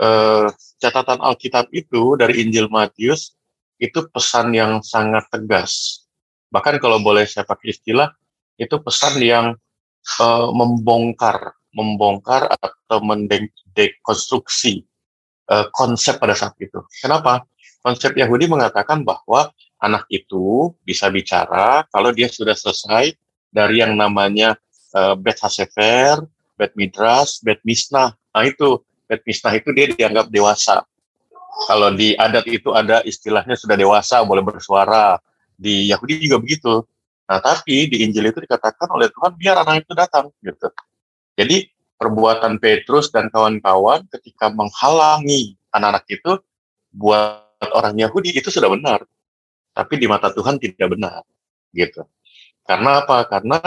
eh, 0.00 0.46
catatan 0.80 1.20
Alkitab 1.20 1.70
itu 1.70 2.18
dari 2.18 2.42
Injil 2.46 2.70
Matius 2.70 3.34
itu 3.78 4.06
pesan 4.10 4.54
yang 4.54 4.80
sangat 4.80 5.26
tegas. 5.30 6.04
Bahkan 6.50 6.78
kalau 6.78 7.02
boleh 7.02 7.26
saya 7.26 7.42
pakai 7.42 7.74
istilah, 7.74 8.14
itu 8.56 8.78
pesan 8.78 9.18
yang 9.22 9.46
eh, 10.20 10.48
membongkar, 10.54 11.58
membongkar 11.74 12.54
atau 12.58 12.98
mendekonstruksi 13.02 14.86
eh, 15.50 15.66
konsep 15.74 16.18
pada 16.18 16.34
saat 16.38 16.54
itu. 16.62 16.82
Kenapa? 17.02 17.42
Konsep 17.84 18.16
Yahudi 18.16 18.48
mengatakan 18.48 19.04
bahwa 19.04 19.52
anak 19.76 20.08
itu 20.08 20.72
bisa 20.80 21.12
bicara 21.12 21.84
kalau 21.92 22.08
dia 22.16 22.32
sudah 22.32 22.56
selesai 22.56 23.12
dari 23.52 23.84
yang 23.84 23.92
namanya 23.92 24.56
uh, 24.96 25.14
Bet 25.14 25.38
Hasefer, 25.44 26.24
Bet 26.56 26.72
Midras, 26.74 27.44
Bet 27.44 27.60
Misnah. 27.62 28.16
Nah 28.32 28.44
itu 28.48 28.80
Bet 29.04 29.20
misnah 29.28 29.52
itu 29.56 29.68
dia 29.76 29.90
dianggap 29.92 30.32
dewasa. 30.32 30.84
Kalau 31.68 31.94
di 31.94 32.18
adat 32.18 32.44
itu 32.50 32.74
ada 32.74 33.04
istilahnya 33.06 33.54
sudah 33.54 33.78
dewasa, 33.78 34.24
boleh 34.26 34.42
bersuara. 34.42 35.20
Di 35.54 35.86
Yahudi 35.92 36.26
juga 36.26 36.42
begitu. 36.42 36.82
Nah, 37.24 37.40
tapi 37.40 37.88
di 37.88 38.04
Injil 38.04 38.28
itu 38.28 38.42
dikatakan 38.42 38.90
oleh 38.90 39.08
Tuhan 39.08 39.32
biar 39.38 39.62
anak 39.64 39.86
itu 39.86 39.92
datang 39.96 40.28
gitu. 40.44 40.68
Jadi 41.38 41.70
perbuatan 41.96 42.60
Petrus 42.60 43.08
dan 43.08 43.32
kawan-kawan 43.32 44.04
ketika 44.12 44.50
menghalangi 44.52 45.56
anak-anak 45.72 46.04
itu 46.10 46.32
buat 46.92 47.64
orang 47.72 47.96
Yahudi 47.96 48.34
itu 48.36 48.52
sudah 48.52 48.68
benar. 48.68 49.06
Tapi 49.74 49.94
di 49.98 50.06
mata 50.06 50.30
Tuhan 50.30 50.60
tidak 50.60 50.90
benar 50.94 51.22
gitu. 51.74 52.06
Karena 52.62 53.02
apa? 53.02 53.26
Karena 53.26 53.58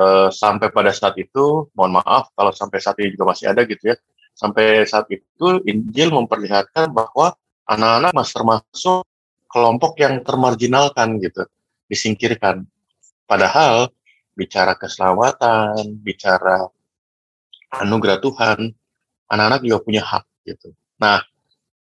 uh, 0.00 0.28
sampai 0.28 0.68
pada 0.74 0.90
saat 0.90 1.14
itu, 1.16 1.70
mohon 1.72 2.00
maaf 2.00 2.34
kalau 2.34 2.50
sampai 2.50 2.82
saat 2.82 2.98
ini 3.00 3.14
juga 3.14 3.32
masih 3.32 3.52
ada 3.52 3.62
gitu 3.64 3.94
ya, 3.94 3.96
sampai 4.44 4.84
saat 4.84 5.08
itu 5.08 5.64
Injil 5.64 6.12
memperlihatkan 6.12 6.92
bahwa 6.92 7.32
anak-anak 7.64 8.12
masih 8.12 8.34
termasuk 8.36 9.02
kelompok 9.48 9.96
yang 9.96 10.20
termarginalkan 10.20 11.16
gitu, 11.16 11.48
disingkirkan. 11.88 12.68
Padahal 13.24 13.88
bicara 14.36 14.76
keselamatan, 14.76 15.96
bicara 16.04 16.68
anugerah 17.72 18.20
Tuhan, 18.20 18.68
anak-anak 19.32 19.64
juga 19.64 19.78
punya 19.80 20.02
hak 20.04 20.28
gitu. 20.44 20.76
Nah, 21.00 21.24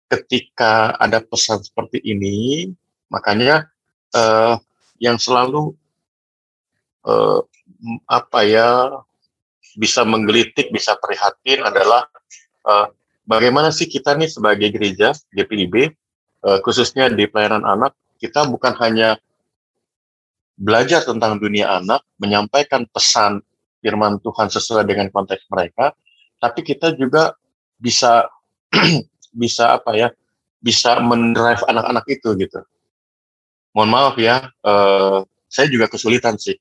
ketika 0.08 0.96
ada 0.96 1.20
pesan 1.20 1.60
seperti 1.60 2.00
ini, 2.08 2.72
makanya 3.12 3.68
uh, 4.16 4.56
yang 5.04 5.20
selalu 5.20 5.76
uh, 7.04 7.44
apa 8.08 8.40
ya 8.48 8.70
bisa 9.76 10.08
menggelitik, 10.08 10.72
bisa 10.72 10.96
prihatin 10.96 11.60
adalah 11.60 12.08
uh, 12.66 12.90
bagaimana 13.24 13.70
sih 13.70 13.86
kita 13.86 14.18
nih 14.18 14.30
sebagai 14.30 14.74
gereja 14.74 15.14
GPIB, 15.32 15.94
uh, 16.46 16.60
khususnya 16.66 17.08
di 17.14 17.30
pelayanan 17.30 17.64
anak, 17.64 17.94
kita 18.18 18.44
bukan 18.50 18.74
hanya 18.82 19.16
belajar 20.56 21.04
tentang 21.04 21.38
dunia 21.38 21.80
anak, 21.80 22.02
menyampaikan 22.18 22.88
pesan 22.90 23.44
firman 23.84 24.18
Tuhan 24.24 24.50
sesuai 24.50 24.88
dengan 24.88 25.14
konteks 25.14 25.46
mereka, 25.52 25.94
tapi 26.42 26.66
kita 26.66 26.96
juga 26.98 27.36
bisa 27.78 28.26
bisa 29.42 29.78
apa 29.78 29.94
ya 29.94 30.08
bisa 30.64 30.98
mendrive 31.04 31.62
anak-anak 31.70 32.06
itu 32.10 32.34
gitu. 32.40 32.60
Mohon 33.76 33.90
maaf 33.92 34.16
ya 34.18 34.50
uh, 34.64 35.22
saya 35.52 35.68
juga 35.70 35.92
kesulitan 35.92 36.40
sih. 36.40 36.56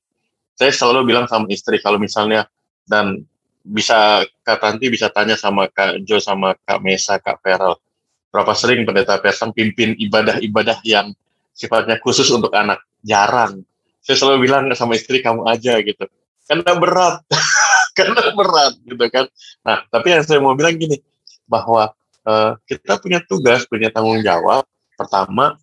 Saya 0.54 0.70
selalu 0.70 1.14
bilang 1.14 1.26
sama 1.26 1.48
istri 1.50 1.80
kalau 1.80 1.98
misalnya 1.98 2.46
dan 2.84 3.24
bisa 3.64 4.22
Kak 4.44 4.60
Tanti 4.60 4.92
bisa 4.92 5.08
tanya 5.08 5.34
sama 5.40 5.66
Kak 5.72 6.04
Jo 6.04 6.20
sama 6.20 6.52
Kak 6.68 6.84
Mesa 6.84 7.16
Kak 7.16 7.40
Feral 7.40 7.80
berapa 8.28 8.52
sering 8.52 8.82
pendeta 8.84 9.16
Persang 9.22 9.54
pimpin 9.54 9.94
ibadah-ibadah 9.94 10.82
yang 10.82 11.14
sifatnya 11.54 12.02
khusus 12.02 12.26
untuk 12.34 12.50
anak? 12.50 12.82
Jarang. 13.06 13.62
Saya 14.02 14.20
selalu 14.20 14.50
bilang 14.50 14.66
sama 14.74 14.98
istri 14.98 15.22
kamu 15.22 15.46
aja 15.46 15.78
gitu. 15.80 16.04
Karena 16.44 16.74
berat. 16.76 17.22
Karena 17.96 18.34
berat 18.34 18.74
gitu 18.82 19.06
kan. 19.06 19.30
Nah 19.62 19.86
tapi 19.86 20.12
yang 20.12 20.26
saya 20.26 20.42
mau 20.42 20.58
bilang 20.58 20.74
gini 20.74 20.98
bahwa 21.46 21.94
uh, 22.26 22.58
kita 22.66 22.98
punya 22.98 23.22
tugas, 23.22 23.64
punya 23.70 23.88
tanggung 23.94 24.20
jawab. 24.20 24.66
Pertama, 24.98 25.54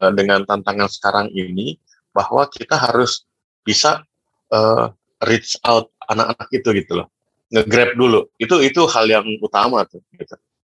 uh, 0.00 0.12
dengan 0.12 0.44
tantangan 0.48 0.88
sekarang 0.88 1.28
ini, 1.32 1.76
bahwa 2.16 2.48
kita 2.48 2.80
harus 2.80 3.28
bisa 3.60 4.04
uh, 4.48 4.88
reach 5.24 5.60
out 5.64 5.92
anak-anak 6.08 6.48
itu 6.52 6.68
gitu 6.80 6.92
loh, 7.02 7.08
nge-grab 7.52 7.94
dulu. 7.94 8.20
Itu 8.38 8.62
itu 8.62 8.86
hal 8.90 9.06
yang 9.06 9.26
utama 9.42 9.86
tuh. 9.86 10.02
Gitu. 10.14 10.34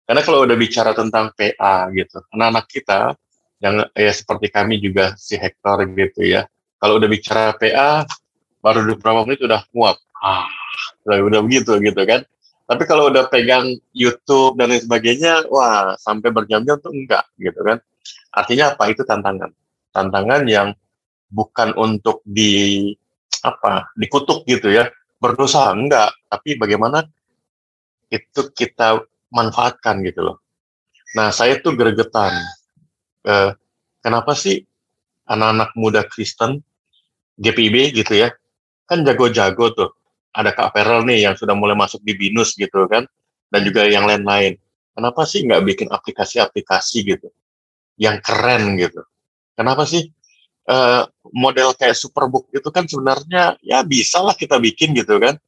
Karena 0.08 0.20
kalau 0.24 0.48
udah 0.48 0.56
bicara 0.56 0.96
tentang 0.96 1.32
PA 1.36 1.92
gitu, 1.92 2.24
anak-anak 2.32 2.66
kita 2.68 3.12
yang 3.60 3.84
ya 3.92 4.12
seperti 4.14 4.48
kami 4.48 4.80
juga 4.80 5.12
si 5.20 5.36
Hector 5.36 5.84
gitu 5.92 6.24
ya. 6.24 6.48
Kalau 6.78 6.96
udah 6.96 7.08
bicara 7.10 7.52
PA, 7.58 8.06
baru 8.62 8.88
beberapa 8.94 9.26
menit 9.26 9.44
udah 9.44 9.66
muak. 9.74 9.98
Ah, 10.18 10.48
udah, 11.04 11.18
udah 11.28 11.40
begitu 11.44 11.76
gitu 11.82 12.02
kan. 12.06 12.22
Tapi 12.68 12.84
kalau 12.84 13.08
udah 13.08 13.32
pegang 13.32 13.80
YouTube 13.96 14.60
dan 14.60 14.68
lain 14.72 14.84
sebagainya, 14.84 15.48
wah 15.48 15.96
sampai 15.96 16.28
berjam-jam 16.28 16.76
tuh 16.78 16.92
enggak 16.92 17.24
gitu 17.40 17.60
kan. 17.64 17.80
Artinya 18.32 18.76
apa? 18.76 18.92
Itu 18.92 19.08
tantangan. 19.08 19.50
Tantangan 19.92 20.44
yang 20.44 20.76
bukan 21.32 21.72
untuk 21.76 22.24
di 22.24 22.92
apa 23.44 23.86
dikutuk 23.94 24.42
gitu 24.48 24.72
ya 24.72 24.90
berdosa 25.18 25.70
enggak 25.74 26.14
tapi 26.30 26.56
bagaimana 26.56 27.04
itu 28.08 28.40
kita 28.54 29.02
manfaatkan 29.34 30.00
gitu 30.06 30.32
loh 30.32 30.36
nah 31.12 31.34
saya 31.34 31.58
tuh 31.58 31.74
gregetan 31.74 32.32
eh, 33.26 33.50
kenapa 34.00 34.32
sih 34.38 34.62
anak-anak 35.28 35.70
muda 35.76 36.02
Kristen 36.06 36.62
GPIB 37.38 37.92
gitu 37.98 38.14
ya 38.16 38.32
kan 38.88 39.04
jago-jago 39.04 39.66
tuh 39.76 39.90
ada 40.38 40.54
Kak 40.54 40.70
Ferel 40.70 41.02
nih 41.02 41.26
yang 41.26 41.34
sudah 41.34 41.58
mulai 41.58 41.74
masuk 41.74 41.98
di 42.06 42.14
BINUS 42.14 42.54
gitu 42.54 42.86
kan, 42.86 43.02
dan 43.50 43.60
juga 43.66 43.88
yang 43.90 44.06
lain-lain. 44.06 44.54
Kenapa 44.94 45.26
sih 45.26 45.42
nggak 45.46 45.62
bikin 45.66 45.88
aplikasi-aplikasi 45.90 46.98
gitu, 47.06 47.28
yang 47.98 48.22
keren 48.22 48.78
gitu? 48.78 49.02
Kenapa 49.58 49.82
sih 49.82 50.10
uh, 50.68 51.02
model 51.32 51.72
kayak 51.74 51.96
Superbook 51.96 52.52
itu 52.52 52.68
kan 52.68 52.84
sebenarnya 52.84 53.56
ya 53.64 53.82
bisa 53.82 54.20
lah 54.20 54.36
kita 54.36 54.60
bikin 54.60 54.92
gitu 54.94 55.16
kan? 55.18 55.40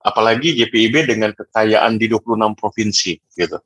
Apalagi 0.00 0.56
GPIB 0.56 1.12
dengan 1.12 1.36
kekayaan 1.36 2.00
di 2.00 2.08
26 2.08 2.56
provinsi 2.56 3.20
gitu, 3.36 3.60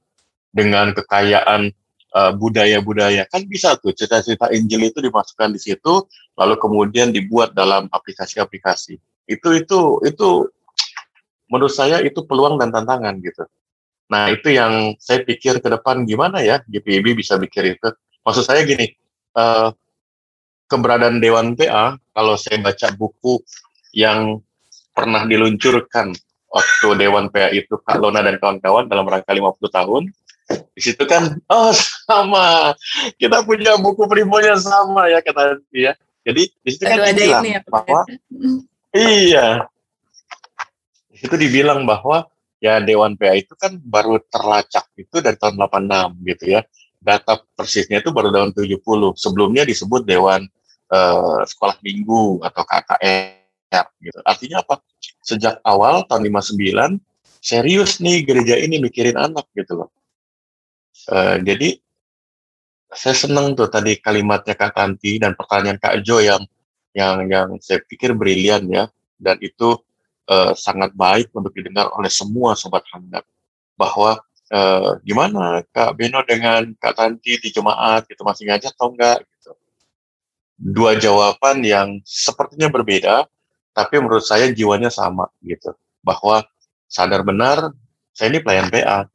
dengan 0.51 0.91
kekayaan 0.91 1.71
uh, 2.15 2.33
budaya-budaya 2.35 3.31
kan 3.31 3.47
bisa 3.47 3.79
tuh 3.79 3.95
cerita-cerita 3.95 4.51
Injil 4.51 4.91
itu 4.91 4.99
dimasukkan 4.99 5.55
di 5.55 5.63
situ, 5.63 6.07
lalu 6.35 6.59
kemudian 6.59 7.15
dibuat 7.15 7.55
dalam 7.55 7.87
aplikasi-aplikasi 7.87 8.99
itu 9.25 9.49
itu 9.57 9.81
itu 10.05 10.29
menurut 11.49 11.73
saya 11.73 12.01
itu 12.05 12.25
peluang 12.25 12.61
dan 12.61 12.73
tantangan 12.73 13.17
gitu. 13.25 13.45
Nah 14.13 14.29
itu 14.33 14.53
yang 14.53 14.97
saya 15.01 15.25
pikir 15.25 15.65
ke 15.65 15.69
depan 15.69 16.05
gimana 16.05 16.45
ya 16.45 16.61
GPIB 16.69 17.17
bisa 17.17 17.41
pikir 17.41 17.77
itu. 17.77 17.89
Maksud 18.25 18.45
saya 18.45 18.65
gini, 18.65 18.89
uh, 19.37 19.73
keberadaan 20.69 21.21
Dewan 21.21 21.55
PA 21.55 21.99
kalau 22.15 22.35
saya 22.39 22.61
baca 22.61 22.89
buku 22.95 23.41
yang 23.95 24.41
pernah 24.95 25.27
diluncurkan 25.27 26.15
waktu 26.51 26.89
Dewan 26.99 27.29
PA 27.35 27.51
itu 27.51 27.75
Kak 27.83 27.99
Lona 27.99 28.23
dan 28.23 28.39
kawan-kawan 28.39 28.87
dalam 28.87 29.07
rangka 29.07 29.35
50 29.35 29.59
tahun, 29.71 30.03
di 30.47 30.81
situ 30.81 31.03
kan 31.09 31.35
oh 31.51 31.73
sama 32.07 32.77
kita 33.19 33.43
punya 33.43 33.75
buku 33.81 34.07
primonya 34.07 34.55
sama 34.61 35.11
ya 35.11 35.19
kata 35.25 35.59
dia. 35.75 35.99
Jadi 36.25 36.49
di 36.49 36.71
situ 36.73 36.85
kan 36.89 37.05
dibilang 37.13 37.45
ya, 37.45 37.61
bahwa 37.69 38.01
Iya. 38.95 39.67
Itu 41.11 41.35
dibilang 41.35 41.83
bahwa 41.83 42.31
ya 42.63 42.79
Dewan 42.79 43.19
PA 43.19 43.35
itu 43.35 43.53
kan 43.59 43.75
baru 43.83 44.23
terlacak 44.31 44.87
itu 44.95 45.19
dari 45.19 45.35
tahun 45.35 45.59
86 45.59 46.31
gitu 46.31 46.45
ya. 46.55 46.61
Data 47.05 47.37
persisnya 47.53 48.01
itu 48.01 48.09
baru 48.09 48.33
tahun 48.33 48.57
70. 48.57 48.81
Sebelumnya 49.21 49.69
disebut 49.69 50.09
Dewan 50.09 50.49
uh, 50.89 51.45
Sekolah 51.45 51.77
Minggu 51.85 52.41
atau 52.41 52.65
KKR 52.65 53.85
gitu. 54.01 54.19
Artinya 54.25 54.65
apa? 54.65 54.81
Sejak 55.21 55.61
awal 55.61 56.09
tahun 56.09 56.33
59 56.33 56.97
serius 57.45 58.01
nih 58.01 58.25
gereja 58.25 58.57
ini 58.57 58.81
mikirin 58.81 59.21
anak 59.21 59.45
gitu 59.53 59.85
loh. 59.85 59.93
Uh, 61.13 61.37
jadi 61.45 61.77
saya 62.95 63.13
senang 63.13 63.53
tuh 63.53 63.69
tadi 63.69 64.01
kalimatnya 64.01 64.57
Kak 64.57 64.73
Tanti 64.73 65.21
dan 65.21 65.37
pertanyaan 65.37 65.77
Kak 65.77 66.01
Jo 66.01 66.25
yang 66.25 66.41
yang 66.97 67.27
yang 67.27 67.49
saya 67.59 67.83
pikir 67.85 68.15
brilian 68.15 68.65
ya 68.71 68.89
dan 69.19 69.37
itu 69.43 69.77
uh, 70.31 70.55
sangat 70.55 70.95
baik 70.95 71.29
untuk 71.35 71.51
didengar 71.53 71.91
oleh 71.93 72.09
semua 72.09 72.55
sobat 72.55 72.87
hangat 72.95 73.27
bahwa 73.75 74.23
uh, 74.51 74.99
gimana 75.07 75.63
Kak 75.71 75.97
Beno 75.97 76.21
dengan 76.27 76.75
Kak 76.77 76.99
Tanti 76.99 77.39
di 77.39 77.49
jemaat 77.49 78.05
gitu 78.11 78.27
masih 78.27 78.51
ngajak 78.51 78.75
atau 78.75 78.93
enggak 78.93 79.25
gitu 79.39 79.53
dua 80.59 80.97
jawaban 80.99 81.63
yang 81.63 82.01
sepertinya 82.05 82.69
berbeda 82.69 83.25
tapi 83.75 84.01
menurut 84.03 84.25
saya 84.25 84.51
jiwanya 84.51 84.91
sama 84.91 85.31
gitu 85.45 85.73
bahwa 86.05 86.45
sadar 86.91 87.23
benar 87.23 87.73
saya 88.15 88.31
ini 88.35 88.41
pelayan 88.43 88.71
PA 88.71 89.07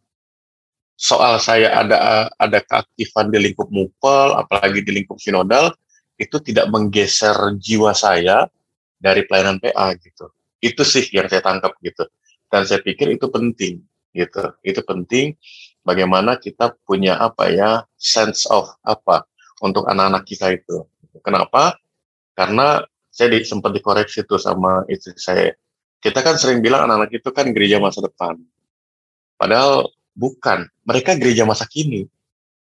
soal 1.00 1.40
saya 1.40 1.72
ada 1.80 2.28
ada 2.36 2.60
keaktifan 2.60 3.32
di 3.32 3.40
lingkup 3.40 3.72
mupel 3.72 4.36
apalagi 4.36 4.84
di 4.84 4.92
lingkup 5.00 5.16
sinodal 5.16 5.72
itu 6.20 6.36
tidak 6.44 6.68
menggeser 6.68 7.56
jiwa 7.56 7.96
saya 7.96 8.52
dari 9.00 9.24
pelayanan 9.24 9.58
PA 9.64 9.96
gitu. 9.96 10.28
Itu 10.60 10.84
sih 10.84 11.08
yang 11.16 11.32
saya 11.32 11.40
tangkap 11.40 11.80
gitu. 11.80 12.04
Dan 12.52 12.68
saya 12.68 12.84
pikir 12.84 13.16
itu 13.16 13.32
penting 13.32 13.80
gitu. 14.14 14.54
Itu 14.66 14.82
penting 14.86 15.38
bagaimana 15.84 16.38
kita 16.38 16.76
punya 16.86 17.18
apa 17.18 17.50
ya 17.50 17.72
sense 17.98 18.46
of 18.50 18.70
apa 18.86 19.26
untuk 19.64 19.86
anak-anak 19.88 20.24
kita 20.26 20.56
itu. 20.56 20.86
Kenapa? 21.26 21.76
Karena 22.38 22.80
saya 23.10 23.36
di, 23.36 23.44
sempat 23.44 23.76
dikoreksi 23.76 24.24
itu 24.24 24.40
sama 24.40 24.88
istri 24.88 25.18
saya. 25.20 25.52
Kita 26.00 26.24
kan 26.24 26.40
sering 26.40 26.64
bilang 26.64 26.88
anak-anak 26.88 27.12
itu 27.12 27.30
kan 27.36 27.52
gereja 27.52 27.82
masa 27.82 28.00
depan. 28.00 28.40
Padahal 29.36 29.92
bukan. 30.16 30.68
Mereka 30.88 31.20
gereja 31.20 31.44
masa 31.44 31.68
kini. 31.68 32.08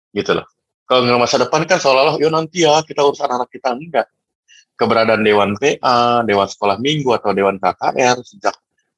Gitu 0.09 0.33
loh. 0.33 0.49
Kalau 0.87 1.05
nggak 1.05 1.21
masa 1.21 1.37
depan 1.37 1.67
kan 1.67 1.77
seolah-olah, 1.77 2.17
yo 2.17 2.31
nanti 2.31 2.65
ya 2.65 2.81
kita 2.81 3.05
urus 3.05 3.21
anak-anak 3.21 3.49
kita. 3.53 3.69
Enggak. 3.75 4.07
Keberadaan 4.77 5.21
Dewan 5.25 5.57
PA, 5.57 6.21
Dewan 6.25 6.47
Sekolah 6.49 6.77
Minggu, 6.81 7.13
atau 7.13 7.33
Dewan 7.33 7.57
KKR 7.57 8.17
sejak 8.21 8.55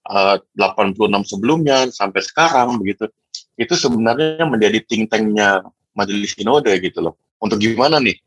uh, 0.10 0.38
86 0.57 0.97
sebelumnya 1.30 1.88
sampai 1.93 2.22
sekarang 2.26 2.82
begitu, 2.82 3.07
itu 3.55 3.74
sebenarnya 3.78 4.43
menjadi 4.49 4.82
think 4.89 5.14
tanknya 5.14 5.64
Majelis 5.93 6.34
Sinode 6.34 6.74
gitu 6.82 6.99
loh. 7.05 7.16
Untuk 7.39 7.62
gimana 7.62 8.01
nih? 8.01 8.18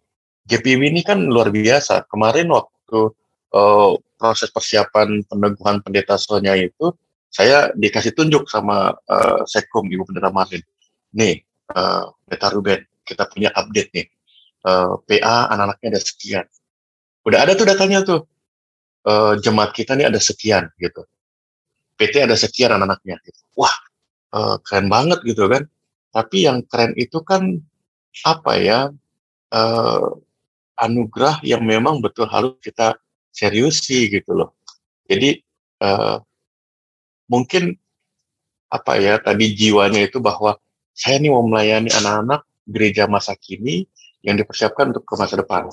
GPW 0.43 0.91
ini 0.91 1.03
kan 1.07 1.23
luar 1.23 1.55
biasa. 1.55 2.07
Kemarin 2.11 2.51
waktu 2.51 2.99
uh, 3.55 3.93
proses 4.19 4.51
persiapan 4.51 5.23
peneguhan 5.27 5.83
pendeta 5.83 6.19
Sonya 6.19 6.59
itu 6.59 6.95
saya 7.33 7.73
dikasih 7.73 8.13
tunjuk 8.13 8.45
sama 8.47 8.93
uh, 9.09 9.41
Sekum 9.49 9.89
Ibu 9.89 10.05
Pendeta 10.05 10.29
Martin. 10.29 10.61
Nih, 11.17 11.41
uh, 11.73 12.13
Ruben, 12.53 12.85
kita 13.09 13.25
punya 13.31 13.49
update 13.57 13.91
nih. 13.97 14.07
Uh, 14.63 15.01
PA 15.09 15.51
anak-anaknya 15.51 15.99
ada 15.99 16.01
sekian. 16.03 16.47
Udah 17.25 17.39
ada 17.43 17.53
tuh 17.57 17.67
datanya 17.67 18.05
tuh. 18.05 18.21
Uh, 19.03 19.35
jemaat 19.43 19.75
kita 19.75 19.99
nih 19.99 20.07
ada 20.07 20.21
sekian 20.23 20.71
gitu. 20.79 21.03
PT 22.03 22.27
ada 22.27 22.35
sekian 22.35 22.75
anak-anaknya. 22.75 23.23
Wah, 23.55 23.71
uh, 24.35 24.59
keren 24.67 24.91
banget 24.91 25.23
gitu 25.23 25.47
kan. 25.47 25.71
Tapi 26.11 26.51
yang 26.51 26.67
keren 26.67 26.99
itu 26.99 27.23
kan 27.23 27.63
apa 28.27 28.53
ya? 28.59 28.91
Uh, 29.53 30.19
anugerah 30.83 31.39
yang 31.47 31.63
memang 31.63 32.03
betul 32.03 32.27
harus 32.27 32.59
kita 32.59 32.99
seriusi 33.31 34.11
gitu 34.11 34.35
loh. 34.35 34.59
Jadi 35.07 35.39
uh, 35.85 36.19
mungkin 37.31 37.77
apa 38.73 38.99
ya 38.99 39.21
tadi 39.21 39.53
jiwanya 39.53 40.03
itu 40.03 40.19
bahwa 40.19 40.57
saya 40.97 41.21
nih 41.21 41.31
mau 41.31 41.45
melayani 41.45 41.93
anak-anak 41.93 42.43
gereja 42.67 43.05
masa 43.07 43.37
kini 43.37 43.87
yang 44.25 44.35
dipersiapkan 44.41 44.91
untuk 44.91 45.05
ke 45.05 45.15
masa 45.15 45.39
depan. 45.39 45.69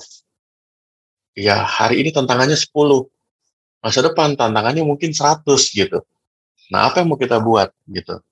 Ya 1.34 1.62
hari 1.62 2.02
ini 2.04 2.10
tantangannya 2.10 2.58
10, 2.58 2.68
masa 3.80 4.00
depan 4.04 4.36
tantangannya 4.36 4.84
mungkin 4.84 5.14
100 5.14 5.46
gitu. 5.72 6.04
Nah 6.70 6.88
apa 6.88 7.02
yang 7.02 7.12
mau 7.12 7.18
kita 7.18 7.42
buat 7.42 7.74
gitu? 7.90 8.22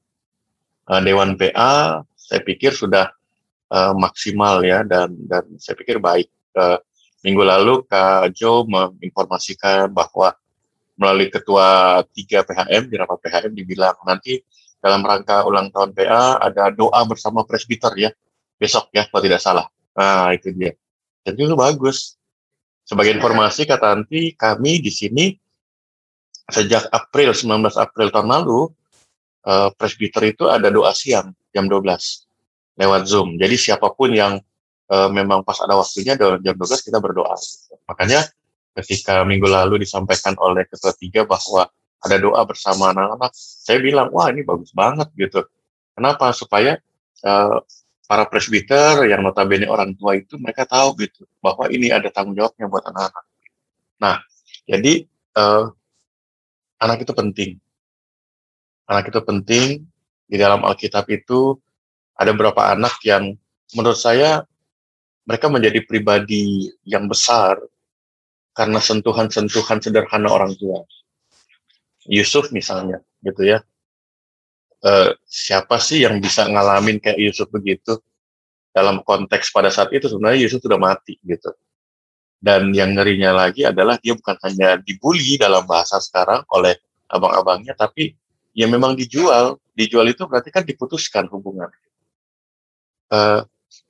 Uh, 0.89 1.01
Dewan 1.05 1.37
PA 1.37 2.01
saya 2.15 2.41
pikir 2.41 2.73
sudah 2.73 3.11
uh, 3.69 3.93
maksimal 3.99 4.63
ya 4.65 4.87
dan 4.87 5.13
dan 5.27 5.45
saya 5.59 5.75
pikir 5.75 5.99
baik. 5.99 6.31
Uh, 6.55 6.79
minggu 7.27 7.43
lalu 7.43 7.83
Kak 7.91 8.31
Jo 8.33 8.63
menginformasikan 8.65 9.91
bahwa 9.91 10.33
melalui 10.99 11.31
ketua 11.31 12.01
3 12.03 12.47
PHM 12.47 12.83
di 12.91 12.95
rapat 12.99 13.19
PHM 13.23 13.53
dibilang 13.55 13.95
nanti 14.07 14.43
dalam 14.79 15.03
rangka 15.03 15.43
ulang 15.47 15.71
tahun 15.75 15.91
PA 15.95 16.39
ada 16.39 16.71
doa 16.71 17.03
bersama 17.07 17.43
presbiter 17.43 17.91
ya 17.99 18.11
besok 18.59 18.91
ya 18.95 19.07
kalau 19.11 19.23
tidak 19.23 19.43
salah. 19.43 19.67
Nah 19.95 20.31
itu 20.35 20.55
dia. 20.55 20.75
Jadi 21.27 21.39
itu 21.47 21.55
bagus. 21.59 22.19
Sebagai 22.87 23.15
informasi 23.15 23.69
kata 23.69 24.01
nanti 24.01 24.33
kami 24.33 24.81
di 24.81 24.89
sini 24.89 25.37
sejak 26.49 26.89
April 26.89 27.37
19 27.37 27.69
April 27.77 28.09
tahun 28.09 28.29
lalu 28.29 28.73
uh, 29.45 29.69
presbiter 29.77 30.25
itu 30.33 30.49
ada 30.49 30.73
doa 30.73 30.97
siang 30.97 31.33
jam 31.53 31.69
12 31.69 31.85
lewat 32.79 33.03
Zoom. 33.05 33.37
Jadi 33.37 33.55
siapa 33.59 33.93
pun 33.93 34.13
yang 34.15 34.41
uh, 34.89 35.09
memang 35.13 35.45
pas 35.45 35.61
ada 35.61 35.77
waktunya 35.77 36.17
jam 36.17 36.55
12 36.57 36.87
kita 36.89 36.99
berdoa. 36.99 37.37
Makanya 37.89 38.25
ketika 38.79 39.27
minggu 39.27 39.51
lalu 39.51 39.83
disampaikan 39.83 40.39
oleh 40.39 40.65
ketua 40.71 40.95
tiga 40.97 41.27
bahwa 41.27 41.69
ada 41.99 42.17
doa 42.17 42.47
bersama 42.47 42.95
anak-anak, 42.95 43.35
saya 43.35 43.83
bilang, 43.83 44.15
wah 44.15 44.31
ini 44.31 44.47
bagus 44.47 44.71
banget 44.71 45.11
gitu. 45.19 45.43
Kenapa? 45.99 46.31
Supaya 46.31 46.79
uh, 47.27 47.59
para 48.07 48.25
presbiter 48.31 49.05
yang 49.11 49.21
notabene 49.27 49.67
orang 49.67 49.99
tua 49.99 50.15
itu 50.15 50.39
mereka 50.39 50.63
tahu 50.63 50.95
gitu 51.03 51.27
bahwa 51.43 51.67
ini 51.69 51.91
ada 51.91 52.07
tanggung 52.09 52.39
jawabnya 52.39 52.71
buat 52.71 52.87
anak-anak. 52.87 53.25
Nah, 53.99 54.23
jadi 54.71 55.11
uh, 55.35 55.75
anak 56.83 57.05
itu 57.05 57.13
penting. 57.15 57.51
Anak 58.89 59.11
itu 59.11 59.21
penting. 59.23 59.85
Di 60.29 60.37
dalam 60.37 60.61
Alkitab 60.61 61.09
itu 61.09 61.57
ada 62.13 62.31
beberapa 62.37 62.69
anak 62.69 63.01
yang 63.07 63.33
menurut 63.73 63.97
saya 63.97 64.45
mereka 65.29 65.49
menjadi 65.53 65.85
pribadi 65.85 66.73
yang 66.85 67.09
besar 67.09 67.61
karena 68.57 68.81
sentuhan-sentuhan 68.81 69.79
sederhana 69.79 70.29
orang 70.29 70.53
tua. 70.57 70.83
Yusuf 72.09 72.49
misalnya, 72.51 73.05
gitu 73.21 73.45
ya. 73.45 73.61
E, 74.81 75.13
siapa 75.29 75.77
sih 75.77 76.03
yang 76.09 76.19
bisa 76.19 76.49
ngalamin 76.49 76.97
kayak 76.99 77.21
Yusuf 77.21 77.53
begitu? 77.53 78.01
Dalam 78.73 79.05
konteks 79.05 79.53
pada 79.53 79.69
saat 79.69 79.93
itu 79.93 80.09
sebenarnya 80.09 80.49
Yusuf 80.49 80.65
sudah 80.65 80.81
mati 80.81 81.21
gitu. 81.23 81.53
Dan 82.39 82.71
yang 82.71 82.95
ngerinya 82.95 83.35
lagi 83.35 83.67
adalah 83.67 83.99
dia 83.99 84.15
bukan 84.15 84.39
hanya 84.47 84.79
dibully 84.79 85.35
dalam 85.35 85.67
bahasa 85.67 85.99
sekarang 85.99 86.47
oleh 86.55 86.79
abang-abangnya, 87.11 87.75
tapi 87.75 88.15
ya 88.55 88.71
memang 88.71 88.95
dijual. 88.95 89.59
Dijual 89.75 90.11
itu 90.11 90.23
berarti 90.27 90.55
kan 90.55 90.63
diputuskan 90.63 91.27
hubungan. 91.31 91.71
E, 93.11 93.19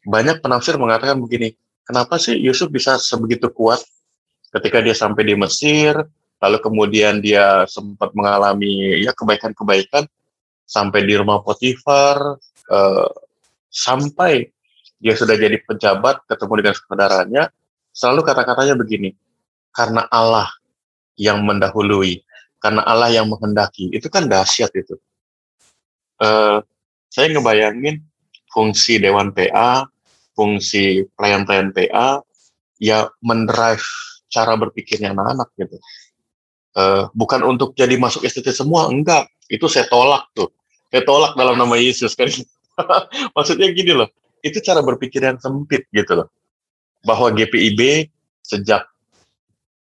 banyak 0.04 0.40
penafsir 0.40 0.80
mengatakan 0.80 1.20
begini, 1.20 1.52
kenapa 1.84 2.16
sih 2.16 2.36
Yusuf 2.40 2.72
bisa 2.72 2.96
sebegitu 2.96 3.52
kuat 3.52 3.84
ketika 4.52 4.80
dia 4.80 4.96
sampai 4.96 5.28
di 5.28 5.34
Mesir, 5.36 5.96
lalu 6.40 6.58
kemudian 6.60 7.20
dia 7.20 7.68
sempat 7.68 8.12
mengalami 8.16 9.00
ya 9.04 9.12
kebaikan-kebaikan 9.12 10.08
sampai 10.64 11.04
di 11.04 11.16
rumah 11.16 11.40
Potifar, 11.40 12.36
uh, 12.68 13.08
sampai 13.68 14.48
dia 15.00 15.14
sudah 15.16 15.36
jadi 15.36 15.56
pejabat 15.64 16.24
ketemu 16.28 16.52
dengan 16.60 16.74
saudaranya, 16.76 17.42
selalu 17.98 18.22
kata-katanya 18.22 18.78
begini, 18.78 19.10
karena 19.74 20.06
Allah 20.06 20.46
yang 21.18 21.42
mendahului, 21.42 22.22
karena 22.62 22.86
Allah 22.86 23.10
yang 23.10 23.26
menghendaki, 23.26 23.90
itu 23.90 24.06
kan 24.06 24.30
dahsyat 24.30 24.70
itu. 24.78 24.94
Uh, 26.22 26.62
saya 27.10 27.34
ngebayangin 27.34 28.06
fungsi 28.54 29.02
Dewan 29.02 29.34
PA, 29.34 29.90
fungsi 30.38 31.02
pelayan-pelayan 31.18 31.74
PA, 31.74 32.22
ya 32.78 33.10
mendrive 33.18 33.82
cara 34.30 34.54
berpikirnya 34.54 35.10
anak-anak 35.10 35.50
gitu. 35.58 35.76
Uh, 36.78 37.10
bukan 37.18 37.42
untuk 37.42 37.74
jadi 37.74 37.98
masuk 37.98 38.22
STT 38.22 38.54
semua, 38.54 38.86
enggak. 38.86 39.26
Itu 39.50 39.66
saya 39.66 39.90
tolak 39.90 40.30
tuh. 40.38 40.54
Saya 40.94 41.02
tolak 41.02 41.34
dalam 41.34 41.58
nama 41.58 41.74
Yesus 41.74 42.14
kan. 42.14 42.30
Maksudnya 43.36 43.74
gini 43.74 43.90
loh, 43.90 44.06
itu 44.46 44.62
cara 44.62 44.78
berpikir 44.86 45.18
yang 45.18 45.42
sempit 45.42 45.90
gitu 45.90 46.22
loh. 46.22 46.30
Bahwa 47.08 47.32
GPIB 47.32 48.12
sejak 48.44 48.84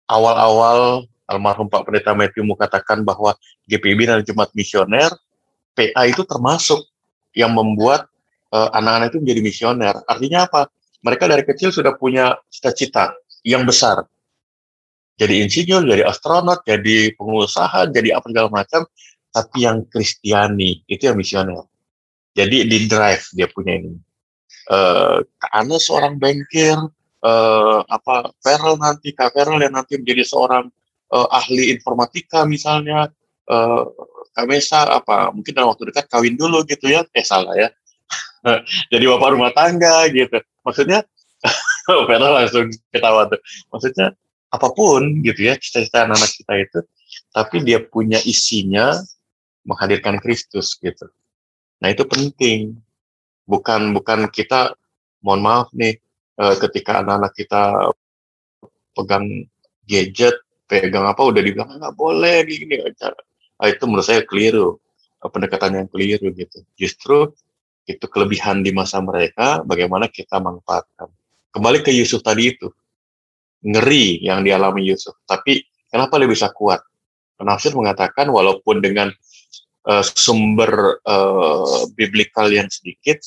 awal-awal 0.07 1.03
almarhum 1.28 1.67
Pak 1.67 1.84
Pendeta 1.84 2.15
Matthew 2.15 2.47
katakan 2.55 3.03
bahwa 3.03 3.36
GPIB 3.67 4.07
adalah 4.07 4.23
Jumat 4.23 4.49
Misioner, 4.55 5.11
PA 5.75 6.07
itu 6.07 6.23
termasuk 6.23 6.88
yang 7.36 7.51
membuat 7.51 8.07
uh, 8.55 8.71
anak-anak 8.71 9.11
itu 9.11 9.19
menjadi 9.19 9.41
misioner. 9.43 9.95
Artinya 10.07 10.47
apa? 10.47 10.71
Mereka 11.03 11.28
dari 11.28 11.43
kecil 11.43 11.75
sudah 11.75 11.99
punya 11.99 12.39
cita-cita 12.47 13.11
yang 13.43 13.67
besar 13.67 14.07
jadi 15.17 15.41
insinyur, 15.41 15.82
jadi 15.82 16.05
astronot, 16.05 16.61
jadi 16.61 17.09
pengusaha, 17.17 17.89
jadi 17.89 18.21
apa 18.21 18.30
segala 18.30 18.49
macam, 18.53 18.86
tapi 19.34 19.65
yang 19.65 19.82
Kristiani 19.89 20.86
itu 20.86 21.09
yang 21.09 21.17
misioner. 21.17 21.65
Jadi 22.38 22.69
di 22.69 22.86
drive 22.86 23.25
dia 23.34 23.49
punya 23.49 23.82
ini. 23.82 23.97
Uh, 24.69 25.25
seorang 25.82 26.21
bankir, 26.21 26.78
uh, 27.24 27.82
apa 27.88 28.34
Ferel 28.41 28.76
nanti, 28.78 29.13
Kak 29.13 29.34
Ferel 29.34 29.61
yang 29.63 29.74
nanti 29.78 29.97
menjadi 29.97 30.24
seorang 30.26 30.70
uh, 31.13 31.28
ahli 31.32 31.74
informatika 31.74 32.43
misalnya, 32.43 33.09
uh, 33.49 33.84
Kak 34.34 34.45
Mesa 34.45 34.86
apa 34.86 35.34
mungkin 35.34 35.53
dalam 35.55 35.74
waktu 35.74 35.89
dekat 35.89 36.05
kawin 36.11 36.38
dulu 36.38 36.61
gitu 36.65 36.89
ya, 36.89 37.05
eh 37.13 37.26
salah 37.26 37.57
ya. 37.57 37.70
Jadi 38.93 39.03
bapak 39.07 39.30
rumah 39.34 39.51
tangga 39.55 40.05
gitu. 40.13 40.38
Maksudnya 40.61 41.01
Ferel 42.07 42.34
langsung 42.34 42.70
ketawa 42.93 43.26
tuh. 43.30 43.41
Maksudnya 43.74 44.13
apa 44.47 44.72
pun 44.72 45.20
gitu 45.24 45.51
ya 45.51 45.59
cita-cita 45.59 46.07
anak-anak 46.07 46.32
kita 46.32 46.53
itu 46.55 46.80
tapi 47.36 47.55
dia 47.68 47.84
punya 47.84 48.20
isinya 48.24 48.95
menghadirkan 49.68 50.24
Kristus 50.24 50.80
gitu 50.80 51.11
nah 51.84 51.91
itu 51.91 52.07
penting 52.07 52.80
bukan 53.43 53.91
bukan 53.91 54.32
kita 54.32 54.74
mohon 55.20 55.43
maaf 55.43 55.68
nih 55.76 55.99
eh, 56.42 56.56
ketika 56.62 57.02
anak-anak 57.02 57.34
kita 57.34 57.62
pegang 58.94 59.26
gadget 59.86 60.38
pegang 60.68 61.08
apa 61.08 61.22
udah 61.24 61.42
dibilang 61.42 61.70
nggak 61.80 61.96
boleh 61.96 62.44
gini 62.44 62.82
cara 62.98 63.16
nah, 63.62 63.68
itu 63.70 63.84
menurut 63.90 64.06
saya 64.06 64.22
keliru. 64.24 64.78
Pendekatan 65.18 65.82
yang 65.84 65.88
keliru 65.90 66.30
gitu. 66.32 66.62
Justru 66.78 67.34
itu 67.90 68.06
kelebihan 68.08 68.62
di 68.62 68.70
masa 68.72 69.02
mereka 69.02 69.66
bagaimana 69.66 70.08
kita 70.08 70.38
manfaatkan. 70.38 71.10
Kembali 71.52 71.82
ke 71.82 71.90
Yusuf 71.92 72.22
tadi 72.22 72.54
itu. 72.54 72.70
Ngeri 73.66 74.24
yang 74.24 74.46
dialami 74.46 74.88
Yusuf. 74.88 75.18
Tapi 75.26 75.66
kenapa 75.90 76.22
dia 76.22 76.30
bisa 76.30 76.54
kuat? 76.54 76.86
Penafsir 77.34 77.74
mengatakan 77.74 78.30
walaupun 78.30 78.80
dengan 78.80 79.10
uh, 79.90 80.06
sumber 80.06 81.02
uh, 81.02 81.90
biblikal 81.98 82.48
yang 82.54 82.70
sedikit, 82.70 83.18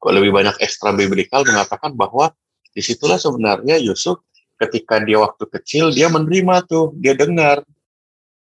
lebih 0.00 0.32
banyak 0.32 0.56
ekstra 0.64 0.96
biblikal 0.96 1.44
mengatakan 1.44 1.92
bahwa 1.92 2.32
di 2.74 2.82
situlah 2.82 3.16
sebenarnya 3.16 3.78
Yusuf 3.78 4.26
ketika 4.58 4.98
dia 5.02 5.22
waktu 5.22 5.46
kecil 5.46 5.94
dia 5.94 6.10
menerima 6.10 6.66
tuh, 6.66 6.90
dia 6.98 7.14
dengar 7.14 7.62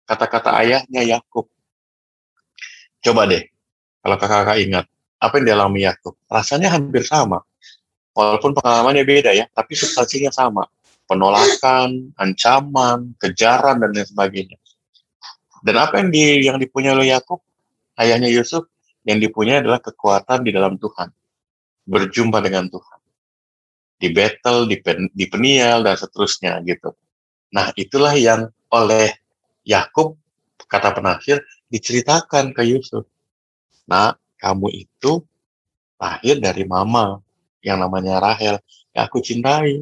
kata-kata 0.07 0.55
ayahnya 0.62 1.03
Yakub. 1.03 1.51
Coba 3.03 3.27
deh, 3.27 3.45
kalau 4.01 4.17
kakak-kakak 4.17 4.59
ingat, 4.62 4.87
apa 5.19 5.35
yang 5.43 5.47
dialami 5.53 5.85
Yakub? 5.85 6.15
Rasanya 6.31 6.73
hampir 6.73 7.05
sama. 7.05 7.43
Walaupun 8.15 8.55
pengalamannya 8.55 9.03
beda 9.03 9.35
ya, 9.35 9.51
tapi 9.51 9.75
substansinya 9.75 10.31
sama 10.31 10.65
penolakan, 11.05 12.12
ancaman, 12.17 13.12
kejaran 13.21 13.81
dan 13.81 13.91
lain 13.93 14.09
sebagainya. 14.09 14.57
Dan 15.65 15.81
apa 15.81 16.01
yang 16.01 16.09
di 16.12 16.25
yang 16.45 16.57
dipunyai 16.61 16.93
oleh 16.93 17.09
Yakub, 17.12 17.41
ayahnya 17.97 18.29
Yusuf, 18.29 18.69
yang 19.05 19.21
dipunyai 19.21 19.61
adalah 19.65 19.81
kekuatan 19.81 20.45
di 20.45 20.53
dalam 20.53 20.77
Tuhan, 20.77 21.12
berjumpa 21.89 22.41
dengan 22.41 22.69
Tuhan, 22.69 22.99
di 24.05 24.13
battle, 24.13 24.69
di, 24.69 24.77
pen, 24.85 25.09
di 25.17 25.25
peniel 25.25 25.81
dan 25.81 25.97
seterusnya 25.97 26.61
gitu. 26.69 26.93
Nah 27.57 27.73
itulah 27.73 28.13
yang 28.13 28.53
oleh 28.69 29.09
Yakub 29.65 30.21
kata 30.69 30.93
penafsir 30.93 31.41
diceritakan 31.73 32.53
ke 32.53 32.69
Yusuf. 32.69 33.09
Nah 33.89 34.13
kamu 34.37 34.69
itu 34.77 35.25
lahir 35.97 36.37
dari 36.37 36.69
mama 36.69 37.25
yang 37.65 37.81
namanya 37.81 38.21
Rahel 38.21 38.61
yang 38.93 39.05
aku 39.09 39.25
cintai. 39.25 39.81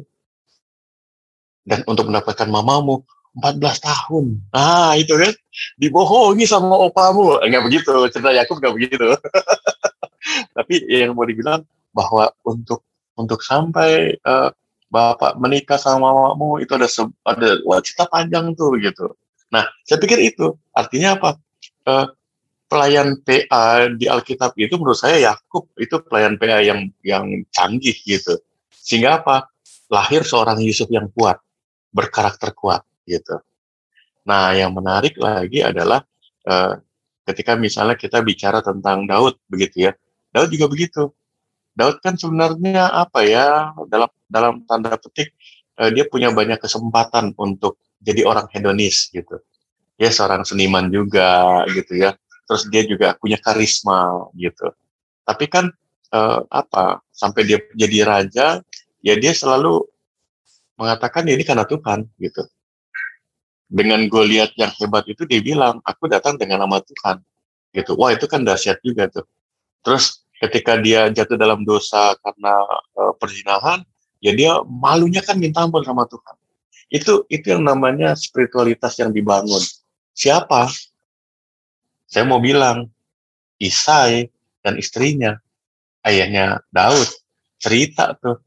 Dan 1.63 1.79
untuk 1.87 2.11
mendapatkan 2.11 2.47
mamamu 2.47 3.07
14 3.39 3.87
tahun. 3.87 4.25
Nah, 4.51 4.99
itu 4.99 5.15
kan 5.15 5.31
dibohongi 5.79 6.43
sama 6.43 6.75
opamu. 6.75 7.39
Enggak 7.39 7.63
begitu, 7.65 7.93
cerita 8.11 8.35
Yakub 8.35 8.59
enggak 8.59 8.75
begitu. 8.75 9.07
Tapi 10.59 10.75
yang 10.91 11.15
mau 11.15 11.23
dibilang 11.23 11.63
bahwa 11.95 12.29
untuk 12.43 12.83
untuk 13.17 13.45
sampai 13.45 14.17
uh, 14.25 14.49
bapak 14.93 15.41
menikah 15.41 15.81
sama 15.81 16.13
mamamu 16.13 16.61
itu 16.61 16.73
ada 16.77 16.85
ada 17.25 17.49
cerita 17.81 18.05
panjang 18.09 18.53
tuh 18.53 18.77
gitu. 18.77 19.17
Nah, 19.49 19.65
saya 19.85 19.97
pikir 19.97 20.21
itu 20.21 20.53
artinya 20.73 21.17
apa? 21.17 21.29
Uh, 21.83 22.07
pelayan 22.69 23.21
PA 23.21 23.85
di 23.93 24.09
Alkitab 24.09 24.57
itu 24.57 24.73
menurut 24.81 24.97
saya 24.97 25.21
Yakub 25.21 25.69
itu 25.77 25.93
pelayan 26.09 26.41
PA 26.41 26.57
yang 26.61 26.89
yang 27.05 27.45
canggih 27.53 27.93
gitu. 28.05 28.37
Sehingga 28.73 29.21
apa? 29.21 29.49
Lahir 29.93 30.25
seorang 30.25 30.57
Yusuf 30.61 30.89
yang 30.89 31.09
kuat, 31.13 31.37
berkarakter 31.93 32.49
kuat 32.57 32.81
gitu. 33.05 33.37
Nah, 34.25 34.57
yang 34.57 34.73
menarik 34.73 35.19
lagi 35.21 35.61
adalah 35.61 36.01
uh, 36.49 36.73
ketika 37.29 37.53
misalnya 37.53 37.93
kita 37.93 38.25
bicara 38.25 38.65
tentang 38.65 39.05
Daud 39.05 39.37
begitu 39.45 39.89
ya. 39.89 39.91
Daud 40.33 40.49
juga 40.49 40.65
begitu. 40.65 41.13
Daud 41.73 41.97
kan 42.05 42.13
sebenarnya 42.17 42.89
apa 42.89 43.25
ya 43.25 43.73
dalam 43.89 44.09
dalam 44.29 44.61
tanda 44.69 44.93
petik 44.97 45.33
uh, 45.81 45.89
dia 45.89 46.05
punya 46.05 46.29
banyak 46.29 46.61
kesempatan 46.61 47.33
untuk 47.37 47.81
jadi 48.01 48.25
orang 48.29 48.45
hedonis 48.53 49.09
gitu. 49.09 49.41
Dia 49.97 50.09
seorang 50.09 50.45
seniman 50.45 50.89
juga 50.89 51.63
gitu 51.69 51.97
ya 51.97 52.13
terus 52.47 52.67
dia 52.69 52.83
juga 52.83 53.15
punya 53.17 53.39
karisma 53.39 54.29
gitu. 54.35 54.69
Tapi 55.23 55.45
kan 55.47 55.71
uh, 56.11 56.39
apa 56.51 57.01
sampai 57.15 57.47
dia 57.47 57.59
jadi 57.73 57.97
raja, 58.03 58.47
ya 58.99 59.13
dia 59.15 59.31
selalu 59.31 59.83
mengatakan 60.75 61.23
ini 61.25 61.43
karena 61.47 61.63
Tuhan 61.63 62.07
gitu. 62.19 62.43
Dengan 63.73 64.05
Goliat 64.05 64.53
yang 64.53 64.69
hebat 64.77 65.09
itu 65.09 65.25
dia 65.25 65.41
bilang, 65.41 65.81
aku 65.81 66.05
datang 66.05 66.37
dengan 66.37 66.61
nama 66.61 66.77
Tuhan. 66.83 67.23
Gitu. 67.73 67.97
Wah 67.97 68.13
itu 68.13 68.29
kan 68.29 68.45
dahsyat 68.45 68.77
juga 68.85 69.09
tuh. 69.09 69.25
Terus 69.81 70.21
ketika 70.43 70.75
dia 70.75 71.07
jatuh 71.07 71.39
dalam 71.39 71.63
dosa 71.63 72.19
karena 72.19 72.53
uh, 72.99 73.15
perzinahan, 73.15 73.79
ya 74.19 74.35
dia 74.35 74.59
malunya 74.67 75.23
kan 75.23 75.39
minta 75.39 75.63
ampun 75.63 75.87
sama 75.87 76.03
Tuhan. 76.03 76.35
Itu 76.91 77.23
itu 77.31 77.55
yang 77.55 77.63
namanya 77.63 78.11
spiritualitas 78.19 78.99
yang 78.99 79.15
dibangun. 79.15 79.63
Siapa? 80.11 80.67
Saya 82.05 82.27
mau 82.27 82.43
bilang, 82.43 82.91
Isai 83.57 84.29
dan 84.61 84.77
istrinya, 84.77 85.39
ayahnya 86.03 86.61
Daud, 86.69 87.07
cerita 87.57 88.13
tuh. 88.19 88.43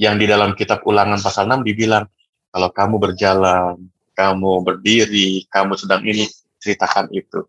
Yang 0.00 0.24
di 0.24 0.26
dalam 0.32 0.56
kitab 0.56 0.80
ulangan 0.88 1.20
pasal 1.20 1.44
6 1.44 1.60
dibilang, 1.60 2.08
kalau 2.48 2.72
kamu 2.72 2.96
berjalan, 2.96 3.76
kamu 4.16 4.64
berdiri, 4.64 5.44
kamu 5.52 5.76
sedang 5.76 6.00
ini, 6.08 6.24
ceritakan 6.56 7.12
itu. 7.12 7.44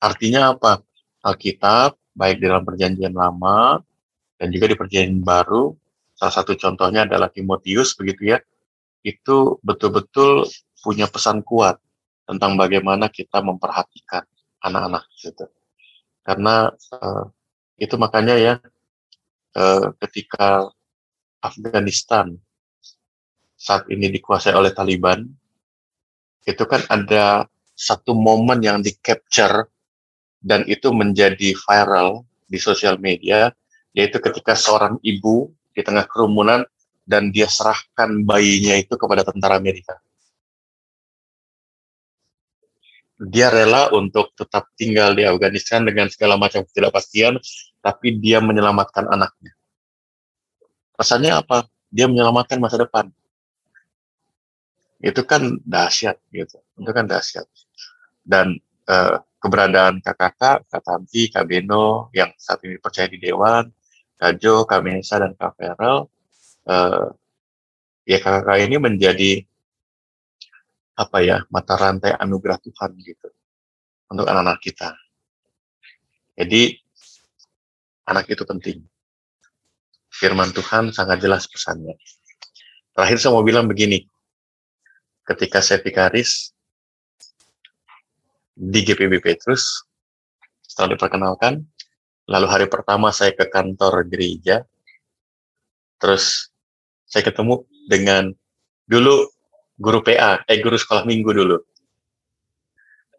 Artinya 0.00 0.56
apa? 0.56 0.80
Alkitab, 1.20 1.99
baik 2.14 2.42
di 2.42 2.46
dalam 2.50 2.66
perjanjian 2.66 3.14
lama, 3.14 3.80
dan 4.40 4.48
juga 4.50 4.66
di 4.70 4.76
perjanjian 4.76 5.20
baru, 5.20 5.72
salah 6.16 6.34
satu 6.34 6.56
contohnya 6.56 7.04
adalah 7.04 7.28
Timotius, 7.28 7.96
begitu 7.96 8.36
ya, 8.36 8.38
itu 9.04 9.56
betul-betul 9.64 10.44
punya 10.80 11.08
pesan 11.08 11.44
kuat 11.44 11.80
tentang 12.24 12.56
bagaimana 12.56 13.08
kita 13.08 13.40
memperhatikan 13.40 14.24
anak-anak 14.60 15.04
gitu. 15.20 15.48
Karena 16.20 16.68
uh, 16.72 17.24
itu 17.80 17.96
makanya 17.96 18.36
ya 18.36 18.54
uh, 19.56 19.92
ketika 20.04 20.68
Afghanistan 21.40 22.36
saat 23.56 23.88
ini 23.92 24.08
dikuasai 24.12 24.56
oleh 24.56 24.72
Taliban, 24.72 25.24
itu 26.48 26.64
kan 26.64 26.80
ada 26.88 27.44
satu 27.76 28.12
momen 28.16 28.60
yang 28.60 28.80
di 28.80 28.96
capture 29.00 29.68
dan 30.40 30.64
itu 30.66 30.88
menjadi 30.90 31.52
viral 31.54 32.24
di 32.48 32.58
sosial 32.58 32.96
media, 32.96 33.52
yaitu 33.92 34.18
ketika 34.18 34.56
seorang 34.56 34.96
ibu 35.04 35.52
di 35.76 35.80
tengah 35.84 36.08
kerumunan 36.08 36.66
dan 37.04 37.30
dia 37.30 37.46
serahkan 37.46 38.24
bayinya 38.26 38.76
itu 38.80 38.96
kepada 38.96 39.22
tentara 39.22 39.60
Amerika. 39.60 40.00
dia 43.20 43.52
rela 43.52 43.92
untuk 43.92 44.32
tetap 44.32 44.72
tinggal 44.80 45.12
di 45.12 45.28
Afghanistan 45.28 45.84
dengan 45.84 46.08
segala 46.08 46.40
macam 46.40 46.64
ketidakpastian, 46.64 47.36
tapi 47.84 48.16
dia 48.16 48.40
menyelamatkan 48.40 49.04
anaknya. 49.12 49.52
Rasanya 50.96 51.44
apa? 51.44 51.68
Dia 51.92 52.08
menyelamatkan 52.08 52.56
masa 52.56 52.80
depan. 52.80 53.12
Itu 55.04 55.20
kan 55.28 55.60
dahsyat 55.68 56.16
gitu. 56.32 56.64
Itu 56.80 56.90
kan 56.96 57.04
dahsyat. 57.04 57.44
Dan 58.24 58.56
eh, 58.88 59.16
keberadaan 59.40 60.04
kakak, 60.04 60.68
Kak 60.68 60.82
Tanti, 60.84 61.32
Kak 61.32 61.48
Beno 61.48 62.12
yang 62.12 62.30
saat 62.36 62.60
ini 62.68 62.76
percaya 62.76 63.08
di 63.08 63.16
Dewan, 63.16 63.72
Kak 64.20 64.36
Jo, 64.36 64.68
Kak 64.68 64.84
Mensa, 64.84 65.16
dan 65.16 65.32
Kak 65.32 65.56
eh, 65.56 67.06
ya 68.04 68.18
kakak 68.20 68.58
ini 68.60 68.76
menjadi 68.76 69.40
apa 71.00 71.18
ya 71.24 71.40
mata 71.48 71.74
rantai 71.80 72.12
anugerah 72.12 72.60
Tuhan 72.60 72.92
gitu 73.00 73.28
untuk 74.12 74.28
anak-anak 74.28 74.60
kita. 74.60 74.92
Jadi 76.36 76.76
anak 78.04 78.28
itu 78.28 78.44
penting. 78.44 78.84
Firman 80.12 80.52
Tuhan 80.52 80.92
sangat 80.92 81.22
jelas 81.24 81.48
pesannya. 81.48 81.96
Terakhir 82.92 83.16
saya 83.16 83.32
mau 83.32 83.46
bilang 83.46 83.64
begini, 83.70 84.04
ketika 85.24 85.64
saya 85.64 85.80
vikaris 85.80 86.52
di 88.60 88.84
GPB 88.84 89.24
Petrus, 89.24 89.88
setelah 90.60 90.92
diperkenalkan, 90.92 91.64
lalu 92.28 92.46
hari 92.46 92.66
pertama 92.68 93.08
saya 93.08 93.32
ke 93.32 93.48
kantor 93.48 94.04
gereja, 94.04 94.68
terus 95.96 96.52
saya 97.08 97.24
ketemu 97.24 97.64
dengan 97.88 98.28
dulu 98.84 99.32
guru 99.80 100.04
PA, 100.04 100.44
eh 100.44 100.60
guru 100.60 100.76
sekolah 100.76 101.08
minggu 101.08 101.32
dulu. 101.32 101.56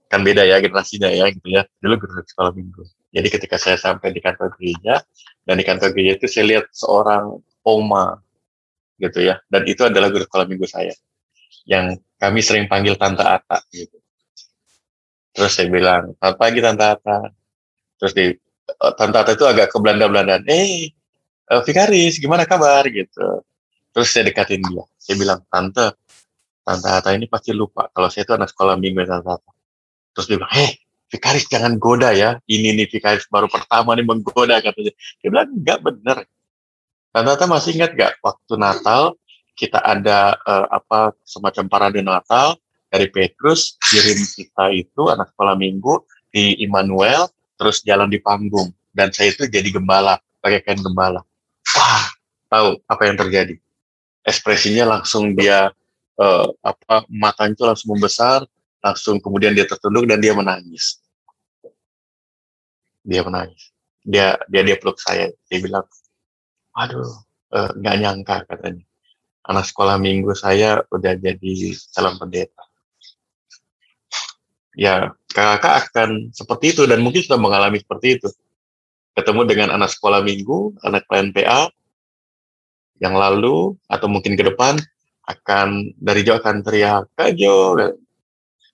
Kan 0.05 0.21
beda 0.21 0.45
ya 0.45 0.61
generasinya 0.61 1.09
ya 1.09 1.25
gitu 1.33 1.49
ya. 1.49 1.65
Dulu 1.81 2.05
guru 2.05 2.21
sekolah 2.21 2.53
minggu. 2.53 2.83
Jadi 3.11 3.27
ketika 3.27 3.57
saya 3.57 3.75
sampai 3.79 4.13
di 4.13 4.21
kantor 4.21 4.53
gereja, 4.59 5.01
dan 5.47 5.55
di 5.57 5.65
kantor 5.65 5.91
gereja 5.95 6.21
itu 6.21 6.27
saya 6.29 6.45
lihat 6.55 6.65
seorang 6.69 7.41
oma 7.65 8.21
gitu 9.01 9.25
ya. 9.25 9.41
Dan 9.49 9.65
itu 9.65 9.81
adalah 9.87 10.13
guru 10.13 10.23
sekolah 10.27 10.45
minggu 10.45 10.67
saya. 10.69 10.93
Yang 11.65 12.03
kami 12.21 12.39
sering 12.45 12.65
panggil 12.69 12.93
Tante 12.99 13.25
Ata 13.25 13.63
gitu. 13.73 14.00
Terus 15.31 15.51
saya 15.55 15.67
bilang, 15.71 16.11
selamat 16.19 16.35
pagi 16.35 16.59
Tante 16.59 16.85
Ata. 16.85 17.19
Terus 17.99 18.13
di 18.15 18.25
oh, 18.83 18.93
Tante 18.95 19.17
Ata 19.17 19.31
itu 19.31 19.45
agak 19.47 19.71
ke 19.71 19.77
Belanda-Belandaan. 19.79 20.43
Eh, 20.47 20.91
uh, 21.51 21.61
Vikaris, 21.63 22.19
gimana 22.19 22.43
kabar 22.43 22.83
gitu. 22.91 23.43
Terus 23.91 24.07
saya 24.11 24.27
dekatin 24.27 24.63
dia. 24.63 24.83
Saya 24.99 25.15
bilang, 25.15 25.39
Tante, 25.47 25.95
Tante 26.63 26.87
Hata 26.87 27.15
ini 27.15 27.31
pasti 27.31 27.55
lupa 27.55 27.87
kalau 27.91 28.07
saya 28.11 28.27
itu 28.27 28.33
anak 28.35 28.51
sekolah 28.51 28.75
minggu 28.75 29.07
Tante 29.07 29.29
Hata. 29.39 29.51
Terus 30.15 30.25
dia 30.27 30.37
bilang, 30.39 30.53
heh, 30.55 30.71
Vikaris 31.11 31.45
jangan 31.47 31.79
goda 31.79 32.11
ya. 32.11 32.39
Ini 32.47 32.75
nih 32.75 32.87
Vikaris 32.91 33.27
baru 33.31 33.47
pertama 33.47 33.95
nih 33.95 34.03
menggoda 34.03 34.59
katanya. 34.59 34.91
Dia 35.23 35.27
bilang, 35.31 35.47
enggak 35.51 35.79
bener. 35.79 36.17
Tante 37.11 37.29
Hata 37.31 37.45
masih 37.47 37.75
ingat 37.79 37.91
gak 37.95 38.19
waktu 38.23 38.53
Natal 38.55 39.15
kita 39.55 39.83
ada 39.83 40.39
uh, 40.47 40.67
apa 40.71 41.11
semacam 41.27 41.67
parade 41.67 41.99
Natal 41.99 42.55
dari 42.91 43.07
Petrus 43.07 43.79
kirim 43.79 44.19
kita 44.19 44.75
itu 44.75 45.07
anak 45.07 45.31
sekolah 45.31 45.55
minggu 45.55 46.03
di 46.27 46.59
Immanuel 46.59 47.31
terus 47.55 47.79
jalan 47.87 48.11
di 48.11 48.19
panggung 48.19 48.67
dan 48.91 49.15
saya 49.15 49.31
itu 49.31 49.47
jadi 49.47 49.71
gembala 49.71 50.19
pakai 50.43 50.59
kain 50.65 50.81
gembala. 50.83 51.23
Wah, 51.77 52.05
tahu 52.51 52.81
apa 52.89 53.01
yang 53.07 53.15
terjadi? 53.15 53.55
Ekspresinya 54.27 54.99
langsung 54.99 55.37
dia 55.37 55.71
uh, 56.19 56.47
apa 56.61 57.05
matanya 57.07 57.55
itu 57.55 57.63
langsung 57.63 57.89
membesar, 57.95 58.43
langsung 58.81 59.21
kemudian 59.21 59.55
dia 59.55 59.63
tertunduk 59.69 60.09
dan 60.09 60.19
dia 60.19 60.35
menangis. 60.35 60.99
Dia 63.05 63.21
menangis. 63.23 63.71
Dia 64.01 64.35
dia 64.49 64.61
dia 64.65 64.77
peluk 64.77 64.97
saya. 64.97 65.29
Dia 65.49 65.57
bilang, 65.61 65.85
aduh, 66.73 67.05
eh, 67.53 67.71
nggak 67.77 67.95
uh, 67.95 67.99
nyangka 68.01 68.37
katanya. 68.49 68.85
anak 69.41 69.65
sekolah 69.65 69.97
minggu 69.97 70.37
saya 70.37 70.85
udah 70.93 71.17
jadi 71.17 71.73
calon 71.97 72.13
pendeta. 72.21 72.61
Ya, 74.81 75.13
kakak 75.29 75.93
akan 75.93 76.33
seperti 76.33 76.73
itu 76.73 76.89
dan 76.89 77.05
mungkin 77.05 77.21
sudah 77.21 77.37
mengalami 77.37 77.77
seperti 77.77 78.17
itu. 78.17 78.33
Ketemu 79.13 79.45
dengan 79.45 79.69
anak 79.77 79.93
sekolah 79.93 80.25
minggu, 80.25 80.73
anak 80.81 81.05
pelayan 81.05 81.29
PA, 81.29 81.69
yang 82.97 83.13
lalu 83.13 83.77
atau 83.85 84.09
mungkin 84.09 84.33
ke 84.33 84.41
depan 84.41 84.81
akan 85.29 85.93
dari 86.01 86.21
jauh 86.25 86.41
akan 86.41 86.65
teriak 86.65 87.09
Kak 87.13 87.37
Jo. 87.37 87.77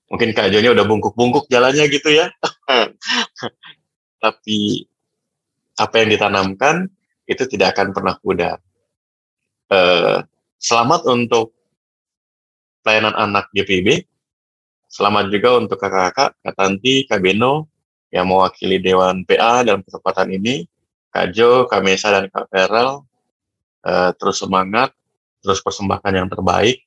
Mungkin 0.07 0.31
Kak 0.31 0.47
Jo-nya 0.51 0.71
udah 0.71 0.87
bungkuk-bungkuk 0.87 1.51
jalannya 1.51 1.91
gitu 1.91 2.11
ya. 2.11 2.31
Tapi 4.23 4.87
apa 5.75 5.95
yang 5.99 6.09
ditanamkan 6.15 6.87
itu 7.27 7.43
tidak 7.51 7.75
akan 7.75 7.91
pernah 7.91 8.15
pudar. 8.19 8.57
Eh, 9.67 10.23
selamat 10.55 11.03
untuk 11.11 11.51
pelayanan 12.83 13.15
anak 13.15 13.51
GPB. 13.51 14.07
Selamat 14.87 15.27
juga 15.27 15.59
untuk 15.59 15.77
kakak-kakak, 15.77 16.39
Kak 16.39 16.55
Tanti, 16.55 17.03
Kak 17.03 17.19
Beno, 17.19 17.67
yang 18.07 18.31
mewakili 18.31 18.79
Dewan 18.79 19.27
PA 19.27 19.61
dalam 19.67 19.83
kesempatan 19.83 20.31
ini. 20.31 20.63
Kak 21.11 21.35
Jo, 21.35 21.67
Kak 21.67 21.83
Mesa, 21.83 22.11
dan 22.11 22.31
Kak 22.31 22.47
Feral. 22.47 23.03
Uh, 23.83 24.11
terus 24.19 24.39
semangat, 24.43 24.91
terus 25.43 25.63
persembahkan 25.63 26.11
yang 26.11 26.27
terbaik 26.27 26.83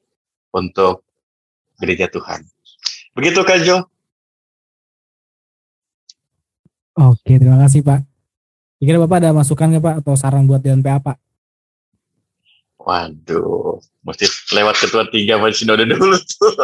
untuk 0.52 1.04
gereja 1.80 2.08
Tuhan. 2.08 2.44
Begitu 3.16 3.40
Kak 3.44 3.60
Jo. 3.64 3.84
Oke, 7.00 7.40
terima 7.40 7.56
kasih 7.64 7.80
Pak. 7.80 8.04
Kira 8.80 8.96
Bapak 8.96 9.24
ada 9.24 9.36
masukan 9.36 9.76
nggak 9.76 9.84
Pak 9.84 9.94
atau 10.04 10.14
saran 10.16 10.48
buat 10.48 10.60
Dewan 10.64 10.80
PA 10.80 11.00
Pak? 11.00 11.16
Waduh, 12.80 13.76
mesti 14.08 14.24
lewat 14.56 14.80
ketua 14.80 15.04
tiga 15.12 15.36
masih 15.36 15.68
sinode 15.68 15.84
dulu 15.84 16.16
tuh. 16.16 16.50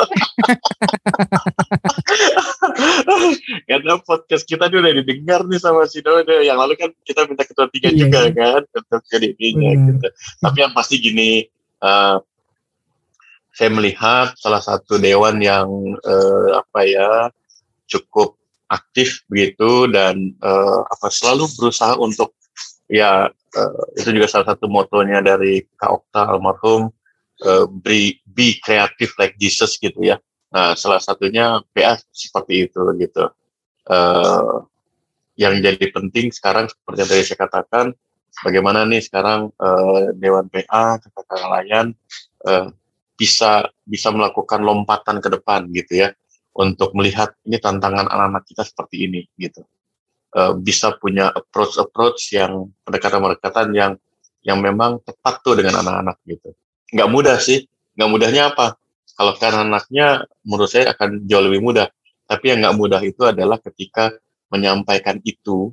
Karena 3.68 4.00
podcast 4.00 4.48
kita 4.48 4.72
udah 4.72 4.96
didengar 4.96 5.44
nih 5.44 5.60
sama 5.60 5.84
sinode. 5.84 6.32
Yang 6.40 6.56
lalu 6.56 6.74
kan 6.80 6.90
kita 7.04 7.28
minta 7.28 7.44
ketua 7.44 7.68
tiga 7.68 7.92
iya, 7.92 8.08
juga 8.08 8.20
iya. 8.26 8.32
kan 8.32 8.62
untuk 8.64 9.02
jadi 9.12 9.28
nya 9.36 9.70
gitu. 9.76 10.08
Tapi 10.40 10.58
yang 10.64 10.72
pasti 10.72 10.96
gini, 11.04 11.44
uh, 11.84 12.16
saya 13.52 13.70
melihat 13.72 14.32
salah 14.40 14.64
satu 14.64 14.96
dewan 14.96 15.36
yang 15.44 15.68
uh, 16.00 16.64
apa 16.64 16.80
ya 16.88 17.28
cukup 17.92 18.40
aktif 18.72 19.20
begitu 19.28 19.84
dan 19.92 20.32
uh, 20.40 20.80
apa 20.96 21.12
selalu 21.12 21.44
berusaha 21.60 21.92
untuk 22.00 22.32
ya 22.86 23.30
uh, 23.30 23.84
itu 23.98 24.14
juga 24.14 24.30
salah 24.30 24.54
satu 24.54 24.70
motonya 24.70 25.22
dari 25.22 25.62
Kak 25.78 25.90
Okta 25.90 26.22
almarhum 26.30 26.90
uh, 27.42 27.66
be, 27.68 28.18
be 28.24 28.58
creative 28.62 29.12
like 29.18 29.34
Jesus 29.36 29.76
gitu 29.76 29.98
ya. 30.00 30.16
Nah, 30.54 30.72
salah 30.78 31.02
satunya 31.02 31.60
PA 31.74 31.98
seperti 32.14 32.70
itu 32.70 32.80
gitu. 32.96 33.24
Uh, 33.86 34.64
yang 35.36 35.60
jadi 35.60 35.92
penting 35.92 36.32
sekarang 36.32 36.70
seperti 36.70 36.98
yang 37.04 37.10
tadi 37.12 37.22
saya 37.28 37.38
katakan, 37.44 37.86
bagaimana 38.40 38.88
nih 38.88 39.04
sekarang 39.04 39.52
uh, 39.60 40.16
Dewan 40.16 40.48
PA, 40.48 40.96
kakak 40.96 41.38
nelayan 41.44 41.86
uh, 42.48 42.72
bisa 43.16 43.68
bisa 43.84 44.08
melakukan 44.12 44.60
lompatan 44.64 45.20
ke 45.20 45.28
depan 45.28 45.68
gitu 45.72 46.04
ya 46.04 46.08
untuk 46.56 46.92
melihat 46.96 47.36
ini 47.44 47.60
tantangan 47.60 48.08
anak-anak 48.08 48.44
kita 48.48 48.64
seperti 48.64 49.08
ini 49.08 49.20
gitu. 49.36 49.64
Eh, 50.36 50.52
bisa 50.60 50.92
punya 51.00 51.32
approach-approach 51.32 52.36
yang 52.36 52.68
pendekatan-pendekatan 52.84 53.72
yang 53.72 53.96
yang 54.44 54.60
memang 54.60 55.00
tepat 55.00 55.40
tuh 55.40 55.56
dengan 55.56 55.80
anak-anak 55.80 56.20
gitu. 56.28 56.52
Nggak 56.92 57.08
mudah 57.08 57.36
sih. 57.40 57.64
Nggak 57.96 58.10
mudahnya 58.12 58.42
apa? 58.52 58.76
Kalau 59.16 59.32
kan 59.40 59.64
anaknya 59.64 60.28
menurut 60.44 60.68
saya 60.68 60.92
akan 60.92 61.24
jauh 61.24 61.40
lebih 61.40 61.64
mudah. 61.64 61.88
Tapi 62.28 62.52
yang 62.52 62.60
nggak 62.60 62.76
mudah 62.76 63.00
itu 63.00 63.24
adalah 63.24 63.56
ketika 63.64 64.12
menyampaikan 64.52 65.24
itu 65.24 65.72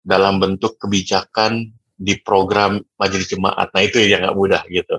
dalam 0.00 0.40
bentuk 0.40 0.80
kebijakan 0.80 1.68
di 2.00 2.16
program 2.24 2.80
majelis 2.96 3.28
jemaat. 3.28 3.68
Nah 3.68 3.84
itu 3.84 4.00
yang 4.00 4.24
nggak 4.24 4.36
mudah 4.40 4.64
gitu. 4.72 4.96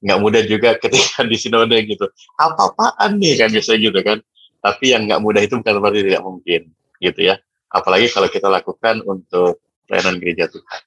Nggak 0.00 0.18
mudah 0.24 0.42
juga 0.48 0.70
ketika 0.82 1.28
di 1.28 1.36
sinode 1.36 1.76
gitu. 1.76 2.08
Apa-apaan 2.40 3.20
nih 3.20 3.36
kan 3.36 3.52
biasanya 3.52 3.78
gitu 3.84 4.00
kan. 4.00 4.18
Tapi 4.64 4.96
yang 4.96 5.04
nggak 5.04 5.20
mudah 5.20 5.44
itu 5.44 5.60
bukan 5.60 5.76
berarti 5.76 6.00
tidak 6.08 6.24
mungkin 6.24 6.72
gitu 7.04 7.20
ya 7.20 7.36
apalagi 7.74 8.06
kalau 8.14 8.30
kita 8.30 8.46
lakukan 8.46 9.02
untuk 9.02 9.58
pelayanan 9.90 10.22
gereja 10.22 10.46
Tuhan. 10.46 10.80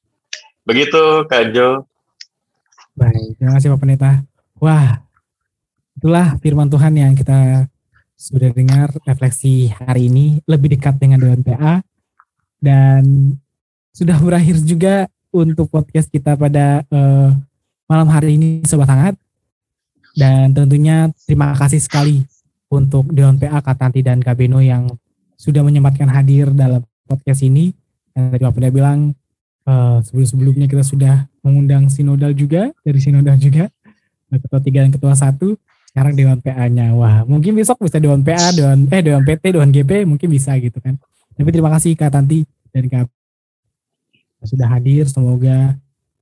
Begitu 0.63 1.27
Kak 1.27 1.51
Jo. 1.51 1.83
Baik, 2.95 3.35
terima 3.35 3.59
kasih 3.59 3.75
Pak 3.75 3.79
Pendeta. 3.83 4.11
Wah, 4.57 5.03
itulah 5.99 6.39
firman 6.39 6.71
Tuhan 6.71 6.95
yang 6.95 7.13
kita 7.13 7.67
sudah 8.17 8.49
dengar 8.49 8.89
refleksi 9.05 9.69
hari 9.69 10.09
ini 10.09 10.41
lebih 10.49 10.73
dekat 10.73 10.97
dengan 10.97 11.21
Dewan 11.21 11.45
PA 11.45 11.85
dan 12.57 13.37
sudah 13.93 14.17
berakhir 14.17 14.57
juga 14.65 15.05
untuk 15.29 15.69
podcast 15.69 16.09
kita 16.09 16.33
pada 16.33 16.81
uh, 16.89 17.29
malam 17.85 18.09
hari 18.09 18.41
ini 18.41 18.65
Sobat 18.65 18.89
Hangat 18.89 19.15
dan 20.17 20.49
tentunya 20.57 21.13
terima 21.29 21.53
kasih 21.53 21.77
sekali 21.77 22.25
untuk 22.73 23.13
Dewan 23.13 23.37
PA 23.37 23.61
Katanti 23.61 24.01
dan 24.01 24.17
Kabeno 24.25 24.65
yang 24.65 24.89
sudah 25.37 25.61
menyempatkan 25.61 26.09
hadir 26.09 26.49
dalam 26.51 26.83
podcast 27.05 27.45
ini. 27.45 27.71
Dan 28.11 28.33
tadi 28.33 28.43
Pak 28.43 28.53
Penda 28.57 28.69
bilang 28.73 28.99
uh, 29.69 30.01
sebelum-sebelumnya 30.01 30.65
kita 30.65 30.81
sudah 30.81 31.29
mengundang 31.45 31.87
sinodal 31.87 32.33
juga 32.33 32.73
dari 32.81 32.99
sinodal 32.99 33.37
juga 33.39 33.69
ketua 34.27 34.59
tiga 34.59 34.83
dan 34.83 34.91
ketua 34.91 35.15
satu 35.15 35.55
sekarang 35.87 36.13
dewan 36.13 36.37
PA-nya 36.43 36.91
wah 36.91 37.23
mungkin 37.23 37.55
besok 37.55 37.79
bisa 37.81 37.97
dewan 37.97 38.19
PA 38.21 38.51
dewan 38.51 38.85
eh 38.91 39.01
dewan 39.01 39.23
PT 39.23 39.55
dewan 39.55 39.71
GP 39.71 40.03
mungkin 40.03 40.27
bisa 40.27 40.53
gitu 40.59 40.77
kan. 40.83 40.99
Tapi 41.37 41.49
terima 41.53 41.71
kasih 41.73 41.93
Kak 41.95 42.11
Tanti 42.11 42.43
dan 42.73 42.85
Kak 42.91 43.07
sudah 44.45 44.67
hadir. 44.69 45.09
Semoga 45.09 45.73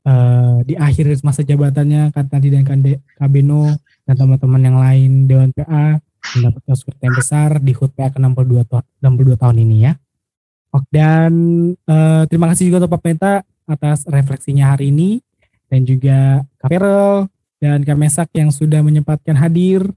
uh, 0.07 0.63
di 0.63 0.79
akhir 0.79 1.19
masa 1.25 1.43
jabatannya 1.43 2.13
Kak 2.13 2.31
Tanti 2.31 2.53
dan 2.53 2.63
Kak 2.63 3.27
Beno 3.27 3.73
dan 4.05 4.15
teman-teman 4.15 4.61
yang 4.61 4.77
lain 4.79 5.11
dewan 5.27 5.49
PA 5.51 5.99
mendapatkan 6.33 6.75
skor 6.75 6.95
yang 6.99 7.15
besar 7.15 7.49
di 7.61 7.71
HUT 7.77 7.91
PA 7.93 8.09
ke 8.09 8.17
62, 8.17 8.65
62 9.03 9.41
tahun 9.41 9.57
ini 9.61 9.77
ya. 9.85 9.93
Dan 10.91 11.31
uh, 11.87 12.27
terima 12.27 12.51
kasih 12.51 12.67
juga 12.67 12.83
untuk 12.83 12.99
Pak 12.99 13.01
Penta 13.05 13.33
atas 13.63 14.03
refleksinya 14.09 14.75
hari 14.75 14.91
ini 14.91 15.23
dan 15.71 15.87
juga 15.87 16.43
Kak 16.59 16.67
Perel 16.67 17.31
dan 17.63 17.79
Kak 17.87 17.97
Mesak 17.97 18.29
yang 18.35 18.51
sudah 18.51 18.83
menyempatkan 18.83 19.39
hadir 19.39 19.87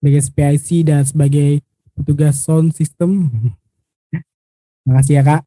sebagai 0.00 0.20
SPIC 0.20 0.68
dan 0.84 1.06
sebagai 1.06 1.62
petugas 1.94 2.42
sound 2.42 2.74
system. 2.74 3.30
terima 4.82 4.94
kasih 5.00 5.14
ya 5.20 5.22
Kak. 5.22 5.42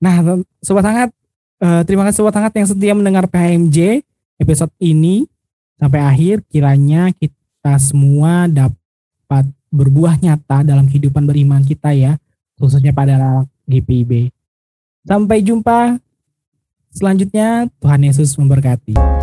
Nah, 0.00 0.16
Sobat 0.64 0.84
Hangat, 0.88 1.10
uh, 1.60 1.84
terima 1.84 2.08
kasih 2.08 2.24
Sobat 2.24 2.34
Hangat 2.40 2.56
yang 2.56 2.66
setia 2.72 2.96
mendengar 2.96 3.28
PHMJ 3.28 4.00
episode 4.40 4.72
ini 4.80 5.28
sampai 5.76 6.00
akhir. 6.00 6.40
Kiranya 6.48 7.12
kita 7.12 7.76
semua 7.76 8.48
dapat 8.48 8.79
dapat 9.30 9.46
berbuah 9.70 10.18
nyata 10.18 10.66
dalam 10.66 10.90
kehidupan 10.90 11.22
beriman 11.22 11.62
kita 11.62 11.94
ya, 11.94 12.18
khususnya 12.58 12.90
pada 12.90 13.46
GPIB. 13.70 14.26
Sampai 15.06 15.38
jumpa 15.46 16.02
selanjutnya, 16.90 17.70
Tuhan 17.78 18.02
Yesus 18.02 18.34
memberkati. 18.34 19.19